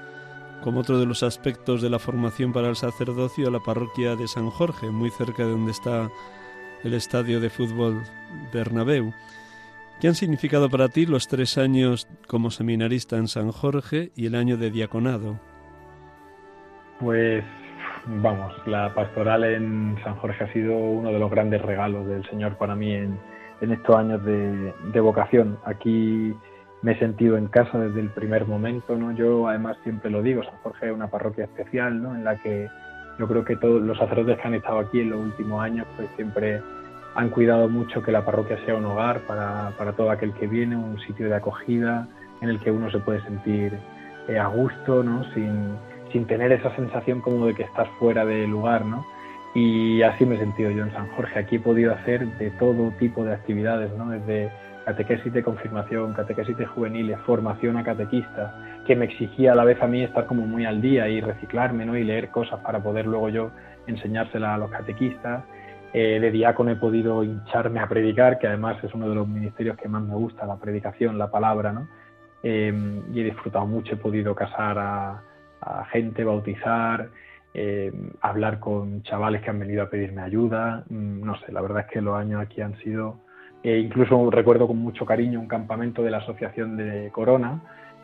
como 0.63 0.79
otro 0.79 0.99
de 0.99 1.05
los 1.05 1.23
aspectos 1.23 1.81
de 1.81 1.89
la 1.89 1.99
formación 1.99 2.53
para 2.53 2.69
el 2.69 2.75
sacerdocio, 2.75 3.47
a 3.47 3.51
la 3.51 3.59
parroquia 3.59 4.15
de 4.15 4.27
San 4.27 4.49
Jorge, 4.49 4.89
muy 4.89 5.09
cerca 5.11 5.45
de 5.45 5.51
donde 5.51 5.71
está 5.71 6.09
el 6.85 6.93
estadio 6.93 7.39
de 7.39 7.49
fútbol 7.49 8.03
Bernabéu. 8.53 9.11
¿Qué 9.99 10.07
han 10.07 10.13
significado 10.13 10.69
para 10.69 10.87
ti 10.87 11.07
los 11.07 11.27
tres 11.27 11.57
años 11.57 12.07
como 12.27 12.51
seminarista 12.51 13.17
en 13.17 13.27
San 13.27 13.51
Jorge 13.51 14.11
y 14.15 14.27
el 14.27 14.35
año 14.35 14.55
de 14.57 14.69
diaconado? 14.69 15.39
Pues 16.99 17.43
vamos, 18.05 18.53
la 18.67 18.93
pastoral 18.93 19.45
en 19.45 19.97
San 20.03 20.15
Jorge 20.17 20.43
ha 20.43 20.53
sido 20.53 20.77
uno 20.77 21.11
de 21.11 21.17
los 21.17 21.31
grandes 21.31 21.61
regalos 21.61 22.05
del 22.07 22.23
Señor 22.29 22.55
para 22.57 22.75
mí 22.75 22.93
en, 22.93 23.17
estos 23.61 23.95
años 23.95 24.23
de, 24.23 24.73
de, 24.93 24.99
vocación. 24.99 25.57
Aquí 25.65 26.35
me 26.83 26.91
he 26.91 26.99
sentido 26.99 27.35
en 27.35 27.47
casa 27.47 27.79
desde 27.79 27.99
el 27.99 28.09
primer 28.09 28.45
momento, 28.45 28.95
¿no? 28.95 29.11
Yo 29.13 29.47
además 29.47 29.77
siempre 29.81 30.11
lo 30.11 30.21
digo, 30.21 30.43
San 30.43 30.57
Jorge 30.61 30.87
es 30.87 30.93
una 30.93 31.09
parroquia 31.09 31.45
especial, 31.45 31.99
¿no? 32.03 32.13
En 32.13 32.23
la 32.23 32.35
que 32.35 32.67
yo 33.17 33.27
creo 33.27 33.43
que 33.43 33.55
todos 33.55 33.81
los 33.81 33.97
sacerdotes 33.97 34.37
que 34.37 34.47
han 34.47 34.53
estado 34.53 34.79
aquí 34.79 34.99
en 34.99 35.09
los 35.09 35.19
últimos 35.19 35.63
años, 35.63 35.87
pues 35.95 36.09
siempre 36.15 36.61
han 37.15 37.29
cuidado 37.29 37.69
mucho 37.69 38.03
que 38.03 38.11
la 38.11 38.23
parroquia 38.23 38.57
sea 38.65 38.75
un 38.75 38.85
hogar 38.85 39.21
para, 39.21 39.71
para 39.77 39.93
todo 39.93 40.11
aquel 40.11 40.33
que 40.33 40.47
viene, 40.47 40.75
un 40.75 40.99
sitio 40.99 41.27
de 41.27 41.35
acogida 41.35 42.07
en 42.41 42.49
el 42.49 42.59
que 42.59 42.71
uno 42.71 42.91
se 42.91 42.99
puede 42.99 43.21
sentir 43.21 43.73
eh, 44.27 44.37
a 44.37 44.47
gusto, 44.47 45.03
¿no? 45.03 45.23
Sin, 45.33 45.77
sin, 46.11 46.25
tener 46.25 46.51
esa 46.51 46.75
sensación 46.75 47.21
como 47.21 47.47
de 47.47 47.55
que 47.55 47.63
estás 47.63 47.87
fuera 47.99 48.25
del 48.25 48.49
lugar, 48.49 48.85
¿no? 48.85 49.05
Y 49.53 50.01
así 50.01 50.25
me 50.25 50.35
he 50.35 50.39
sentido 50.39 50.69
yo 50.71 50.83
en 50.83 50.91
San 50.91 51.07
Jorge. 51.11 51.39
Aquí 51.39 51.55
he 51.55 51.59
podido 51.59 51.93
hacer 51.93 52.27
de 52.37 52.51
todo 52.51 52.91
tipo 52.99 53.23
de 53.23 53.33
actividades, 53.33 53.95
¿no? 53.97 54.09
Desde 54.09 54.51
catequesis 54.85 55.33
de 55.33 55.43
confirmación, 55.43 56.13
catequesis 56.13 56.55
de 56.57 56.65
juveniles, 56.65 57.17
formación 57.25 57.75
a 57.77 57.83
catequista, 57.83 58.83
que 58.85 58.95
me 58.95 59.05
exigía 59.05 59.53
a 59.53 59.55
la 59.55 59.63
vez 59.63 59.81
a 59.81 59.87
mí 59.87 60.03
estar 60.03 60.27
como 60.27 60.45
muy 60.45 60.65
al 60.65 60.79
día 60.79 61.09
y 61.09 61.21
reciclarme 61.21 61.85
¿no? 61.85 61.97
y 61.97 62.03
leer 62.03 62.29
cosas 62.29 62.59
para 62.59 62.79
poder 62.83 63.07
luego 63.07 63.29
yo 63.29 63.51
enseñárselas 63.87 64.51
a 64.51 64.57
los 64.57 64.69
catequistas. 64.69 65.43
Eh, 65.97 66.19
de 66.19 66.29
diácono 66.29 66.71
he 66.71 66.75
podido 66.75 67.23
hincharme 67.23 67.79
a 67.79 67.87
predicar, 67.87 68.37
que 68.37 68.47
además 68.47 68.83
es 68.83 68.93
uno 68.93 69.07
de 69.07 69.15
los 69.15 69.25
ministerios 69.25 69.77
que 69.77 69.87
más 69.87 70.01
me 70.01 70.13
gusta, 70.13 70.45
la 70.45 70.57
predicación, 70.57 71.17
la 71.17 71.31
palabra, 71.31 71.71
¿no? 71.71 71.87
Em, 72.43 73.01
y 73.13 73.21
he 73.21 73.23
disfrutado 73.23 73.65
mucho, 73.65 73.93
he 73.93 73.97
podido 73.97 74.35
casar 74.35 74.77
a, 74.77 75.21
gente, 75.93 76.25
bautizar, 76.25 77.07
em, 77.53 78.09
hablar 78.19 78.59
con 78.59 79.03
chavales 79.03 79.41
que 79.41 79.49
han 79.49 79.57
venido 79.57 79.83
a 79.83 79.89
pedirme 79.89 80.21
ayuda, 80.21 80.83
mm, 80.89 81.21
no 81.23 81.37
sé, 81.37 81.53
la 81.53 81.61
verdad 81.61 81.85
es 81.85 81.87
que 81.93 82.01
los 82.01 82.17
años 82.17 82.41
aquí 82.41 82.59
han 82.59 82.75
sido 82.79 83.21
e 83.63 83.79
incluso 83.79 84.29
recuerdo 84.29 84.67
con 84.67 84.77
mucho 84.77 85.05
cariño 85.05 85.39
un 85.39 85.47
campamento 85.47 86.03
de 86.03 86.11
la 86.11 86.17
Asociación 86.17 86.75
de 86.75 87.09
Corona, 87.13 87.61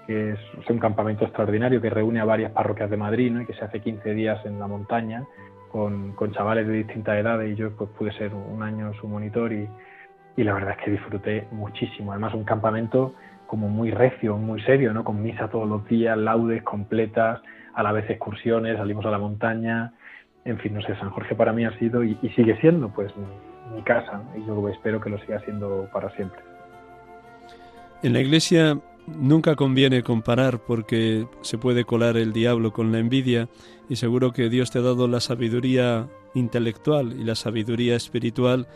que 0.08 0.32
es, 0.32 0.40
un 0.70 0.80
campamento 0.80 1.26
extraordinario 1.26 1.82
que 1.82 1.90
reúne 1.90 2.22
a 2.22 2.26
varias 2.26 2.54
parroquias 2.54 2.90
de 2.90 2.98
Madrid 2.98 3.38
y 3.42 3.46
que 3.46 3.54
se 3.54 3.66
hace 3.66 3.82
15 3.82 4.14
días 4.14 4.46
en 4.46 4.60
la 4.60 4.68
montaña 4.68 5.26
con, 5.72 6.32
chavales 6.34 6.68
de 6.68 6.74
distintas 6.74 7.18
edades 7.18 7.54
y 7.54 7.56
yo 7.56 7.76
pues 7.76 7.90
pude 7.92 8.12
ser 8.14 8.34
un 8.34 8.62
año 8.62 8.94
su 9.00 9.08
monitor 9.08 9.54
y, 9.54 9.68
la 10.38 10.54
verdad 10.54 10.76
es 10.78 10.84
que 10.84 10.92
disfruté 10.92 11.48
muchísimo. 11.52 12.12
Además 12.12 12.34
un 12.34 12.44
campamento 12.44 13.14
como 13.48 13.70
muy 13.70 13.92
recio, 13.92 14.38
muy 14.38 14.62
serio, 14.64 14.92
¿no? 14.94 15.04
Con 15.04 15.22
misa 15.22 15.50
todos 15.50 15.68
los 15.68 15.86
días, 15.88 16.18
laudes 16.18 16.64
completas, 16.64 17.42
a 17.74 17.84
la 17.84 17.92
vez 17.92 18.10
excursiones, 18.10 18.78
salimos 18.78 19.06
a 19.06 19.12
la 19.12 19.20
montaña, 19.20 19.94
en 20.44 20.58
fin, 20.58 20.74
no 20.74 20.82
sé, 20.82 20.96
San 20.96 21.12
Jorge 21.12 21.36
para 21.36 21.54
mí 21.54 21.64
ha 21.66 21.78
sido 21.78 22.04
y, 22.04 22.16
sigue 22.36 22.58
siendo 22.60 22.90
pues 22.90 23.12
mi, 23.76 23.82
casa 23.84 24.22
y 24.36 24.46
yo 24.46 24.68
espero 24.70 25.00
que 25.00 25.10
lo 25.10 25.20
siga 25.20 25.40
siendo 25.42 25.88
para 25.94 26.10
siempre. 26.16 26.42
En 28.04 28.14
la 28.14 28.20
iglesia 28.20 28.78
nunca 29.08 29.56
conviene 29.56 30.04
comparar 30.04 30.64
porque 30.64 31.28
se 31.42 31.58
puede 31.58 31.86
colar 31.86 32.18
el 32.18 32.34
diablo 32.34 32.72
con 32.72 32.92
la 32.92 33.00
envidia 33.00 33.50
y 33.90 33.96
seguro 33.96 34.32
que 34.32 34.50
Dios 34.50 34.72
te 34.72 34.80
ha 34.80 34.84
dado 34.84 35.08
la 35.08 35.20
sabiduría 35.20 36.10
intelectual 36.34 37.20
y 37.20 37.24
la 37.24 37.36
sabiduría 37.36 37.96
espiritual 37.96 38.68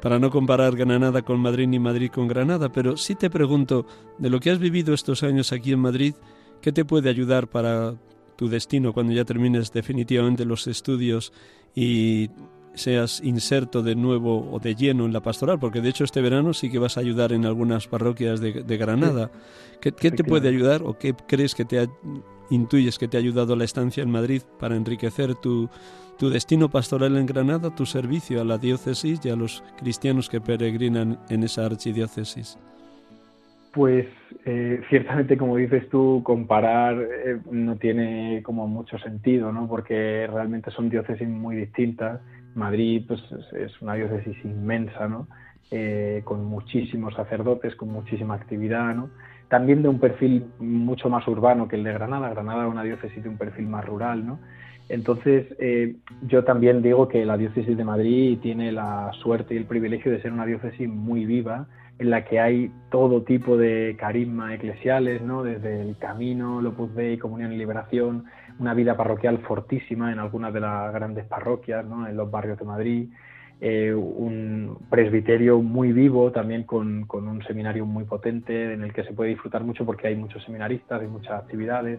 para 0.00 0.18
no 0.18 0.30
comparar 0.30 0.76
Granada 0.76 1.22
con 1.22 1.40
Madrid 1.40 1.66
ni 1.66 1.78
Madrid 1.78 2.10
con 2.10 2.28
Granada, 2.28 2.70
pero 2.70 2.96
sí 2.96 3.14
te 3.14 3.30
pregunto, 3.30 3.86
de 4.18 4.30
lo 4.30 4.40
que 4.40 4.50
has 4.50 4.58
vivido 4.58 4.94
estos 4.94 5.22
años 5.22 5.52
aquí 5.52 5.72
en 5.72 5.80
Madrid, 5.80 6.14
¿qué 6.60 6.70
te 6.70 6.84
puede 6.84 7.10
ayudar 7.10 7.48
para 7.48 7.94
tu 8.36 8.48
destino 8.48 8.92
cuando 8.92 9.12
ya 9.12 9.24
termines 9.24 9.72
definitivamente 9.72 10.44
los 10.44 10.68
estudios 10.68 11.32
y 11.74 12.30
seas 12.78 13.20
inserto 13.22 13.82
de 13.82 13.94
nuevo 13.94 14.50
o 14.50 14.58
de 14.58 14.74
lleno 14.74 15.04
en 15.04 15.12
la 15.12 15.20
pastoral, 15.20 15.58
porque 15.58 15.80
de 15.80 15.90
hecho 15.90 16.04
este 16.04 16.22
verano 16.22 16.54
sí 16.54 16.70
que 16.70 16.78
vas 16.78 16.96
a 16.96 17.00
ayudar 17.00 17.32
en 17.32 17.44
algunas 17.44 17.86
parroquias 17.88 18.40
de, 18.40 18.76
Granada. 18.78 19.30
¿Qué, 19.80 19.92
te 19.92 20.24
puede 20.24 20.48
ayudar 20.48 20.82
o 20.84 20.98
qué 20.98 21.14
crees 21.26 21.54
que 21.54 21.64
te 21.64 21.88
intuyes 22.50 22.98
que 22.98 23.08
te 23.08 23.16
ha 23.16 23.20
ayudado 23.20 23.54
la 23.56 23.64
estancia 23.64 24.02
en 24.02 24.10
Madrid 24.10 24.42
para 24.58 24.76
enriquecer 24.76 25.34
tu, 25.34 25.68
tu 26.18 26.30
destino 26.30 26.68
pastoral 26.68 27.16
en 27.16 27.26
Granada, 27.26 27.74
tu 27.74 27.86
servicio 27.86 28.40
a 28.40 28.44
la 28.44 28.58
diócesis 28.58 29.20
y 29.24 29.30
a 29.30 29.36
los 29.36 29.62
cristianos 29.76 30.28
que 30.28 30.40
peregrinan 30.40 31.18
en 31.28 31.44
esa 31.44 31.66
archidiócesis? 31.66 32.58
Pues 33.72 34.06
eh, 34.44 34.80
ciertamente, 34.88 35.36
como 35.36 35.56
dices 35.56 35.88
tú, 35.88 36.22
comparar 36.24 36.96
eh, 37.00 37.38
no 37.50 37.76
tiene 37.76 38.42
como 38.42 38.66
mucho 38.66 38.98
sentido, 38.98 39.52
¿no? 39.52 39.68
Porque 39.68 40.26
realmente 40.26 40.70
son 40.70 40.88
diócesis 40.88 41.28
muy 41.28 41.54
distintas. 41.54 42.20
Madrid, 42.54 43.04
pues, 43.06 43.20
es 43.52 43.80
una 43.80 43.94
diócesis 43.94 44.36
inmensa, 44.44 45.08
¿no? 45.08 45.28
Eh, 45.70 46.22
con 46.24 46.44
muchísimos 46.44 47.14
sacerdotes, 47.14 47.74
con 47.76 47.90
muchísima 47.90 48.34
actividad, 48.34 48.94
¿no? 48.94 49.10
También 49.48 49.82
de 49.82 49.88
un 49.88 49.98
perfil 49.98 50.46
mucho 50.58 51.08
más 51.08 51.26
urbano 51.28 51.68
que 51.68 51.76
el 51.76 51.84
de 51.84 51.92
Granada. 51.92 52.30
Granada 52.30 52.66
es 52.66 52.72
una 52.72 52.82
diócesis 52.82 53.22
de 53.22 53.28
un 53.28 53.38
perfil 53.38 53.66
más 53.66 53.84
rural, 53.84 54.26
¿no? 54.26 54.38
Entonces, 54.88 55.44
yo 56.22 56.44
también 56.44 56.80
digo 56.80 57.08
que 57.08 57.26
la 57.26 57.36
diócesis 57.36 57.76
de 57.76 57.84
Madrid 57.84 58.38
tiene 58.40 58.72
la 58.72 59.10
suerte 59.20 59.52
y 59.52 59.58
el 59.58 59.66
privilegio 59.66 60.10
de 60.10 60.22
ser 60.22 60.32
una 60.32 60.46
diócesis 60.46 60.88
muy 60.88 61.26
viva, 61.26 61.66
en 61.98 62.10
la 62.10 62.24
que 62.24 62.38
hay 62.38 62.70
todo 62.90 63.22
tipo 63.22 63.56
de 63.56 63.96
carisma 63.98 64.54
eclesiales, 64.54 65.20
¿no? 65.22 65.42
desde 65.42 65.82
el 65.82 65.96
camino, 65.96 66.58
Opus 66.58 66.94
Dei, 66.94 67.18
Comunión 67.18 67.52
y 67.52 67.58
Liberación, 67.58 68.24
una 68.58 68.74
vida 68.74 68.96
parroquial 68.96 69.38
fortísima 69.38 70.12
en 70.12 70.18
algunas 70.18 70.52
de 70.52 70.60
las 70.60 70.92
grandes 70.92 71.24
parroquias, 71.26 71.84
¿no? 71.86 72.06
en 72.06 72.16
los 72.16 72.30
barrios 72.30 72.58
de 72.58 72.64
Madrid, 72.64 73.08
eh, 73.60 73.92
un 73.92 74.78
presbiterio 74.88 75.60
muy 75.60 75.92
vivo, 75.92 76.30
también 76.30 76.62
con, 76.62 77.06
con, 77.06 77.26
un 77.26 77.42
seminario 77.42 77.84
muy 77.86 78.04
potente 78.04 78.72
en 78.72 78.82
el 78.82 78.92
que 78.92 79.02
se 79.02 79.12
puede 79.12 79.30
disfrutar 79.30 79.64
mucho 79.64 79.84
porque 79.84 80.06
hay 80.06 80.14
muchos 80.14 80.44
seminaristas 80.44 81.02
y 81.02 81.06
muchas 81.06 81.32
actividades. 81.32 81.98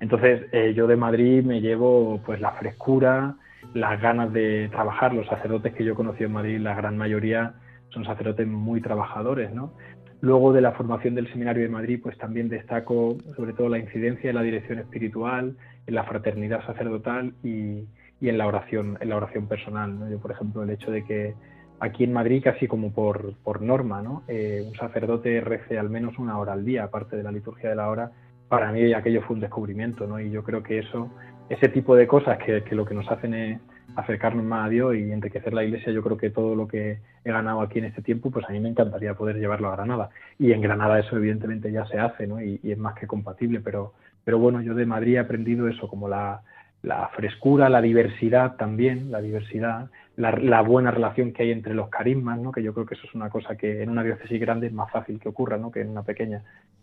Entonces, 0.00 0.46
eh, 0.52 0.72
yo 0.74 0.86
de 0.86 0.96
Madrid 0.96 1.44
me 1.44 1.60
llevo 1.60 2.20
pues 2.24 2.40
la 2.40 2.52
frescura, 2.52 3.36
las 3.74 4.00
ganas 4.00 4.32
de 4.32 4.68
trabajar. 4.70 5.12
Los 5.12 5.26
sacerdotes 5.26 5.74
que 5.74 5.84
yo 5.84 5.94
conocí 5.94 6.24
en 6.24 6.32
Madrid, 6.32 6.58
la 6.58 6.74
gran 6.74 6.96
mayoría, 6.96 7.54
son 7.90 8.04
sacerdotes 8.04 8.46
muy 8.46 8.80
trabajadores, 8.80 9.52
¿no? 9.52 9.72
Luego 10.20 10.54
de 10.54 10.62
la 10.62 10.72
formación 10.72 11.14
del 11.14 11.30
Seminario 11.30 11.62
de 11.62 11.68
Madrid, 11.68 12.00
pues 12.02 12.16
también 12.16 12.48
destaco 12.48 13.18
sobre 13.36 13.52
todo 13.52 13.68
la 13.68 13.78
incidencia 13.78 14.30
en 14.30 14.36
la 14.36 14.42
dirección 14.42 14.78
espiritual, 14.78 15.56
en 15.86 15.94
la 15.94 16.04
fraternidad 16.04 16.64
sacerdotal 16.66 17.34
y, 17.42 17.84
en 18.20 18.38
la 18.38 18.46
oración, 18.46 18.96
en 19.00 19.10
la 19.10 19.16
oración 19.16 19.48
personal. 19.48 19.98
¿no? 19.98 20.08
Yo, 20.08 20.18
por 20.18 20.30
ejemplo, 20.30 20.62
el 20.62 20.70
hecho 20.70 20.90
de 20.90 21.04
que 21.04 21.34
aquí 21.80 22.04
en 22.04 22.12
Madrid, 22.12 22.42
casi 22.42 22.66
como 22.66 22.92
por, 22.92 23.34
por 23.42 23.60
norma, 23.60 24.00
¿no? 24.00 24.22
Eh, 24.28 24.64
un 24.66 24.74
sacerdote 24.76 25.40
rece 25.42 25.78
al 25.78 25.90
menos 25.90 26.18
una 26.18 26.38
hora 26.38 26.54
al 26.54 26.64
día, 26.64 26.84
aparte 26.84 27.16
de 27.16 27.22
la 27.22 27.32
liturgia 27.32 27.68
de 27.68 27.76
la 27.76 27.90
hora, 27.90 28.12
para 28.48 28.72
mí 28.72 28.94
aquello 28.94 29.22
fue 29.22 29.34
un 29.34 29.40
descubrimiento, 29.40 30.06
¿no? 30.06 30.20
Y 30.20 30.30
yo 30.30 30.42
creo 30.42 30.62
que 30.62 30.78
eso, 30.78 31.10
ese 31.50 31.68
tipo 31.68 31.96
de 31.96 32.06
cosas 32.06 32.38
que, 32.38 32.62
que 32.62 32.74
lo 32.74 32.86
que 32.86 32.94
nos 32.94 33.10
hacen 33.10 33.34
es 33.34 33.60
acercarnos 33.96 34.44
más 34.44 34.66
a 34.66 34.68
Dios 34.68 34.96
y 34.96 35.12
enriquecer 35.12 35.52
la 35.52 35.64
iglesia, 35.64 35.92
yo 35.92 36.02
creo 36.02 36.16
que 36.16 36.30
todo 36.30 36.54
lo 36.54 36.66
que 36.66 36.98
he 37.24 37.30
ganado 37.30 37.60
aquí 37.60 37.78
en 37.78 37.86
este 37.86 38.02
tiempo, 38.02 38.30
pues 38.30 38.44
a 38.48 38.52
mí 38.52 38.60
me 38.60 38.68
encantaría 38.68 39.14
poder 39.14 39.36
llevarlo 39.36 39.68
a 39.68 39.76
Granada. 39.76 40.10
Y 40.38 40.52
en 40.52 40.60
Granada 40.60 40.98
eso 40.98 41.16
evidentemente 41.16 41.70
ya 41.70 41.86
se 41.86 41.98
hace, 41.98 42.26
¿no? 42.26 42.42
Y, 42.42 42.60
es 42.62 42.78
más 42.78 42.94
que 42.94 43.06
compatible, 43.06 43.60
pero, 43.60 43.94
pero 44.24 44.38
bueno, 44.38 44.60
yo 44.62 44.74
de 44.74 44.86
Madrid 44.86 45.14
he 45.14 45.18
aprendido 45.18 45.68
eso, 45.68 45.88
como 45.88 46.08
la, 46.08 46.42
la 46.82 47.08
frescura, 47.08 47.68
la 47.68 47.80
diversidad 47.80 48.56
también, 48.56 49.10
la 49.10 49.20
diversidad, 49.20 49.90
la, 50.16 50.60
buena 50.62 50.90
relación 50.90 51.32
que 51.32 51.42
hay 51.42 51.50
entre 51.50 51.74
los 51.74 51.88
carismas, 51.88 52.38
¿no? 52.38 52.52
que 52.52 52.62
yo 52.62 52.72
creo 52.72 52.86
que 52.86 52.94
eso 52.94 53.06
es 53.06 53.14
una 53.14 53.30
cosa 53.30 53.56
que 53.56 53.82
en 53.82 53.90
una 53.90 54.02
diócesis 54.02 54.40
grande 54.40 54.68
es 54.68 54.72
más 54.72 54.90
fácil 54.90 55.18
que 55.18 55.28
ocurra 55.28 55.56
¿no? 55.56 55.70
que 55.70 55.80
en 55.80 55.90
una 55.90 56.02
pequeña. 56.02 56.42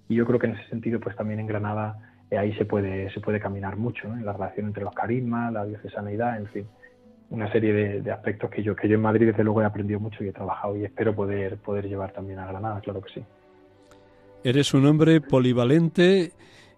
Y 0.09 0.15
yo 0.15 0.25
creo 0.25 0.39
que 0.39 0.47
en 0.47 0.55
ese 0.55 0.69
sentido, 0.69 0.99
pues 0.99 1.15
también 1.15 1.39
en 1.39 1.47
Granada 1.47 1.97
eh, 2.29 2.37
ahí 2.37 2.53
se 2.55 2.65
puede, 2.65 3.11
se 3.11 3.21
puede 3.21 3.39
caminar 3.39 3.77
mucho, 3.77 4.07
en 4.07 4.25
la 4.25 4.33
relación 4.33 4.67
entre 4.67 4.83
los 4.83 4.93
carismas, 4.93 5.53
la 5.53 5.65
diocesanidad, 5.65 6.37
en 6.37 6.47
fin 6.47 6.65
una 7.31 7.49
serie 7.49 8.01
de, 8.01 8.11
aspectos 8.11 8.49
que 8.51 8.61
yo, 8.61 8.75
que 8.75 8.89
yo 8.89 8.95
en 8.95 9.01
Madrid 9.01 9.27
desde 9.27 9.43
luego 9.43 9.61
he 9.61 9.65
aprendido 9.65 9.99
mucho 9.99 10.23
y 10.23 10.27
he 10.27 10.33
trabajado 10.33 10.75
y 10.75 10.83
espero 10.83 11.15
poder, 11.15 11.57
poder 11.57 11.87
llevar 11.87 12.11
también 12.11 12.39
a 12.39 12.45
Granada, 12.45 12.81
claro 12.81 13.01
que 13.01 13.13
sí. 13.13 13.23
Eres 14.43 14.73
un 14.73 14.85
hombre 14.85 15.21
polivalente 15.21 16.33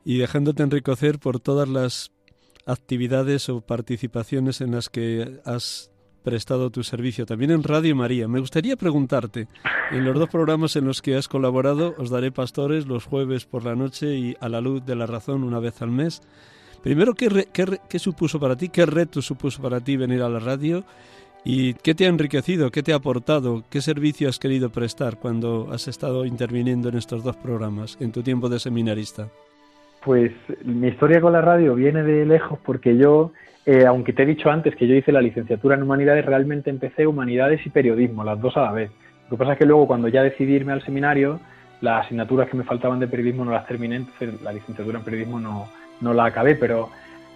y 0.06 0.18
dejándote 0.18 0.64
enriquecer 0.64 1.20
por 1.20 1.40
todas 1.40 1.68
las 1.68 2.12
actividades 2.66 3.50
o 3.50 3.62
participaciones 3.62 4.62
en 4.62 4.72
las 4.72 4.90
que 4.90 5.40
has 5.46 5.92
prestado 6.24 6.70
tu 6.70 6.84
servicio, 6.84 7.26
también 7.26 7.52
en 7.52 7.64
Radio 7.64 7.96
María. 7.96 8.28
Me 8.28 8.40
gustaría 8.40 8.78
preguntarte, 8.78 9.48
en 9.92 10.06
los 10.06 10.18
dos 10.18 10.30
programas 10.30 10.76
en 10.76 10.86
los 10.86 11.02
que 11.02 11.16
has 11.16 11.28
colaborado, 11.28 11.94
os 11.98 12.10
daré 12.10 12.32
pastores 12.32 12.88
los 12.88 13.06
jueves 13.06 13.46
por 13.46 13.66
la 13.66 13.76
noche 13.76 14.16
y 14.16 14.36
a 14.40 14.50
la 14.50 14.62
luz 14.62 14.86
de 14.86 14.96
la 14.96 15.06
razón 15.06 15.44
una 15.44 15.60
vez 15.60 15.82
al 15.82 15.92
mes. 15.92 16.22
Primero, 16.82 17.14
¿qué, 17.14 17.48
qué, 17.54 18.00
supuso 18.00 18.40
para 18.40 18.56
ti? 18.56 18.70
¿Qué 18.70 18.86
reto 18.86 19.22
supuso 19.22 19.62
para 19.62 19.82
ti 19.82 19.96
venir 19.96 20.22
a 20.22 20.30
la 20.30 20.40
radio? 20.40 20.84
¿Y 21.46 21.74
qué 21.76 21.94
te 21.94 22.06
ha 22.06 22.10
enriquecido? 22.10 22.72
¿Qué 22.72 22.84
te 22.84 22.94
ha 22.94 22.98
aportado? 22.98 23.64
¿Qué 23.70 23.82
servicio 23.82 24.30
has 24.30 24.40
querido 24.40 24.70
prestar 24.70 25.20
cuando 25.20 25.70
has 25.72 25.88
estado 25.88 26.26
interviniendo 26.26 26.90
en 26.90 26.98
estos 26.98 27.24
dos 27.24 27.36
programas 27.36 27.98
en 28.00 28.12
tu 28.12 28.24
tiempo 28.24 28.48
de 28.50 28.60
seminarista? 28.60 29.30
Pues 30.04 30.32
mi 30.64 30.88
historia 30.88 31.22
con 31.22 31.34
la 31.34 31.42
radio 31.42 31.76
viene 31.76 32.04
de 32.04 32.26
lejos 32.26 32.60
porque 32.66 32.98
yo, 32.98 33.32
eh, 33.66 33.86
aunque 33.86 34.14
te 34.14 34.24
he 34.24 34.26
dicho 34.26 34.50
antes 34.50 34.76
que 34.76 34.88
yo 34.88 34.96
hice 34.96 35.12
la 35.12 35.22
licenciatura 35.22 35.76
en 35.76 35.84
humanidades, 35.84 36.26
realmente 36.26 36.70
empecé 36.70 37.08
humanidades 37.08 37.66
y 37.66 37.70
periodismo, 37.70 38.24
las 38.24 38.40
dos 38.42 38.58
a 38.58 38.64
la 38.64 38.72
vez. 38.72 38.92
Lo 39.26 39.38
que 39.38 39.38
pasa 39.38 39.54
es 39.54 39.60
que 39.60 39.66
luego 39.66 39.88
cuando 39.88 40.10
ya 40.10 40.22
decidí 40.22 40.54
irme 40.54 40.74
al 40.74 40.84
seminario, 40.84 41.40
las 41.82 42.06
asignaturas 42.06 42.50
que 42.50 42.58
me 42.58 42.64
faltaban 42.64 43.00
de 43.00 43.08
periodismo 43.08 43.46
no 43.46 43.52
las 43.52 43.66
terminé, 43.66 43.98
entonces 43.98 44.42
la 44.42 44.54
licenciatura 44.54 45.00
en 45.00 45.06
periodismo 45.06 45.40
no, 45.40 45.68
no 46.02 46.14
la 46.14 46.26
acabé, 46.26 46.56
pero, 46.56 46.90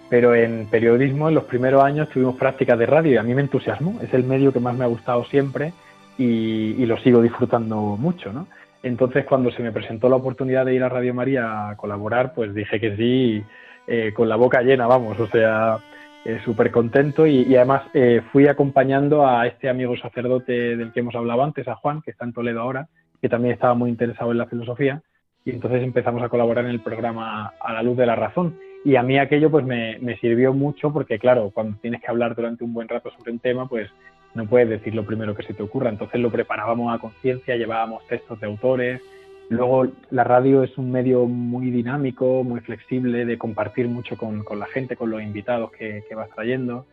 pero 0.08 0.34
en 0.34 0.66
periodismo 0.70 1.28
en 1.28 1.34
los 1.34 1.44
primeros 1.44 1.82
años 1.82 2.08
tuvimos 2.08 2.36
prácticas 2.36 2.78
de 2.78 2.86
radio 2.86 3.12
y 3.12 3.16
a 3.16 3.22
mí 3.22 3.34
me 3.34 3.42
entusiasmó. 3.42 3.98
Es 4.02 4.12
el 4.14 4.24
medio 4.24 4.52
que 4.52 4.60
más 4.60 4.76
me 4.76 4.84
ha 4.84 4.88
gustado 4.88 5.24
siempre 5.24 5.72
y, 6.18 6.84
lo 6.86 6.98
sigo 6.98 7.22
disfrutando 7.22 7.96
mucho, 7.98 8.32
¿no? 8.32 8.46
Entonces, 8.82 9.24
cuando 9.24 9.50
se 9.50 9.62
me 9.62 9.72
presentó 9.72 10.08
la 10.08 10.16
oportunidad 10.16 10.64
de 10.64 10.74
ir 10.74 10.82
a 10.82 10.88
Radio 10.88 11.14
María 11.14 11.70
a 11.70 11.76
colaborar, 11.76 12.32
pues 12.34 12.54
dije 12.54 12.78
que 12.78 12.96
sí, 12.96 13.44
eh, 13.86 14.12
con 14.14 14.28
la 14.28 14.36
boca 14.36 14.62
llena, 14.62 14.86
vamos, 14.86 15.18
o 15.18 15.26
sea, 15.26 15.78
eh, 16.24 16.40
súper 16.44 16.70
contento 16.70 17.26
y, 17.26 17.54
además 17.56 17.82
eh, 17.94 18.22
fui 18.32 18.46
acompañando 18.46 19.26
a 19.26 19.46
este 19.46 19.68
amigo 19.68 19.96
sacerdote 19.96 20.76
del 20.76 20.92
que 20.92 21.00
hemos 21.00 21.14
hablado 21.14 21.42
antes, 21.42 21.66
a 21.68 21.76
Juan, 21.76 22.02
que 22.02 22.10
está 22.10 22.24
en 22.24 22.32
Toledo 22.32 22.60
ahora, 22.60 22.88
que 23.20 23.28
también 23.28 23.54
estaba 23.54 23.74
muy 23.74 23.90
interesado 23.90 24.30
en 24.30 24.38
la 24.38 24.46
filosofía 24.46 25.02
y 25.44 25.50
entonces 25.50 25.82
empezamos 25.82 26.22
a 26.22 26.28
colaborar 26.28 26.66
en 26.66 26.72
el 26.72 26.80
programa 26.80 27.54
A 27.60 27.72
la 27.72 27.82
luz 27.82 27.96
de 27.96 28.04
la 28.04 28.14
razón. 28.14 28.58
Y 28.84 28.96
a 28.96 29.02
mí 29.02 29.18
aquello 29.18 29.50
pues 29.50 29.64
me, 29.64 30.18
sirvió 30.20 30.52
mucho 30.52 30.92
porque, 30.92 31.18
claro, 31.18 31.50
cuando 31.52 31.78
tienes 31.80 32.02
que 32.02 32.10
hablar 32.10 32.34
durante 32.34 32.64
un 32.64 32.74
buen 32.74 32.88
rato 32.88 33.10
sobre 33.16 33.32
un 33.32 33.38
tema, 33.38 33.66
pues 33.66 33.90
no 34.34 34.46
puedes 34.46 34.68
decir 34.68 34.94
lo 34.94 35.04
primero 35.04 35.34
que 35.34 35.42
se 35.42 35.54
te 35.54 35.62
ocurra. 35.62 35.90
Entonces 35.90 36.20
lo 36.20 36.30
preparábamos 36.30 36.94
a 36.94 36.98
conciencia, 36.98 37.56
llevábamos 37.56 38.06
textos 38.06 38.40
de 38.40 38.46
autores. 38.46 39.00
Luego 39.48 39.86
la 40.10 40.24
radio 40.24 40.62
es 40.62 40.76
un 40.76 40.90
medio 40.90 41.24
muy 41.24 41.70
dinámico, 41.70 42.44
muy 42.44 42.60
flexible, 42.60 43.24
de 43.24 43.38
compartir 43.38 43.88
mucho 43.88 44.16
con, 44.16 44.44
la 44.58 44.66
gente, 44.66 44.96
con 44.96 45.10
los 45.10 45.22
invitados 45.22 45.70
que, 45.72 46.04
vas 46.14 46.28
trayendo. 46.30 46.86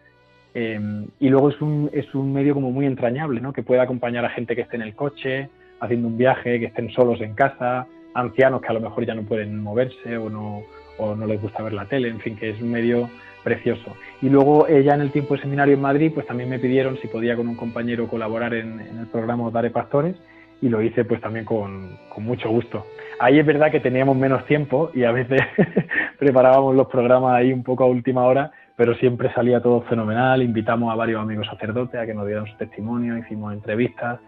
Eh, 0.54 0.80
y 1.20 1.30
luego 1.30 1.50
es 1.50 1.62
un, 1.62 1.90
es 1.92 2.16
un 2.16 2.32
medio 2.32 2.54
como 2.54 2.72
muy 2.72 2.86
entrañable, 2.86 3.42
¿no? 3.42 3.52
Que 3.52 3.62
puede 3.62 3.82
acompañar 3.82 4.24
a 4.24 4.30
gente 4.30 4.56
que 4.56 4.62
esté 4.62 4.78
en 4.78 4.84
el 4.84 4.96
coche, 4.96 5.50
haciendo 5.82 6.08
un 6.08 6.18
viaje, 6.18 6.60
que 6.60 6.68
estén 6.68 6.90
solos 6.92 7.20
en 7.20 7.34
casa, 7.34 7.88
ancianos 8.14 8.62
que 8.62 8.70
a 8.70 8.74
lo 8.74 8.80
mejor 8.80 9.06
ya 9.06 9.14
no 9.14 9.24
pueden 9.24 9.62
moverse 9.62 10.18
o 10.18 10.30
no, 10.30 10.64
o 10.98 11.16
no 11.16 11.28
les 11.28 11.42
gusta 11.42 11.62
ver 11.62 11.74
la 11.74 11.86
tele, 11.86 12.08
en 12.08 12.22
fin, 12.22 12.38
que 12.38 12.52
es 12.52 12.62
un 12.62 12.72
medio 12.72 13.10
precioso. 13.46 13.96
Y 14.24 14.30
luego 14.30 14.68
eh, 14.68 14.84
ya 14.84 14.96
en 14.96 15.02
el 15.02 15.12
tiempo 15.12 15.36
de 15.36 15.42
seminario 15.42 15.76
en 15.76 15.82
Madrid, 15.82 16.12
pues 16.14 16.26
también 16.26 16.50
me 16.50 16.60
pidieron 16.60 16.98
si 16.98 17.08
podía 17.08 17.36
con 17.38 17.48
un 17.48 17.56
compañero 17.56 18.08
colaborar 18.08 18.56
en, 18.56 18.80
el 18.80 19.08
programa 19.08 19.50
Dare 19.52 19.70
Pastores 19.70 20.16
y 20.62 20.68
lo 20.68 20.82
hice 20.82 21.06
pues 21.06 21.22
también 21.22 21.46
con, 21.46 21.96
con 22.10 22.24
mucho 22.26 22.50
gusto. 22.50 22.88
Ahí 23.20 23.40
es 23.40 23.46
verdad 23.46 23.72
que 23.72 23.80
teníamos 23.80 24.18
menos 24.18 24.46
tiempo 24.46 24.90
y 24.96 25.04
a 25.04 25.12
veces 25.12 25.42
preparábamos 26.20 26.76
los 26.76 26.88
programas 26.88 27.36
ahí 27.36 27.54
un 27.54 27.64
poco 27.64 27.84
a 27.84 27.88
última 27.88 28.26
hora, 28.26 28.52
pero 28.76 28.96
siempre 28.96 29.32
salía 29.34 29.62
todo 29.62 29.82
fenomenal. 29.84 30.42
Invitamos 30.42 30.92
a 30.92 30.96
varios 30.96 31.22
amigos 31.22 31.46
sacerdotes 31.46 32.02
a 32.02 32.06
que 32.08 32.16
nos 32.16 32.26
dieran 32.26 32.48
su 32.48 32.58
testimonio, 32.58 33.16
hicimos 33.16 33.54
entrevistas, 33.54 34.20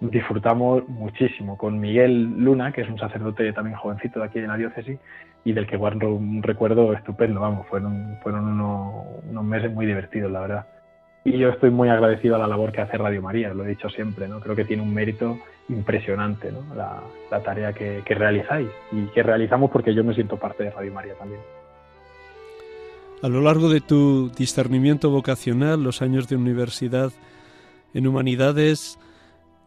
disfrutamos 0.00 0.86
muchísimo 0.88 1.56
con 1.56 1.80
Miguel 1.80 2.38
Luna, 2.38 2.70
que 2.70 2.82
es 2.82 2.88
un 2.88 2.98
sacerdote 2.98 3.50
también 3.54 3.76
jovencito 3.76 4.20
de 4.20 4.26
aquí 4.26 4.40
de 4.40 4.46
la 4.46 4.58
diócesis 4.58 4.98
y 5.44 5.52
del 5.52 5.66
que 5.66 5.76
guardo 5.76 6.14
un 6.14 6.42
recuerdo 6.42 6.92
estupendo, 6.92 7.40
vamos, 7.40 7.66
fueron, 7.68 8.18
fueron 8.22 8.46
unos, 8.46 9.06
unos 9.30 9.44
meses 9.44 9.72
muy 9.72 9.86
divertidos, 9.86 10.30
la 10.30 10.40
verdad. 10.40 10.66
Y 11.24 11.38
yo 11.38 11.48
estoy 11.50 11.70
muy 11.70 11.88
agradecido 11.88 12.36
a 12.36 12.38
la 12.38 12.46
labor 12.46 12.72
que 12.72 12.80
hace 12.80 12.96
Radio 12.96 13.22
María, 13.22 13.52
lo 13.52 13.64
he 13.64 13.68
dicho 13.68 13.88
siempre, 13.90 14.28
¿no? 14.28 14.40
Creo 14.40 14.56
que 14.56 14.64
tiene 14.64 14.82
un 14.82 14.94
mérito 14.94 15.38
impresionante, 15.68 16.50
¿no? 16.52 16.74
La, 16.74 17.00
la 17.30 17.42
tarea 17.42 17.72
que, 17.72 18.02
que 18.04 18.14
realizáis 18.14 18.68
y 18.92 19.06
que 19.06 19.22
realizamos 19.22 19.70
porque 19.70 19.94
yo 19.94 20.04
me 20.04 20.14
siento 20.14 20.36
parte 20.36 20.64
de 20.64 20.70
Radio 20.70 20.92
María 20.92 21.14
también. 21.14 21.40
A 23.22 23.28
lo 23.28 23.40
largo 23.40 23.68
de 23.68 23.80
tu 23.80 24.30
discernimiento 24.30 25.10
vocacional, 25.10 25.82
los 25.82 26.02
años 26.02 26.28
de 26.28 26.36
universidad 26.36 27.10
en 27.92 28.06
humanidades, 28.06 28.98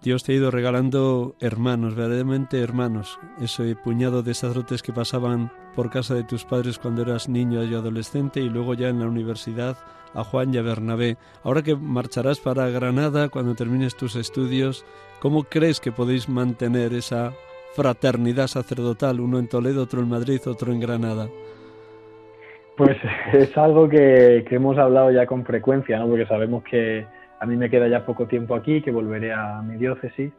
Dios 0.01 0.23
te 0.23 0.31
ha 0.31 0.35
ido 0.35 0.49
regalando 0.49 1.35
hermanos, 1.39 1.93
verdaderamente 1.95 2.59
hermanos. 2.59 3.19
Ese 3.39 3.75
puñado 3.75 4.23
de 4.23 4.33
sacerdotes 4.33 4.81
que 4.81 4.91
pasaban 4.91 5.51
por 5.75 5.91
casa 5.91 6.15
de 6.15 6.23
tus 6.23 6.43
padres 6.43 6.79
cuando 6.79 7.03
eras 7.03 7.29
niño 7.29 7.63
y 7.63 7.75
adolescente 7.75 8.39
y 8.39 8.49
luego 8.49 8.73
ya 8.73 8.89
en 8.89 8.99
la 8.99 9.05
universidad 9.05 9.77
a 10.15 10.23
Juan 10.23 10.55
y 10.55 10.57
a 10.57 10.63
Bernabé. 10.63 11.17
Ahora 11.43 11.61
que 11.61 11.75
marcharás 11.75 12.39
para 12.39 12.67
Granada 12.71 13.29
cuando 13.29 13.53
termines 13.53 13.95
tus 13.95 14.15
estudios, 14.15 14.85
¿cómo 15.19 15.43
crees 15.43 15.79
que 15.79 15.91
podéis 15.91 16.27
mantener 16.27 16.93
esa 16.93 17.33
fraternidad 17.75 18.47
sacerdotal, 18.47 19.19
uno 19.19 19.37
en 19.37 19.47
Toledo, 19.47 19.83
otro 19.83 20.01
en 20.01 20.09
Madrid, 20.09 20.41
otro 20.47 20.73
en 20.73 20.79
Granada? 20.79 21.27
Pues 22.75 22.97
es 23.33 23.55
algo 23.55 23.87
que, 23.87 24.43
que 24.49 24.55
hemos 24.55 24.79
hablado 24.79 25.11
ya 25.11 25.27
con 25.27 25.45
frecuencia, 25.45 25.99
¿no? 25.99 26.07
porque 26.07 26.25
sabemos 26.25 26.63
que 26.63 27.05
a 27.41 27.45
mí 27.47 27.57
me 27.57 27.71
queda 27.71 27.87
ya 27.87 28.05
poco 28.05 28.27
tiempo 28.27 28.53
aquí, 28.53 28.81
que 28.83 28.91
volveré 28.91 29.33
a 29.33 29.61
mi 29.63 29.75
diócesis 29.77 30.31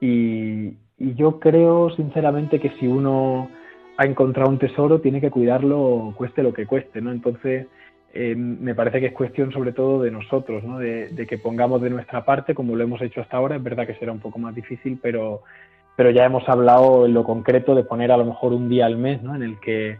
y, 0.00 0.76
yo 1.00 1.38
creo 1.38 1.90
sinceramente 1.90 2.58
que 2.58 2.70
si 2.80 2.88
uno 2.88 3.48
ha 3.96 4.04
encontrado 4.04 4.50
un 4.50 4.58
tesoro 4.58 5.00
tiene 5.00 5.20
que 5.20 5.30
cuidarlo 5.30 6.12
cueste 6.16 6.42
lo 6.42 6.52
que 6.52 6.66
cueste, 6.66 7.00
¿no? 7.00 7.12
Entonces 7.12 7.68
eh, 8.12 8.34
me 8.34 8.74
parece 8.74 8.98
que 8.98 9.06
es 9.06 9.12
cuestión 9.12 9.52
sobre 9.52 9.70
todo 9.70 10.02
de 10.02 10.10
nosotros, 10.10 10.64
¿no? 10.64 10.80
De, 10.80 11.26
que 11.28 11.38
pongamos 11.38 11.80
de 11.82 11.90
nuestra 11.90 12.24
parte 12.24 12.52
como 12.52 12.74
lo 12.74 12.82
hemos 12.82 13.00
hecho 13.00 13.20
hasta 13.20 13.36
ahora. 13.36 13.54
Es 13.54 13.62
verdad 13.62 13.86
que 13.86 13.94
será 13.94 14.10
un 14.10 14.18
poco 14.18 14.40
más 14.40 14.56
difícil, 14.56 14.98
pero, 15.00 15.42
pero 15.96 16.10
ya 16.10 16.24
hemos 16.24 16.48
hablado 16.48 17.06
en 17.06 17.14
lo 17.14 17.22
concreto 17.22 17.76
de 17.76 17.84
poner 17.84 18.10
a 18.10 18.16
lo 18.16 18.24
mejor 18.24 18.52
un 18.52 18.68
día 18.68 18.86
al 18.86 18.96
mes, 18.96 19.22
¿no? 19.22 19.36
En 19.36 19.44
el 19.44 19.60
que 19.60 19.98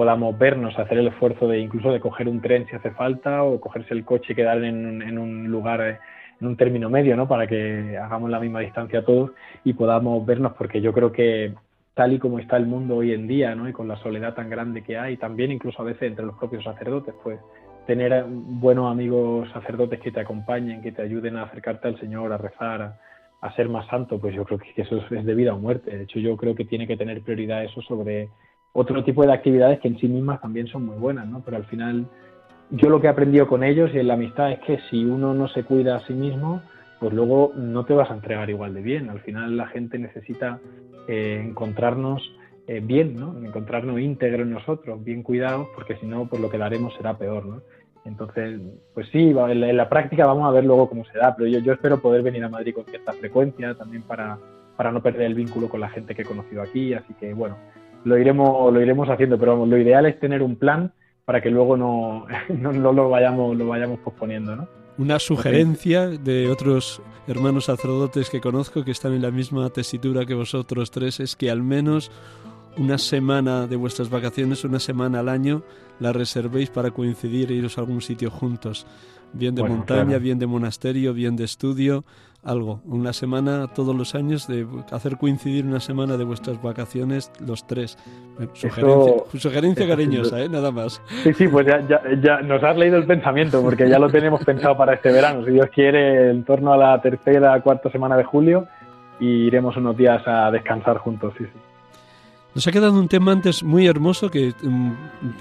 podamos 0.00 0.38
vernos, 0.38 0.78
hacer 0.78 0.96
el 0.96 1.08
esfuerzo 1.08 1.46
de 1.46 1.58
incluso 1.58 1.92
de 1.92 2.00
coger 2.00 2.26
un 2.26 2.40
tren 2.40 2.66
si 2.66 2.74
hace 2.74 2.90
falta 2.92 3.42
o 3.42 3.60
cogerse 3.60 3.92
el 3.92 4.06
coche 4.06 4.32
y 4.32 4.34
quedar 4.34 4.64
en, 4.64 5.02
en 5.02 5.18
un 5.18 5.50
lugar, 5.50 6.00
en 6.40 6.46
un 6.46 6.56
término 6.56 6.88
medio, 6.88 7.18
¿no? 7.18 7.28
Para 7.28 7.46
que 7.46 7.98
hagamos 7.98 8.30
la 8.30 8.40
misma 8.40 8.60
distancia 8.60 9.04
todos 9.04 9.32
y 9.62 9.74
podamos 9.74 10.24
vernos, 10.24 10.54
porque 10.54 10.80
yo 10.80 10.94
creo 10.94 11.12
que 11.12 11.52
tal 11.92 12.14
y 12.14 12.18
como 12.18 12.38
está 12.38 12.56
el 12.56 12.64
mundo 12.64 12.96
hoy 12.96 13.12
en 13.12 13.28
día, 13.28 13.54
¿no? 13.54 13.68
Y 13.68 13.74
con 13.74 13.88
la 13.88 13.98
soledad 13.98 14.32
tan 14.32 14.48
grande 14.48 14.82
que 14.82 14.96
hay, 14.96 15.18
también 15.18 15.52
incluso 15.52 15.82
a 15.82 15.84
veces 15.84 16.04
entre 16.04 16.24
los 16.24 16.38
propios 16.38 16.64
sacerdotes, 16.64 17.14
pues 17.22 17.38
tener 17.86 18.24
buenos 18.26 18.90
amigos 18.90 19.50
sacerdotes 19.52 20.00
que 20.00 20.12
te 20.12 20.20
acompañen, 20.20 20.80
que 20.80 20.92
te 20.92 21.02
ayuden 21.02 21.36
a 21.36 21.42
acercarte 21.42 21.88
al 21.88 22.00
Señor, 22.00 22.32
a 22.32 22.38
rezar, 22.38 22.94
a 23.42 23.54
ser 23.54 23.68
más 23.68 23.86
santo, 23.88 24.18
pues 24.18 24.34
yo 24.34 24.46
creo 24.46 24.60
que 24.60 24.80
eso 24.80 24.96
es 25.10 25.26
de 25.26 25.34
vida 25.34 25.52
o 25.52 25.58
muerte. 25.58 25.94
De 25.94 26.04
hecho, 26.04 26.20
yo 26.20 26.38
creo 26.38 26.54
que 26.54 26.64
tiene 26.64 26.86
que 26.86 26.96
tener 26.96 27.20
prioridad 27.20 27.62
eso 27.64 27.82
sobre 27.82 28.30
otro 28.72 29.02
tipo 29.04 29.24
de 29.24 29.32
actividades 29.32 29.80
que 29.80 29.88
en 29.88 29.98
sí 29.98 30.08
mismas 30.08 30.40
también 30.40 30.66
son 30.66 30.86
muy 30.86 30.96
buenas, 30.96 31.26
¿no? 31.26 31.42
Pero 31.44 31.56
al 31.56 31.64
final 31.64 32.06
yo 32.70 32.88
lo 32.88 33.00
que 33.00 33.08
he 33.08 33.10
aprendido 33.10 33.48
con 33.48 33.64
ellos 33.64 33.90
y 33.92 33.98
en 33.98 34.08
la 34.08 34.14
amistad 34.14 34.52
es 34.52 34.60
que 34.60 34.78
si 34.90 35.04
uno 35.04 35.34
no 35.34 35.48
se 35.48 35.64
cuida 35.64 35.96
a 35.96 36.06
sí 36.06 36.12
mismo, 36.12 36.62
pues 37.00 37.12
luego 37.12 37.52
no 37.56 37.84
te 37.84 37.94
vas 37.94 38.10
a 38.10 38.14
entregar 38.14 38.48
igual 38.50 38.74
de 38.74 38.82
bien. 38.82 39.10
Al 39.10 39.20
final 39.20 39.56
la 39.56 39.66
gente 39.66 39.98
necesita 39.98 40.60
eh, 41.08 41.42
encontrarnos 41.44 42.22
eh, 42.68 42.80
bien, 42.80 43.16
¿no? 43.16 43.36
Encontrarnos 43.44 43.98
íntegros 43.98 44.46
nosotros, 44.46 45.02
bien 45.02 45.22
cuidados, 45.22 45.66
porque 45.74 45.96
si 45.96 46.06
no, 46.06 46.26
pues 46.26 46.40
lo 46.40 46.50
que 46.50 46.58
daremos 46.58 46.94
será 46.94 47.18
peor, 47.18 47.46
¿no? 47.46 47.62
Entonces, 48.04 48.60
pues 48.94 49.08
sí, 49.10 49.30
en 49.36 49.76
la, 49.76 49.88
práctica 49.88 50.26
vamos 50.26 50.48
a 50.48 50.52
ver 50.52 50.64
luego 50.64 50.88
cómo 50.88 51.04
se 51.04 51.18
da, 51.18 51.34
pero 51.36 51.48
yo, 51.48 51.58
yo 51.58 51.72
espero 51.72 52.00
poder 52.00 52.22
venir 52.22 52.44
a 52.44 52.48
Madrid 52.48 52.74
con 52.74 52.84
cierta 52.86 53.12
frecuencia 53.12 53.74
también 53.74 54.02
para, 54.02 54.38
para 54.76 54.90
no 54.90 55.02
perder 55.02 55.22
el 55.22 55.34
vínculo 55.34 55.68
con 55.68 55.80
la 55.80 55.90
gente 55.90 56.14
que 56.14 56.22
he 56.22 56.24
conocido 56.24 56.62
aquí, 56.62 56.94
así 56.94 57.12
que 57.14 57.34
bueno, 57.34 57.56
lo 58.04 58.18
iremos, 58.18 58.72
lo 58.72 58.80
iremos 58.80 59.08
haciendo, 59.08 59.38
pero 59.38 59.52
vamos, 59.52 59.68
lo 59.68 59.78
ideal 59.78 60.06
es 60.06 60.18
tener 60.18 60.42
un 60.42 60.56
plan 60.56 60.92
para 61.24 61.40
que 61.40 61.50
luego 61.50 61.76
no, 61.76 62.26
no, 62.48 62.92
lo, 62.92 63.08
vayamos, 63.08 63.56
lo 63.56 63.68
vayamos 63.68 64.00
posponiendo, 64.00 64.56
¿no? 64.56 64.68
Una 64.98 65.18
sugerencia 65.18 66.08
de 66.08 66.50
otros 66.50 67.00
hermanos 67.26 67.66
sacerdotes 67.66 68.28
que 68.28 68.40
conozco 68.40 68.84
que 68.84 68.90
están 68.90 69.14
en 69.14 69.22
la 69.22 69.30
misma 69.30 69.70
tesitura 69.70 70.26
que 70.26 70.34
vosotros 70.34 70.90
tres 70.90 71.20
es 71.20 71.36
que 71.36 71.50
al 71.50 71.62
menos 71.62 72.10
una 72.76 72.98
semana 72.98 73.66
de 73.66 73.76
vuestras 73.76 74.10
vacaciones, 74.10 74.64
una 74.64 74.78
semana 74.78 75.20
al 75.20 75.28
año, 75.28 75.62
la 76.00 76.12
reservéis 76.12 76.70
para 76.70 76.90
coincidir 76.90 77.50
e 77.50 77.54
iros 77.54 77.78
a 77.78 77.82
algún 77.82 78.00
sitio 78.00 78.30
juntos, 78.30 78.86
bien 79.32 79.54
de 79.54 79.62
montaña, 79.62 80.18
bien 80.18 80.38
de 80.38 80.46
monasterio, 80.46 81.14
bien 81.14 81.36
de 81.36 81.44
estudio, 81.44 82.04
algo, 82.42 82.80
una 82.84 83.12
semana 83.12 83.68
todos 83.68 83.94
los 83.94 84.14
años 84.14 84.46
de 84.46 84.66
hacer 84.90 85.18
coincidir 85.18 85.66
una 85.66 85.80
semana 85.80 86.16
de 86.16 86.24
vuestras 86.24 86.60
vacaciones 86.62 87.30
los 87.44 87.66
tres. 87.66 87.98
Sugerencia, 88.54 89.38
sugerencia 89.38 89.86
cariñosa, 89.86 90.40
¿eh? 90.40 90.48
nada 90.48 90.70
más. 90.70 91.02
Sí, 91.22 91.34
sí, 91.34 91.48
pues 91.48 91.66
ya, 91.66 91.86
ya, 91.86 92.00
ya, 92.22 92.40
nos 92.40 92.62
has 92.62 92.76
leído 92.76 92.96
el 92.96 93.06
pensamiento 93.06 93.60
porque 93.62 93.88
ya 93.88 93.98
lo 93.98 94.08
tenemos 94.08 94.42
pensado 94.44 94.76
para 94.76 94.94
este 94.94 95.12
verano. 95.12 95.44
Si 95.44 95.50
Dios 95.52 95.68
quiere, 95.74 96.30
en 96.30 96.44
torno 96.44 96.72
a 96.72 96.76
la 96.76 97.00
tercera, 97.00 97.60
cuarta 97.60 97.90
semana 97.90 98.16
de 98.16 98.24
julio, 98.24 98.66
y 99.18 99.46
iremos 99.46 99.76
unos 99.76 99.96
días 99.96 100.22
a 100.26 100.50
descansar 100.50 100.96
juntos. 100.98 101.34
Sí, 101.36 101.44
sí. 101.44 101.60
Nos 102.54 102.66
ha 102.66 102.72
quedado 102.72 102.98
un 102.98 103.06
tema 103.06 103.32
antes 103.32 103.62
muy 103.62 103.86
hermoso 103.86 104.28
que 104.28 104.52
mm, 104.60 104.92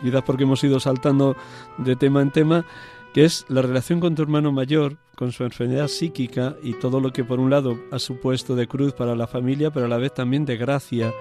quizás 0.01 0.21
porque 0.21 0.43
hemos 0.43 0.63
ido 0.63 0.79
saltando 0.79 1.35
de 1.77 1.95
tema 1.95 2.21
en 2.21 2.29
tema 2.29 2.65
que 3.13 3.25
es 3.25 3.45
la 3.49 3.61
relación 3.61 3.99
con 3.99 4.15
tu 4.15 4.21
hermano 4.21 4.51
mayor, 4.51 4.97
con 5.15 5.31
su 5.31 5.43
enfermedad 5.43 5.87
psíquica 5.87 6.55
y 6.63 6.73
todo 6.73 6.99
lo 6.99 7.11
que 7.11 7.23
por 7.23 7.39
un 7.39 7.49
lado 7.49 7.79
ha 7.91 7.99
supuesto 7.99 8.55
de 8.55 8.67
cruz 8.67 8.93
para 8.93 9.15
la 9.15 9.27
familia, 9.27 9.71
pero 9.71 9.85
a 9.85 9.89
la 9.89 9.97
vez 9.97 10.13
también 10.13 10.45
de 10.45 10.57
gracia. 10.57 11.11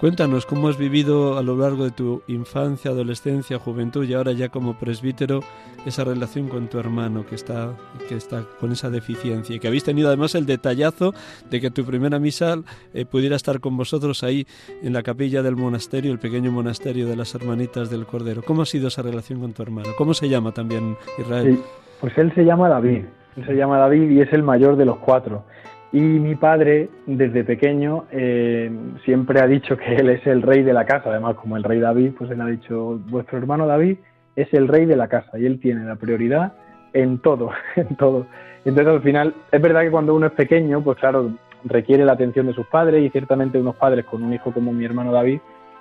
Cuéntanos 0.00 0.44
cómo 0.44 0.68
has 0.68 0.76
vivido 0.76 1.38
a 1.38 1.42
lo 1.42 1.56
largo 1.56 1.84
de 1.84 1.90
tu 1.90 2.22
infancia, 2.26 2.90
adolescencia, 2.90 3.58
juventud 3.58 4.04
y 4.04 4.12
ahora 4.12 4.32
ya 4.32 4.50
como 4.50 4.74
presbítero 4.78 5.40
esa 5.86 6.04
relación 6.04 6.48
con 6.48 6.68
tu 6.68 6.78
hermano 6.78 7.24
que 7.24 7.34
está, 7.34 7.70
que 8.06 8.14
está 8.14 8.44
con 8.60 8.72
esa 8.72 8.90
deficiencia 8.90 9.56
y 9.56 9.58
que 9.58 9.68
habéis 9.68 9.84
tenido 9.84 10.08
además 10.08 10.34
el 10.34 10.44
detallazo 10.44 11.14
de 11.48 11.62
que 11.62 11.70
tu 11.70 11.82
primera 11.86 12.18
misa 12.18 12.58
eh, 12.92 13.06
pudiera 13.06 13.36
estar 13.36 13.58
con 13.60 13.74
vosotros 13.78 14.22
ahí 14.22 14.46
en 14.82 14.92
la 14.92 15.02
capilla 15.02 15.42
del 15.42 15.56
monasterio, 15.56 16.12
el 16.12 16.18
pequeño 16.18 16.52
monasterio 16.52 17.06
de 17.08 17.16
las 17.16 17.34
hermanitas 17.34 17.88
del 17.88 18.04
Cordero. 18.04 18.42
¿Cómo 18.42 18.62
ha 18.62 18.66
sido 18.66 18.88
esa 18.88 19.00
relación 19.00 19.40
con 19.40 19.54
tu 19.54 19.62
hermano? 19.62 19.88
¿Cómo 19.96 20.12
se 20.12 20.28
llama 20.28 20.52
también 20.52 20.96
Israel? 21.18 21.58
pues 22.02 22.16
él 22.18 22.34
se 22.34 22.44
llama 22.44 22.68
David, 22.68 23.04
él 23.36 23.46
se 23.46 23.54
llama 23.54 23.78
David 23.78 24.10
y 24.10 24.20
es 24.20 24.30
el 24.34 24.42
mayor 24.42 24.76
de 24.76 24.84
los 24.84 24.98
cuatro. 24.98 25.44
Y 25.92 26.00
mi 26.00 26.34
padre, 26.34 26.90
desde 27.06 27.44
pequeño, 27.44 28.04
eh, 28.10 28.70
siempre 29.04 29.40
ha 29.40 29.46
dicho 29.46 29.76
que 29.76 29.96
él 29.96 30.10
es 30.10 30.26
el 30.26 30.42
rey 30.42 30.62
de 30.62 30.72
la 30.72 30.84
casa. 30.84 31.10
Además, 31.10 31.36
como 31.36 31.56
el 31.56 31.62
rey 31.62 31.78
David, 31.78 32.12
pues 32.18 32.30
él 32.30 32.40
ha 32.40 32.46
dicho, 32.46 33.00
vuestro 33.06 33.38
hermano 33.38 33.66
David 33.66 33.98
es 34.34 34.52
el 34.52 34.68
rey 34.68 34.84
de 34.84 34.96
la 34.96 35.08
casa 35.08 35.38
y 35.38 35.46
él 35.46 35.60
tiene 35.60 35.84
la 35.84 35.96
prioridad 35.96 36.52
en 36.92 37.18
todo, 37.18 37.50
en 37.76 37.96
todo. 37.96 38.26
Entonces, 38.64 38.94
al 38.94 39.02
final, 39.02 39.34
es 39.52 39.62
verdad 39.62 39.82
que 39.82 39.90
cuando 39.90 40.14
uno 40.14 40.26
es 40.26 40.32
pequeño, 40.32 40.82
pues 40.82 40.98
claro, 40.98 41.30
requiere 41.64 42.04
la 42.04 42.12
atención 42.12 42.46
de 42.46 42.52
sus 42.52 42.66
padres 42.66 43.04
y 43.04 43.10
ciertamente 43.10 43.58
unos 43.58 43.76
padres 43.76 44.04
con 44.04 44.22
un 44.22 44.32
hijo 44.32 44.52
como 44.52 44.72
mi 44.72 44.84
hermano 44.84 45.12
David, 45.12 45.40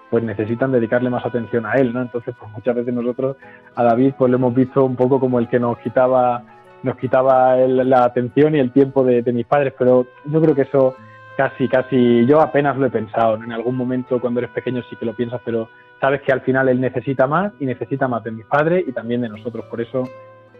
pues 0.10 0.24
necesitan 0.24 0.72
dedicarle 0.72 1.10
más 1.10 1.26
atención 1.26 1.66
a 1.66 1.74
él, 1.74 1.94
¿no? 1.94 2.02
Entonces, 2.02 2.36
pues 2.40 2.52
muchas 2.52 2.76
veces 2.76 2.94
nosotros 2.94 3.38
a 3.76 3.84
David 3.84 4.14
pues 4.18 4.30
lo 4.30 4.38
hemos 4.38 4.54
visto 4.54 4.86
un 4.86 4.96
poco 4.96 5.20
como 5.20 5.40
el 5.40 5.50
que 5.50 5.60
nos 5.60 5.78
quitaba 5.80 6.44
nos 6.86 6.98
quitaba 6.98 7.58
la 7.58 8.06
atención 8.06 8.56
y 8.56 8.60
el 8.60 8.72
tiempo 8.72 9.04
de, 9.04 9.24
mis 9.34 9.48
padres, 9.48 9.74
pero 9.78 10.06
yo 10.26 10.40
creo 10.40 10.54
que 10.54 10.62
eso 10.62 10.96
casi, 11.36 11.68
casi, 11.68 12.26
yo 12.28 12.40
apenas 12.40 12.78
lo 12.78 12.86
he 12.86 12.92
pensado. 12.92 13.44
En 13.44 13.52
algún 13.52 13.76
momento 13.76 14.22
cuando 14.22 14.40
eres 14.40 14.52
pequeño 14.52 14.84
sí 14.88 14.96
que 14.96 15.06
lo 15.06 15.16
piensas, 15.16 15.42
pero 15.44 15.68
sabes 16.00 16.22
que 16.22 16.32
al 16.32 16.42
final 16.42 16.70
él 16.70 16.80
necesita 16.80 17.26
más 17.26 17.54
y 17.60 17.66
necesita 17.66 18.08
más 18.08 18.24
de 18.24 18.32
mis 18.32 18.46
padres 18.46 18.86
y 18.88 18.92
también 18.92 19.22
de 19.22 19.30
nosotros. 19.30 19.66
Por 19.66 19.82
eso 19.82 20.04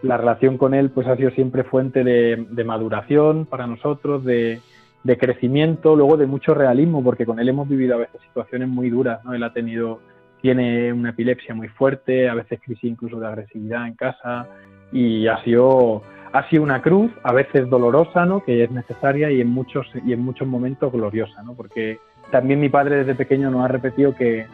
la 0.02 0.16
relación 0.16 0.58
con 0.58 0.74
él 0.74 0.90
pues 0.90 1.06
ha 1.06 1.16
sido 1.16 1.30
siempre 1.30 1.62
fuente 1.62 2.02
de, 2.02 2.64
maduración 2.64 3.46
para 3.46 3.68
nosotros, 3.68 4.24
de, 4.24 4.60
de, 5.04 5.18
crecimiento, 5.18 5.94
luego 5.94 6.16
de 6.16 6.26
mucho 6.26 6.54
realismo, 6.54 7.04
porque 7.04 7.24
con 7.24 7.38
él 7.38 7.48
hemos 7.48 7.68
vivido 7.68 7.94
a 7.94 7.98
veces 7.98 8.20
situaciones 8.26 8.68
muy 8.68 8.90
duras, 8.90 9.24
¿no? 9.24 9.32
Él 9.32 9.44
ha 9.44 9.52
tenido, 9.52 10.00
tiene 10.42 10.92
una 10.92 11.10
epilepsia 11.10 11.54
muy 11.54 11.68
fuerte, 11.68 12.28
a 12.28 12.34
veces 12.34 12.60
crisis 12.60 12.90
incluso 12.90 13.20
de 13.20 13.28
agresividad 13.28 13.86
en 13.86 13.94
casa 13.94 14.48
y 14.92 15.26
ha 15.26 15.42
sido 15.42 16.02
ha 16.36 16.48
sido 16.50 16.62
una 16.62 16.82
cruz, 16.82 17.10
a 17.22 17.32
veces 17.32 17.68
dolorosa, 17.70 18.26
¿no? 18.26 18.44
Que 18.44 18.64
es 18.64 18.70
necesaria 18.70 19.30
y 19.30 19.40
en 19.40 19.48
muchos, 19.48 19.86
y 20.04 20.12
en 20.12 20.20
muchos 20.20 20.46
momentos 20.46 20.92
gloriosa, 20.92 21.42
¿no? 21.42 21.54
Porque 21.54 21.98
también 22.30 22.60
mi 22.60 22.68
padre 22.68 22.96
desde 22.96 23.14
pequeño 23.14 23.50
nos 23.50 23.64
ha 23.64 23.68
repetido 23.68 24.14
que, 24.14 24.46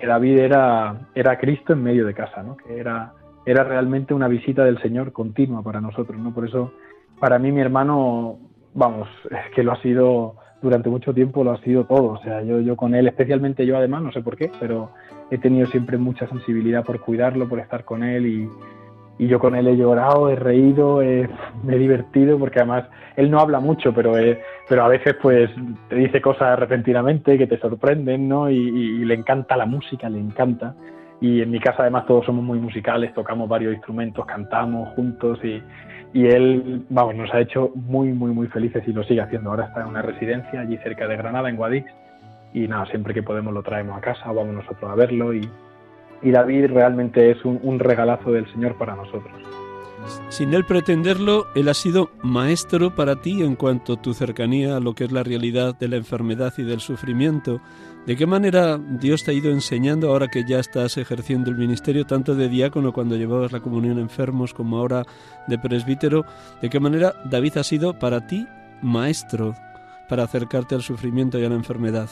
David 0.00 0.38
era, 0.38 0.96
era 1.12 1.38
Cristo 1.38 1.72
en 1.72 1.82
medio 1.82 2.06
de 2.06 2.14
casa, 2.14 2.42
¿no? 2.42 2.56
Que 2.56 2.78
era, 2.78 3.14
era 3.44 3.64
realmente 3.64 4.14
una 4.14 4.28
visita 4.28 4.64
del 4.64 4.80
Señor 4.80 5.12
continua 5.12 5.62
para 5.62 5.80
nosotros, 5.80 6.16
¿no? 6.20 6.32
Por 6.32 6.46
eso, 6.46 6.72
para 7.18 7.38
mí, 7.38 7.50
mi 7.50 7.60
hermano, 7.60 8.38
vamos, 8.74 9.08
es 9.30 9.54
que 9.54 9.62
lo 9.62 9.72
ha 9.72 9.82
sido 9.82 10.36
durante 10.62 10.88
mucho 10.88 11.14
tiempo, 11.14 11.42
lo 11.42 11.52
ha 11.52 11.60
sido 11.62 11.84
todo. 11.84 12.12
O 12.12 12.22
sea, 12.22 12.42
yo, 12.42 12.60
yo 12.60 12.76
con 12.76 12.94
él, 12.94 13.08
especialmente 13.08 13.66
yo 13.66 13.76
además, 13.76 14.02
no 14.02 14.12
sé 14.12 14.20
por 14.20 14.36
qué, 14.36 14.52
pero 14.60 14.90
he 15.30 15.38
tenido 15.38 15.66
siempre 15.66 15.96
mucha 15.96 16.28
sensibilidad 16.28 16.84
por 16.84 17.00
cuidarlo, 17.00 17.48
por 17.48 17.58
estar 17.58 17.84
con 17.84 18.04
él 18.04 18.26
y, 18.26 18.48
y 19.18 19.26
yo 19.26 19.40
con 19.40 19.56
él 19.56 19.66
he 19.66 19.76
llorado, 19.76 20.30
he 20.30 20.36
reído, 20.36 20.98
me 20.98 21.74
he 21.74 21.78
divertido, 21.78 22.38
porque 22.38 22.60
además 22.60 22.84
él 23.16 23.30
no 23.30 23.40
habla 23.40 23.58
mucho, 23.58 23.92
pero, 23.92 24.12
pero 24.68 24.84
a 24.84 24.88
veces 24.88 25.16
pues 25.20 25.50
te 25.88 25.96
dice 25.96 26.20
cosas 26.20 26.56
repentinamente 26.58 27.36
que 27.36 27.48
te 27.48 27.58
sorprenden, 27.58 28.28
¿no? 28.28 28.48
Y, 28.48 29.04
le 29.04 29.14
encanta 29.14 29.56
la 29.56 29.66
música, 29.66 30.08
le 30.08 30.20
encanta. 30.20 30.74
Y 31.20 31.42
en 31.42 31.50
mi 31.50 31.58
casa 31.58 31.82
además 31.82 32.06
todos 32.06 32.26
somos 32.26 32.44
muy 32.44 32.60
musicales, 32.60 33.12
tocamos 33.12 33.48
varios 33.48 33.74
instrumentos, 33.74 34.24
cantamos 34.24 34.90
juntos 34.90 35.40
y, 35.42 35.60
y 36.12 36.26
él, 36.26 36.84
vamos, 36.88 37.16
nos 37.16 37.34
ha 37.34 37.40
hecho 37.40 37.72
muy, 37.74 38.12
muy, 38.12 38.30
muy 38.30 38.46
felices 38.46 38.84
y 38.86 38.92
lo 38.92 39.02
sigue 39.02 39.20
haciendo. 39.20 39.50
Ahora 39.50 39.64
está 39.64 39.80
en 39.80 39.88
una 39.88 40.02
residencia 40.02 40.60
allí 40.60 40.76
cerca 40.76 41.08
de 41.08 41.16
Granada, 41.16 41.48
en 41.48 41.56
Guadix, 41.56 41.90
y 42.54 42.68
nada, 42.68 42.86
siempre 42.86 43.14
que 43.14 43.24
podemos 43.24 43.52
lo 43.52 43.64
traemos 43.64 43.98
a 43.98 44.00
casa, 44.00 44.26
vamos 44.26 44.54
nosotros 44.54 44.88
a 44.88 44.94
verlo 44.94 45.34
y, 45.34 45.40
y 46.22 46.30
David 46.30 46.66
realmente 46.66 47.30
es 47.30 47.44
un, 47.44 47.78
regalazo 47.78 48.32
del 48.32 48.50
Señor 48.52 48.76
para 48.76 48.96
nosotros. 48.96 49.32
Sin 50.30 50.54
él 50.54 50.64
pretenderlo, 50.64 51.46
él 51.54 51.68
ha 51.68 51.74
sido 51.74 52.10
maestro 52.22 52.94
para 52.94 53.16
ti 53.16 53.42
en 53.42 53.56
cuanto 53.56 53.94
a 53.94 54.02
tu 54.02 54.14
cercanía 54.14 54.76
a 54.76 54.80
lo 54.80 54.94
que 54.94 55.04
es 55.04 55.12
la 55.12 55.22
realidad 55.22 55.76
de 55.78 55.88
la 55.88 55.96
enfermedad 55.96 56.52
y 56.56 56.62
del 56.62 56.80
sufrimiento. 56.80 57.60
¿De 58.06 58.16
qué 58.16 58.26
manera 58.26 58.78
Dios 58.78 59.22
te 59.22 59.32
ha 59.32 59.34
ido 59.34 59.50
enseñando 59.50 60.08
ahora 60.08 60.28
que 60.28 60.44
ya 60.44 60.60
estás 60.60 60.96
ejerciendo 60.96 61.50
el 61.50 61.58
ministerio 61.58 62.06
tanto 62.06 62.34
de 62.34 62.48
diácono 62.48 62.92
cuando 62.92 63.16
llevabas 63.16 63.52
la 63.52 63.60
comunión 63.60 63.98
a 63.98 64.00
enfermos 64.00 64.54
como 64.54 64.78
ahora 64.78 65.02
de 65.46 65.58
presbítero? 65.58 66.24
¿De 66.62 66.70
qué 66.70 66.80
manera 66.80 67.12
David 67.26 67.58
ha 67.58 67.62
sido 67.62 67.98
para 67.98 68.26
ti 68.26 68.46
maestro 68.80 69.54
para 70.08 70.22
acercarte 70.22 70.74
al 70.74 70.82
sufrimiento 70.82 71.38
y 71.38 71.44
a 71.44 71.50
la 71.50 71.56
enfermedad? 71.56 72.08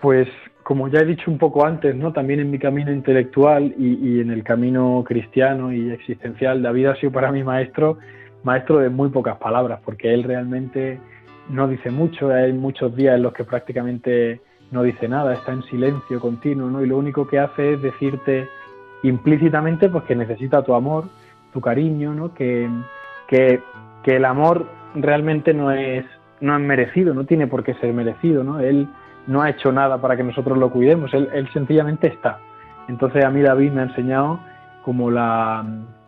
Pues 0.00 0.28
como 0.66 0.88
ya 0.88 0.98
he 0.98 1.04
dicho 1.04 1.30
un 1.30 1.38
poco 1.38 1.64
antes, 1.64 1.94
¿no? 1.94 2.12
también 2.12 2.40
en 2.40 2.50
mi 2.50 2.58
camino 2.58 2.90
intelectual 2.90 3.72
y, 3.78 4.20
en 4.20 4.32
el 4.32 4.42
camino 4.42 5.04
cristiano 5.06 5.72
y 5.72 5.92
existencial, 5.92 6.60
David 6.60 6.86
ha 6.86 6.96
sido 6.96 7.12
para 7.12 7.30
mí 7.30 7.44
maestro, 7.44 7.98
maestro 8.42 8.80
de 8.80 8.88
muy 8.88 9.10
pocas 9.10 9.36
palabras, 9.36 9.78
porque 9.84 10.12
él 10.12 10.24
realmente 10.24 10.98
no 11.50 11.68
dice 11.68 11.92
mucho, 11.92 12.30
hay 12.30 12.52
muchos 12.52 12.96
días 12.96 13.14
en 13.14 13.22
los 13.22 13.32
que 13.32 13.44
prácticamente 13.44 14.40
no 14.72 14.82
dice 14.82 15.06
nada, 15.06 15.34
está 15.34 15.52
en 15.52 15.62
silencio 15.62 16.18
continuo, 16.18 16.68
¿no? 16.68 16.82
y 16.82 16.88
lo 16.88 16.98
único 16.98 17.28
que 17.28 17.38
hace 17.38 17.74
es 17.74 17.82
decirte 17.82 18.48
implícitamente 19.04 19.88
pues, 19.88 20.02
que 20.02 20.16
necesita 20.16 20.64
tu 20.64 20.74
amor, 20.74 21.04
tu 21.52 21.60
cariño, 21.60 22.12
¿no? 22.12 22.34
que, 22.34 22.68
que, 23.28 23.60
que 24.02 24.16
el 24.16 24.24
amor 24.24 24.66
realmente 24.96 25.54
no 25.54 25.70
es, 25.70 26.04
no 26.40 26.56
es 26.56 26.60
merecido, 26.60 27.14
no 27.14 27.22
tiene 27.22 27.46
por 27.46 27.62
qué 27.62 27.74
ser 27.74 27.92
merecido, 27.92 28.42
¿no? 28.42 28.58
Él 28.58 28.88
no 29.26 29.42
ha 29.42 29.50
hecho 29.50 29.72
nada 29.72 30.00
para 30.00 30.16
que 30.16 30.22
nosotros 30.22 30.56
lo 30.58 30.70
cuidemos, 30.70 31.12
él, 31.14 31.48
sencillamente 31.52 32.08
está. 32.08 32.38
Entonces 32.88 33.24
a 33.24 33.30
mí 33.30 33.42
David 33.42 33.72
me 33.72 33.80
ha 33.82 33.84
enseñado 33.84 34.40
como 34.84 35.10
la, 35.10 35.64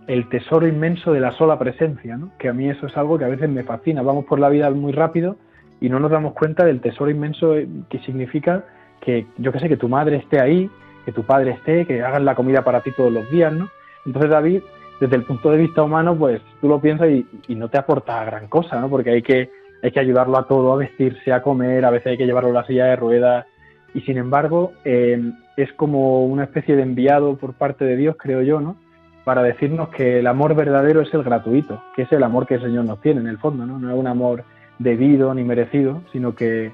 el 0.07 0.29
tesoro 0.29 0.67
inmenso 0.67 1.13
de 1.13 1.21
la 1.21 1.33
sola 1.33 1.59
presencia, 1.59 2.17
¿no? 2.17 2.31
que 2.39 2.49
a 2.49 2.53
mí 2.53 2.69
eso 2.69 2.87
es 2.87 2.97
algo 2.97 3.19
que 3.19 3.25
a 3.25 3.29
veces 3.29 3.49
me 3.49 3.65
fascina. 3.65 4.03
Vamos 4.03 4.25
por 4.25 4.39
la 4.39 4.49
vida 4.49 4.71
muy 4.71 4.93
rápido 4.93 5.37
y 5.81 5.89
no 5.89 5.99
nos 5.99 6.11
damos 6.11 6.35
cuenta 6.35 6.65
del 6.65 6.81
tesoro 6.81 7.11
inmenso 7.11 7.55
que 7.89 7.99
significa 8.01 8.65
que, 9.01 9.27
yo 9.37 9.53
qué 9.53 9.61
sé, 9.61 9.69
que 9.69 9.77
tu 9.77 9.89
madre 9.89 10.17
esté 10.17 10.41
ahí, 10.41 10.71
que 11.05 11.13
tu 11.13 11.25
padre 11.25 11.53
esté, 11.53 11.87
que 11.87 12.03
hagan 12.03 12.25
la 12.25 12.35
comida 12.35 12.63
para 12.63 12.83
ti 12.83 12.93
todos 12.93 13.13
los 13.13 13.29
días, 13.31 13.53
¿no? 13.53 13.69
Entonces 14.07 14.31
David, 14.31 14.63
desde 15.01 15.17
el 15.17 15.25
punto 15.25 15.51
de 15.51 15.59
vista 15.59 15.83
humano, 15.83 16.17
pues 16.17 16.41
tú 16.61 16.69
lo 16.69 16.81
piensas 16.81 17.09
y, 17.09 17.27
y 17.49 17.55
no 17.55 17.69
te 17.69 17.79
aporta 17.79 18.25
gran 18.25 18.49
cosa, 18.49 18.81
¿no? 18.81 18.89
Porque 18.89 19.11
hay 19.11 19.23
que 19.23 19.51
hay 19.83 19.91
que 19.91 20.01
ayudarlo 20.01 20.39
a 20.39 20.47
todo, 20.47 20.73
a 20.73 20.77
vestirse, 20.77 21.33
a 21.33 21.43
comer, 21.43 21.85
a 21.85 21.91
veces 21.91 22.09
hay 22.09 22.19
que 22.19 22.27
llevarlo 22.27 22.51
a 22.51 22.63
la 22.63 22.67
silla 22.67 22.87
de 22.87 22.97
ruedas. 22.97 23.47
Y 23.95 24.01
sin 24.03 24.19
embargo, 24.19 24.73
eh, 24.85 25.21
es 25.57 25.73
como 25.75 26.25
una 26.25 26.45
especie 26.45 26.77
de 26.77 26.83
enviado 26.83 27.37
por 27.37 27.55
parte 27.55 27.85
de 27.85 27.97
Dios, 27.97 28.17
creo 28.19 28.43
yo, 28.43 28.61
¿no? 28.61 28.77
Para 29.25 29.43
decirnos 29.43 29.89
que 29.91 30.19
el 30.21 30.27
amor 30.27 30.55
verdadero 30.55 31.01
es 31.01 31.13
el 31.15 31.23
gratuito, 31.23 31.83
que 31.95 32.03
es 32.03 32.13
el 32.13 32.23
amor 32.23 32.47
que 32.47 32.55
el 32.55 32.63
Señor 32.63 32.85
nos 32.85 33.01
tiene 33.01 33.21
en 33.21 33.29
el 33.29 33.39
fondo, 33.39 33.67
¿no? 33.67 33.79
No 33.79 33.91
es 33.91 33.97
un 33.97 34.07
amor 34.07 34.45
debido 34.79 35.35
ni 35.35 35.45
merecido, 35.45 36.03
sino 36.13 36.35
que, 36.35 36.71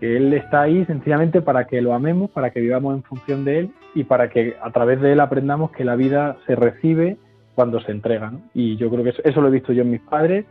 que 0.00 0.16
Él 0.16 0.32
está 0.32 0.62
ahí 0.62 0.84
sencillamente 0.86 1.40
para 1.40 1.66
que 1.66 1.80
lo 1.80 1.94
amemos, 1.94 2.30
para 2.30 2.50
que 2.50 2.60
vivamos 2.60 2.94
en 2.94 3.02
función 3.02 3.44
de 3.44 3.58
Él 3.60 3.70
y 3.94 4.04
para 4.04 4.28
que 4.28 4.56
a 4.62 4.70
través 4.70 5.00
de 5.00 5.12
Él 5.12 5.20
aprendamos 5.20 5.70
que 5.72 5.84
la 5.84 5.96
vida 5.96 6.36
se 6.46 6.56
recibe 6.56 7.16
cuando 7.54 7.80
se 7.80 7.92
entrega. 7.92 8.30
¿no? 8.30 8.40
Y 8.54 8.76
yo 8.76 8.90
creo 8.90 9.04
que 9.04 9.10
eso, 9.10 9.22
eso 9.24 9.40
lo 9.40 9.48
he 9.48 9.52
visto 9.52 9.72
yo 9.72 9.82
en 9.82 9.90
mis 9.90 10.00
padres 10.00 10.46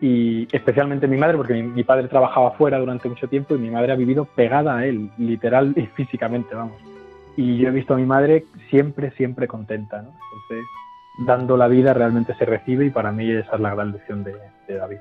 y 0.00 0.46
especialmente 0.52 1.08
mi 1.08 1.16
madre, 1.16 1.36
porque 1.36 1.54
mi, 1.54 1.82
padre 1.82 2.08
trabajaba 2.08 2.52
fuera 2.52 2.78
durante 2.78 3.08
mucho 3.08 3.28
tiempo 3.28 3.54
y 3.54 3.58
mi 3.58 3.70
madre 3.70 3.92
ha 3.92 3.96
vivido 3.96 4.24
pegada 4.24 4.76
a 4.76 4.86
él, 4.86 5.10
literal 5.18 5.72
y 5.76 5.86
físicamente, 5.96 6.54
vamos. 6.54 6.76
Y 7.36 7.58
yo 7.58 7.68
he 7.68 7.72
visto 7.72 7.94
a 7.94 7.96
mi 7.96 8.06
madre 8.06 8.46
siempre, 8.70 9.10
siempre 9.12 9.46
contenta, 9.46 10.02
¿no? 10.02 10.10
Entonces, 10.10 10.66
dando 11.26 11.56
la 11.56 11.68
vida 11.68 11.94
realmente 11.94 12.34
se 12.34 12.44
recibe 12.44 12.86
y 12.86 12.90
para 12.90 13.12
mí 13.12 13.30
esa 13.30 13.54
es 13.54 13.60
la 13.60 13.74
gran 13.74 13.92
lección 13.92 14.24
de, 14.24 14.34
de 14.66 14.74
David. 14.74 14.98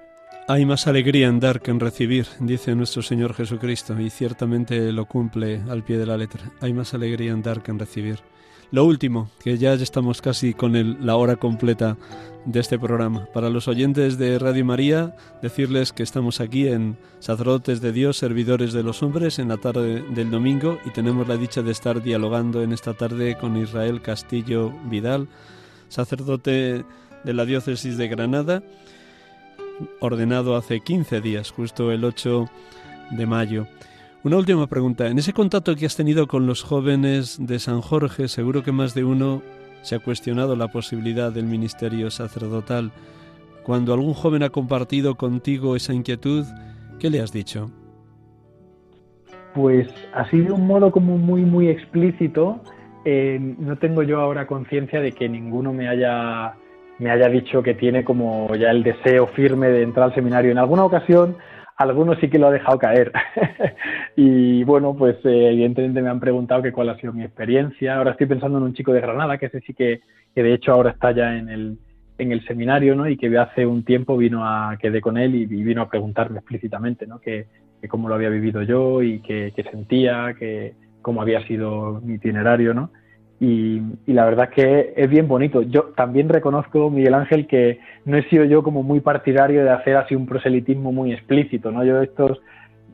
Hay 0.47 0.65
más 0.65 0.87
alegría 0.87 1.27
en 1.27 1.39
dar 1.39 1.61
que 1.61 1.71
en 1.71 1.79
recibir, 1.79 2.25
dice 2.39 2.73
nuestro 2.73 3.01
Señor 3.01 3.33
Jesucristo, 3.33 3.99
y 3.99 4.09
ciertamente 4.09 4.91
lo 4.93 5.05
cumple 5.05 5.61
al 5.69 5.83
pie 5.83 5.97
de 5.97 6.05
la 6.05 6.17
letra. 6.17 6.41
Hay 6.61 6.73
más 6.73 6.93
alegría 6.93 7.31
en 7.31 7.41
dar 7.41 7.61
que 7.61 7.71
en 7.71 7.79
recibir. 7.79 8.19
Lo 8.69 8.83
último, 8.83 9.29
que 9.39 9.57
ya 9.57 9.73
estamos 9.73 10.21
casi 10.21 10.53
con 10.53 11.05
la 11.05 11.15
hora 11.15 11.37
completa 11.37 11.95
de 12.45 12.59
este 12.59 12.77
programa. 12.77 13.25
Para 13.33 13.49
los 13.49 13.69
oyentes 13.69 14.17
de 14.17 14.37
Radio 14.39 14.65
María, 14.65 15.15
decirles 15.41 15.93
que 15.93 16.03
estamos 16.03 16.41
aquí 16.41 16.67
en 16.67 16.97
Sacerdotes 17.19 17.79
de 17.79 17.93
Dios, 17.93 18.17
Servidores 18.17 18.73
de 18.73 18.83
los 18.83 19.03
Hombres, 19.03 19.39
en 19.39 19.47
la 19.47 19.57
tarde 19.57 20.03
del 20.13 20.31
domingo 20.31 20.79
y 20.85 20.89
tenemos 20.89 21.29
la 21.29 21.37
dicha 21.37 21.61
de 21.61 21.71
estar 21.71 22.03
dialogando 22.03 22.61
en 22.61 22.73
esta 22.73 22.93
tarde 22.93 23.37
con 23.37 23.55
Israel 23.55 24.01
Castillo 24.01 24.73
Vidal, 24.89 25.29
sacerdote 25.87 26.83
de 27.23 27.33
la 27.33 27.45
diócesis 27.45 27.97
de 27.97 28.09
Granada, 28.09 28.63
ordenado 30.01 30.57
hace 30.57 30.81
15 30.81 31.21
días, 31.21 31.51
justo 31.51 31.91
el 31.91 32.03
8 32.03 32.49
de 33.11 33.25
mayo. 33.25 33.67
Una 34.27 34.35
última 34.35 34.67
pregunta. 34.67 35.07
En 35.07 35.17
ese 35.19 35.31
contacto 35.31 35.73
que 35.77 35.85
has 35.85 35.95
tenido 35.95 36.27
con 36.27 36.47
los 36.47 36.61
jóvenes 36.61 37.37
de 37.39 37.59
San 37.59 37.79
Jorge, 37.79 38.27
seguro 38.27 38.61
que 38.61 38.73
más 38.73 38.93
de 38.93 39.05
uno 39.05 39.41
se 39.83 39.95
ha 39.95 39.99
cuestionado 39.99 40.57
la 40.57 40.67
posibilidad 40.67 41.31
del 41.31 41.45
ministerio 41.45 42.11
sacerdotal. 42.11 42.91
Cuando 43.63 43.93
algún 43.93 44.13
joven 44.13 44.43
ha 44.43 44.49
compartido 44.49 45.15
contigo 45.15 45.77
esa 45.77 45.93
inquietud, 45.93 46.43
¿qué 46.99 47.09
le 47.09 47.21
has 47.21 47.31
dicho? 47.31 47.71
Pues 49.53 49.87
ha 50.13 50.29
sido 50.29 50.55
un 50.55 50.67
modo 50.67 50.91
como 50.91 51.17
muy, 51.17 51.43
muy 51.43 51.69
explícito. 51.69 52.59
Eh, 53.05 53.39
no 53.39 53.77
tengo 53.77 54.03
yo 54.03 54.19
ahora 54.19 54.45
conciencia 54.45 54.99
de 54.99 55.13
que 55.13 55.29
ninguno 55.29 55.71
me 55.71 55.87
haya, 55.87 56.53
me 56.99 57.11
haya 57.11 57.29
dicho 57.29 57.63
que 57.63 57.75
tiene 57.75 58.03
como 58.03 58.53
ya 58.55 58.71
el 58.71 58.83
deseo 58.83 59.27
firme 59.27 59.69
de 59.69 59.83
entrar 59.83 60.09
al 60.09 60.15
seminario. 60.15 60.51
En 60.51 60.57
alguna 60.57 60.83
ocasión 60.83 61.37
algunos 61.77 62.17
sí 62.19 62.29
que 62.29 62.39
lo 62.39 62.47
ha 62.47 62.51
dejado 62.51 62.79
caer. 62.79 63.11
y 64.15 64.63
bueno, 64.63 64.95
pues 64.95 65.15
eh, 65.23 65.49
evidentemente 65.51 66.01
me 66.01 66.09
han 66.09 66.19
preguntado 66.19 66.63
que 66.63 66.71
cuál 66.71 66.89
ha 66.89 66.97
sido 66.97 67.13
mi 67.13 67.23
experiencia. 67.23 67.97
Ahora 67.97 68.11
estoy 68.11 68.25
pensando 68.27 68.57
en 68.57 68.65
un 68.65 68.73
chico 68.73 68.91
de 68.93 69.01
Granada, 69.01 69.37
que 69.37 69.45
ese 69.45 69.61
sí 69.61 69.73
que, 69.73 70.01
que 70.33 70.43
de 70.43 70.53
hecho 70.53 70.73
ahora 70.73 70.91
está 70.91 71.11
ya 71.11 71.37
en 71.37 71.49
el, 71.49 71.77
en 72.17 72.31
el 72.31 72.45
seminario, 72.45 72.95
¿no? 72.95 73.07
Y 73.07 73.15
que 73.15 73.35
hace 73.37 73.65
un 73.65 73.83
tiempo 73.83 74.17
vino 74.17 74.43
a, 74.43 74.75
quedé 74.79 75.01
con 75.01 75.17
él 75.17 75.35
y, 75.35 75.45
vino 75.45 75.83
a 75.83 75.89
preguntarme 75.89 76.39
explícitamente, 76.39 77.05
¿no? 77.05 77.19
Que, 77.19 77.45
que 77.79 77.87
cómo 77.87 78.09
lo 78.09 78.15
había 78.15 78.29
vivido 78.29 78.63
yo 78.63 79.03
y 79.03 79.21
qué 79.21 79.53
sentía, 79.71 80.33
que 80.37 80.73
cómo 81.03 81.21
había 81.21 81.45
sido 81.45 82.01
mi 82.01 82.15
itinerario, 82.15 82.73
¿no? 82.73 82.91
Y, 83.39 83.81
la 84.07 84.25
verdad 84.25 84.49
es 84.49 84.55
que 84.55 84.93
es 84.95 85.09
bien 85.09 85.27
bonito. 85.27 85.61
Yo 85.61 85.93
también 85.95 86.27
reconozco, 86.29 86.89
Miguel 86.89 87.13
Ángel, 87.13 87.45
que 87.45 87.79
no 88.05 88.17
he 88.17 88.27
sido 88.29 88.45
yo 88.45 88.63
como 88.63 88.81
muy 88.83 88.99
partidario 88.99 89.63
de 89.63 89.69
hacer 89.69 89.95
así 89.95 90.15
un 90.15 90.25
proselitismo 90.25 90.91
muy 90.91 91.13
explícito, 91.13 91.71
¿no? 91.71 91.83
Yo 91.83 92.01
estos, 92.01 92.39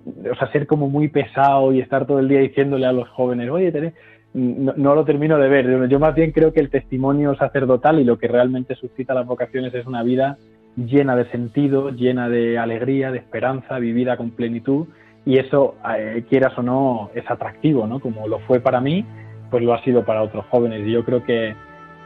o 0.05 0.35
sea, 0.35 0.51
ser 0.51 0.67
como 0.67 0.89
muy 0.89 1.07
pesado 1.07 1.71
y 1.71 1.79
estar 1.79 2.05
todo 2.05 2.19
el 2.19 2.27
día 2.27 2.39
diciéndole 2.39 2.85
a 2.85 2.91
los 2.91 3.07
jóvenes, 3.09 3.49
oye, 3.49 3.71
tenés... 3.71 3.93
No, 4.35 4.95
lo 4.95 5.05
termino 5.05 5.37
de 5.37 5.47
ver. 5.47 5.87
Yo 5.89 5.99
más 5.99 6.15
bien 6.15 6.31
creo 6.31 6.51
que 6.51 6.59
el 6.59 6.71
testimonio 6.71 7.35
sacerdotal 7.35 7.99
y 7.99 8.03
lo 8.03 8.17
que 8.17 8.27
realmente 8.27 8.73
suscita 8.73 9.13
las 9.13 9.27
vocaciones 9.27 9.71
es 9.75 9.85
una 9.85 10.01
vida 10.01 10.39
llena 10.75 11.15
de 11.15 11.29
sentido, 11.29 11.91
llena 11.91 12.29
de 12.29 12.57
alegría, 12.57 13.11
de 13.11 13.19
esperanza, 13.19 13.77
vivida 13.77 14.17
con 14.17 14.31
plenitud. 14.31 14.87
Y 15.23 15.37
eso, 15.37 15.75
eh, 15.95 16.23
quieras 16.27 16.57
o 16.57 16.63
no, 16.63 17.11
es 17.13 17.29
atractivo, 17.29 17.85
¿no? 17.85 17.99
Como 17.99 18.27
lo 18.27 18.39
fue 18.39 18.59
para 18.59 18.81
mí 18.81 19.05
pues 19.53 19.63
lo 19.63 19.75
ha 19.75 19.83
sido 19.83 20.03
para 20.03 20.23
otros 20.23 20.47
jóvenes. 20.49 20.81
Y 20.87 20.91
yo 20.91 21.05
creo 21.05 21.23
que, 21.23 21.55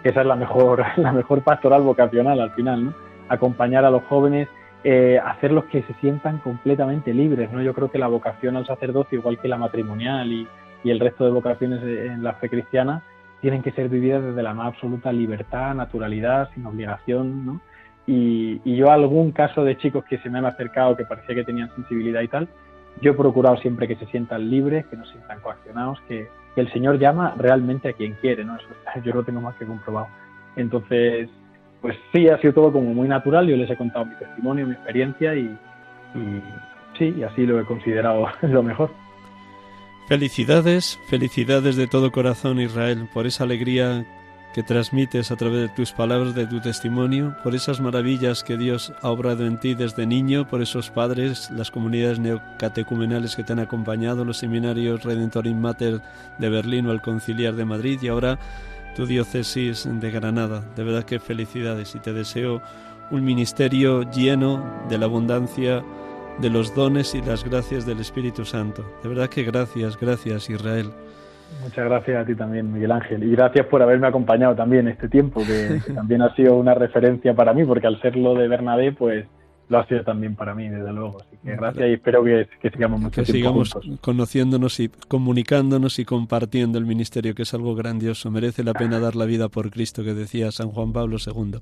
que 0.03 0.09
esa 0.09 0.19
es 0.19 0.27
la 0.27 0.35
mejor, 0.35 0.83
la 0.97 1.13
mejor 1.13 1.43
pastoral 1.43 1.81
vocacional 1.81 2.41
al 2.41 2.51
final, 2.51 2.83
¿no? 2.83 2.93
Acompañar 3.29 3.85
a 3.85 3.89
los 3.89 4.03
jóvenes, 4.03 4.49
eh, 4.83 5.17
hacerlos 5.23 5.63
que 5.71 5.81
se 5.83 5.93
sientan 6.01 6.39
completamente 6.39 7.13
libres, 7.13 7.49
¿no? 7.53 7.61
Yo 7.61 7.73
creo 7.73 7.89
que 7.89 7.99
la 7.99 8.07
vocación 8.09 8.57
al 8.57 8.67
sacerdocio, 8.67 9.19
igual 9.19 9.39
que 9.39 9.47
la 9.47 9.55
matrimonial 9.55 10.29
y, 10.29 10.45
y 10.83 10.91
el 10.91 10.99
resto 10.99 11.23
de 11.23 11.31
vocaciones 11.31 11.81
en 11.83 12.21
la 12.21 12.33
fe 12.33 12.49
cristiana, 12.49 13.01
tienen 13.39 13.63
que 13.63 13.71
ser 13.71 13.87
vividas 13.87 14.21
desde 14.21 14.43
la 14.43 14.53
más 14.53 14.67
absoluta 14.67 15.13
libertad, 15.13 15.73
naturalidad, 15.73 16.49
sin 16.53 16.65
obligación, 16.65 17.45
¿no? 17.45 17.61
Y, 18.07 18.59
y, 18.65 18.75
yo 18.75 18.91
algún 18.91 19.31
caso 19.31 19.63
de 19.63 19.77
chicos 19.77 20.03
que 20.03 20.17
se 20.17 20.29
me 20.29 20.39
han 20.39 20.45
acercado 20.45 20.97
que 20.97 21.05
parecía 21.05 21.33
que 21.33 21.45
tenían 21.45 21.73
sensibilidad 21.75 22.21
y 22.21 22.27
tal, 22.27 22.49
yo 23.01 23.11
he 23.11 23.15
procurado 23.15 23.57
siempre 23.57 23.87
que 23.87 23.95
se 23.95 24.05
sientan 24.07 24.49
libres, 24.49 24.85
que 24.87 24.97
no 24.97 25.05
se 25.05 25.13
sientan 25.13 25.39
coaccionados, 25.41 25.99
que, 26.07 26.27
el 26.57 26.73
Señor 26.73 26.97
llama 26.97 27.35
realmente 27.37 27.87
a 27.87 27.93
quien 27.93 28.13
quiere, 28.13 28.43
¿no? 28.43 28.55
Eso 28.55 28.65
yo 29.05 29.13
lo 29.13 29.23
tengo 29.23 29.39
más 29.39 29.55
que 29.57 29.65
comprobado. 29.67 30.07
Entonces, 30.55 31.29
pues 31.81 31.95
sí, 32.11 32.27
ha 32.29 32.39
sido 32.39 32.53
todo 32.53 32.71
como 32.71 32.95
muy 32.95 33.07
natural, 33.07 33.47
yo 33.47 33.55
les 33.55 33.69
he 33.69 33.77
contado 33.77 34.05
mi 34.05 34.15
testimonio, 34.15 34.65
mi 34.65 34.73
experiencia 34.73 35.35
y, 35.35 35.55
y 36.15 36.41
sí, 36.97 37.13
y 37.15 37.21
así 37.21 37.45
lo 37.45 37.59
he 37.59 37.65
considerado 37.65 38.25
lo 38.41 38.63
mejor. 38.63 38.89
Felicidades, 40.07 40.99
felicidades 41.09 41.75
de 41.75 41.85
todo 41.85 42.11
corazón 42.11 42.59
Israel 42.59 43.07
por 43.13 43.27
esa 43.27 43.43
alegría 43.43 44.03
que 44.57 44.63
transmites 44.63 45.29
a 45.29 45.35
través 45.35 45.61
de 45.61 45.69
tus 45.69 45.91
palabras, 45.91 46.33
de 46.33 46.47
tu 46.47 46.59
testimonio, 46.59 47.35
por 47.43 47.53
esas 47.53 47.79
maravillas 47.79 48.43
que 48.43 48.57
Dios 48.57 48.91
ha 49.03 49.11
obrado 49.11 49.45
en 49.45 49.59
ti 49.59 49.75
desde 49.75 50.07
niño, 50.07 50.47
por 50.47 50.63
esos 50.63 50.89
padres, 50.89 51.51
las 51.51 51.69
comunidades 51.69 52.17
neocatecumenales 52.17 53.35
que 53.35 53.43
te 53.43 53.53
han 53.53 53.59
acompañado, 53.59 54.25
los 54.25 54.39
seminarios 54.39 55.03
Redentorim 55.03 55.59
Mater 55.59 56.01
de 56.39 56.49
Berlín 56.49 56.87
o 56.87 56.91
el 56.91 57.03
Conciliar 57.03 57.53
de 57.53 57.65
Madrid 57.65 57.99
y 58.01 58.07
ahora 58.07 58.39
tu 58.95 59.05
diócesis 59.05 59.87
de 59.87 60.09
Granada. 60.09 60.63
De 60.75 60.83
verdad 60.83 61.03
que 61.03 61.19
felicidades 61.19 61.93
y 61.93 61.99
te 61.99 62.11
deseo 62.11 62.63
un 63.11 63.23
ministerio 63.23 64.09
lleno 64.09 64.65
de 64.89 64.97
la 64.97 65.05
abundancia 65.05 65.83
de 66.39 66.49
los 66.49 66.73
dones 66.73 67.13
y 67.13 67.21
las 67.21 67.43
gracias 67.43 67.85
del 67.85 67.99
Espíritu 67.99 68.43
Santo. 68.43 68.83
De 69.03 69.09
verdad 69.09 69.29
que 69.29 69.43
gracias, 69.43 69.99
gracias 69.99 70.49
Israel. 70.49 70.91
Muchas 71.63 71.85
gracias 71.85 72.21
a 72.21 72.25
ti 72.25 72.35
también, 72.35 72.71
Miguel 72.71 72.91
Ángel. 72.91 73.23
Y 73.23 73.31
gracias 73.31 73.65
por 73.67 73.81
haberme 73.81 74.07
acompañado 74.07 74.55
también 74.55 74.87
este 74.87 75.09
tiempo, 75.09 75.41
que, 75.45 75.81
también 75.93 76.21
ha 76.21 76.33
sido 76.35 76.55
una 76.55 76.73
referencia 76.73 77.33
para 77.33 77.53
mí, 77.53 77.63
porque 77.65 77.87
al 77.87 77.99
ser 78.01 78.15
lo 78.15 78.35
de 78.35 78.47
Bernabé, 78.47 78.91
pues 78.91 79.25
lo 79.69 79.79
ha 79.79 79.87
sido 79.87 80.03
también 80.03 80.35
para 80.35 80.55
mí, 80.55 80.69
desde 80.69 80.93
luego. 80.93 81.17
Así 81.21 81.37
que 81.43 81.55
gracias 81.55 81.89
y 81.89 81.93
espero 81.93 82.23
que, 82.23 82.47
que 82.61 82.69
sigamos 82.69 83.01
mucho 83.01 83.21
que 83.21 83.31
tiempo 83.31 83.37
sigamos 83.37 83.73
juntos. 83.73 83.99
conociéndonos 84.01 84.79
y 84.79 84.89
comunicándonos 84.89 85.99
y 85.99 86.05
compartiendo 86.05 86.77
el 86.77 86.85
ministerio, 86.85 87.35
que 87.35 87.43
es 87.43 87.53
algo 87.53 87.75
grandioso. 87.75 88.31
Merece 88.31 88.63
la 88.63 88.73
pena 88.73 88.99
dar 88.99 89.15
la 89.15 89.25
vida 89.25 89.49
por 89.49 89.69
Cristo, 89.69 90.03
que 90.03 90.13
decía 90.13 90.51
San 90.51 90.69
Juan 90.69 90.93
Pablo 90.93 91.17
II. 91.25 91.59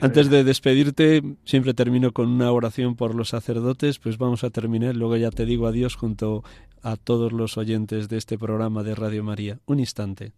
Antes 0.00 0.30
de 0.30 0.44
despedirte, 0.44 1.22
siempre 1.44 1.74
termino 1.74 2.12
con 2.12 2.28
una 2.28 2.50
oración 2.50 2.96
por 2.96 3.14
los 3.14 3.28
sacerdotes, 3.28 3.98
pues 3.98 4.16
vamos 4.18 4.44
a 4.44 4.50
terminar. 4.50 4.96
Luego 4.96 5.16
ya 5.16 5.30
te 5.30 5.44
digo 5.44 5.66
adiós 5.66 5.96
junto 5.96 6.44
a 6.82 6.96
todos 6.96 7.32
los 7.32 7.56
oyentes 7.58 8.08
de 8.08 8.18
este 8.18 8.38
programa 8.38 8.82
de 8.82 8.94
Radio 8.94 9.24
María. 9.24 9.58
Un 9.66 9.80
instante. 9.80 10.32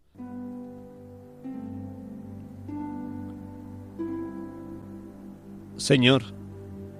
Señor, 5.76 6.22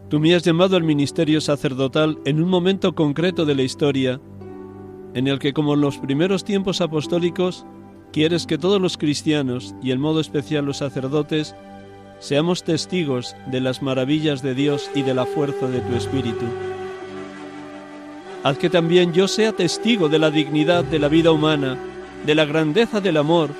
Tú 0.08 0.20
me 0.20 0.36
has 0.36 0.44
llamado 0.44 0.76
al 0.76 0.84
ministerio 0.84 1.40
sacerdotal 1.40 2.18
en 2.24 2.40
un 2.40 2.48
momento 2.48 2.94
concreto 2.94 3.44
de 3.44 3.56
la 3.56 3.62
historia, 3.62 4.20
en 5.14 5.26
el 5.26 5.40
que 5.40 5.52
como 5.52 5.74
en 5.74 5.80
los 5.80 5.98
primeros 5.98 6.44
tiempos 6.44 6.80
apostólicos, 6.80 7.66
quieres 8.12 8.46
que 8.46 8.56
todos 8.56 8.80
los 8.80 8.98
cristianos, 8.98 9.74
y 9.82 9.90
en 9.90 10.00
modo 10.00 10.20
especial 10.20 10.64
los 10.64 10.76
sacerdotes, 10.76 11.56
seamos 12.20 12.62
testigos 12.62 13.34
de 13.50 13.60
las 13.60 13.82
maravillas 13.82 14.42
de 14.42 14.54
Dios 14.54 14.88
y 14.94 15.02
de 15.02 15.12
la 15.12 15.26
fuerza 15.26 15.66
de 15.66 15.80
tu 15.80 15.96
Espíritu. 15.96 16.44
Haz 18.44 18.58
que 18.58 18.70
también 18.70 19.12
yo 19.12 19.26
sea 19.26 19.50
testigo 19.50 20.08
de 20.08 20.20
la 20.20 20.30
dignidad 20.30 20.84
de 20.84 21.00
la 21.00 21.08
vida 21.08 21.32
humana, 21.32 21.76
de 22.24 22.36
la 22.36 22.44
grandeza 22.44 23.00
del 23.00 23.16
amor 23.16 23.50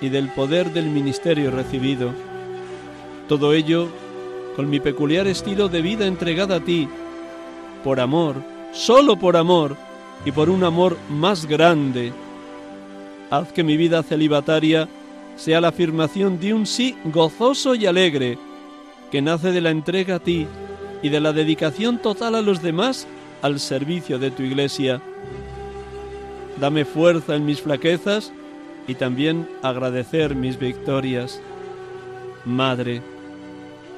y 0.00 0.08
del 0.08 0.28
poder 0.28 0.72
del 0.72 0.86
ministerio 0.86 1.50
recibido. 1.50 2.12
Todo 3.26 3.54
ello 3.54 3.88
con 4.56 4.70
mi 4.70 4.80
peculiar 4.80 5.26
estilo 5.26 5.68
de 5.68 5.82
vida 5.82 6.06
entregada 6.06 6.56
a 6.56 6.60
ti, 6.60 6.88
por 7.82 8.00
amor, 8.00 8.36
solo 8.72 9.16
por 9.16 9.36
amor 9.36 9.76
y 10.24 10.32
por 10.32 10.48
un 10.48 10.64
amor 10.64 10.96
más 11.10 11.46
grande. 11.46 12.12
Haz 13.30 13.52
que 13.52 13.64
mi 13.64 13.76
vida 13.76 14.02
celibataria 14.02 14.88
sea 15.36 15.60
la 15.60 15.68
afirmación 15.68 16.38
de 16.38 16.54
un 16.54 16.66
sí 16.66 16.96
gozoso 17.04 17.74
y 17.74 17.86
alegre, 17.86 18.38
que 19.10 19.22
nace 19.22 19.52
de 19.52 19.60
la 19.60 19.70
entrega 19.70 20.16
a 20.16 20.20
ti 20.20 20.46
y 21.02 21.08
de 21.08 21.20
la 21.20 21.32
dedicación 21.32 21.98
total 21.98 22.34
a 22.34 22.42
los 22.42 22.62
demás 22.62 23.06
al 23.42 23.60
servicio 23.60 24.18
de 24.18 24.30
tu 24.30 24.42
iglesia. 24.42 25.00
Dame 26.60 26.84
fuerza 26.84 27.34
en 27.34 27.44
mis 27.44 27.60
flaquezas 27.60 28.32
y 28.86 28.94
también 28.94 29.48
agradecer 29.62 30.34
mis 30.34 30.58
victorias. 30.58 31.40
Madre, 32.44 33.02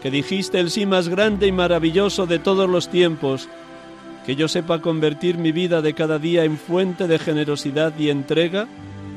que 0.06 0.10
dijiste 0.12 0.60
el 0.60 0.70
sí 0.70 0.86
más 0.86 1.08
grande 1.08 1.48
y 1.48 1.52
maravilloso 1.52 2.26
de 2.26 2.38
todos 2.38 2.70
los 2.70 2.88
tiempos, 2.88 3.48
que 4.24 4.36
yo 4.36 4.46
sepa 4.46 4.80
convertir 4.80 5.36
mi 5.36 5.50
vida 5.50 5.82
de 5.82 5.94
cada 5.94 6.20
día 6.20 6.44
en 6.44 6.58
fuente 6.58 7.08
de 7.08 7.18
generosidad 7.18 7.92
y 7.98 8.10
entrega, 8.10 8.68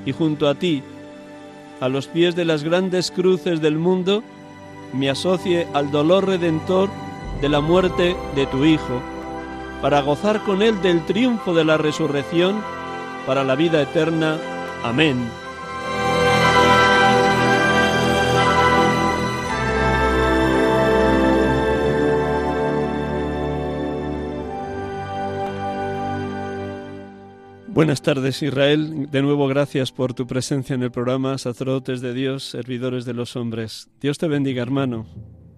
y 0.04 0.14
junto 0.14 0.50
a 0.50 0.56
ti, 0.56 0.82
a 1.80 1.90
los 1.90 2.08
pies 2.08 2.36
de 2.36 2.44
las 2.44 2.64
grandes 2.64 3.12
cruces 3.12 3.62
del 3.62 3.78
mundo, 3.78 4.24
me 4.92 5.12
asocie 5.12 5.68
al 5.76 5.92
dolor 5.92 6.26
redentor 6.26 6.90
de 7.40 7.50
la 7.50 7.62
muerte 7.62 8.16
de 8.36 8.48
tu 8.48 8.66
Hijo, 8.66 9.00
para 9.84 10.02
gozar 10.02 10.42
con 10.42 10.64
él 10.64 10.82
del 10.82 11.06
triunfo 11.06 11.54
de 11.54 11.66
la 11.66 11.78
resurrección, 11.78 12.64
para 13.28 13.44
la 13.44 13.56
vida 13.56 13.80
eterna. 13.80 14.40
Amén. 14.84 15.18
Buenas 27.80 28.02
tardes 28.02 28.44
Israel, 28.44 29.10
de 29.10 29.22
nuevo 29.22 29.48
gracias 29.48 29.94
por 29.94 30.14
tu 30.14 30.28
presencia 30.28 30.74
en 30.74 30.84
el 30.84 30.92
programa 30.92 31.38
Sacerdotes 31.38 32.02
de 32.02 32.14
Dios, 32.14 32.44
Servidores 32.44 33.06
de 33.06 33.14
los 33.14 33.38
Hombres. 33.38 33.90
Dios 34.02 34.18
te 34.18 34.28
bendiga 34.28 34.62
hermano. 34.62 35.06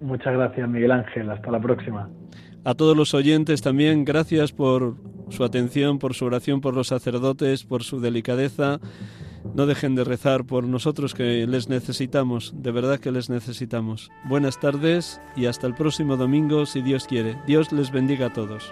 Muchas 0.01 0.31
gracias 0.31 0.69
Miguel 0.69 0.91
Ángel, 0.91 1.31
hasta 1.31 1.49
la 1.49 1.59
próxima. 1.59 2.11
A 2.63 2.75
todos 2.75 2.95
los 2.95 3.15
oyentes 3.15 3.63
también, 3.63 4.05
gracias 4.05 4.51
por 4.51 4.97
su 5.29 5.43
atención, 5.43 5.97
por 5.97 6.13
su 6.13 6.25
oración 6.25 6.61
por 6.61 6.75
los 6.75 6.89
sacerdotes, 6.89 7.63
por 7.63 7.81
su 7.81 7.99
delicadeza. 7.99 8.79
No 9.55 9.65
dejen 9.65 9.95
de 9.95 10.03
rezar 10.03 10.45
por 10.45 10.65
nosotros 10.65 11.15
que 11.15 11.47
les 11.47 11.69
necesitamos, 11.69 12.53
de 12.55 12.69
verdad 12.69 12.99
que 12.99 13.11
les 13.11 13.31
necesitamos. 13.31 14.11
Buenas 14.25 14.59
tardes 14.59 15.19
y 15.35 15.47
hasta 15.47 15.65
el 15.65 15.73
próximo 15.73 16.17
domingo 16.17 16.67
si 16.67 16.83
Dios 16.83 17.07
quiere. 17.07 17.37
Dios 17.47 17.71
les 17.71 17.91
bendiga 17.91 18.27
a 18.27 18.33
todos. 18.33 18.71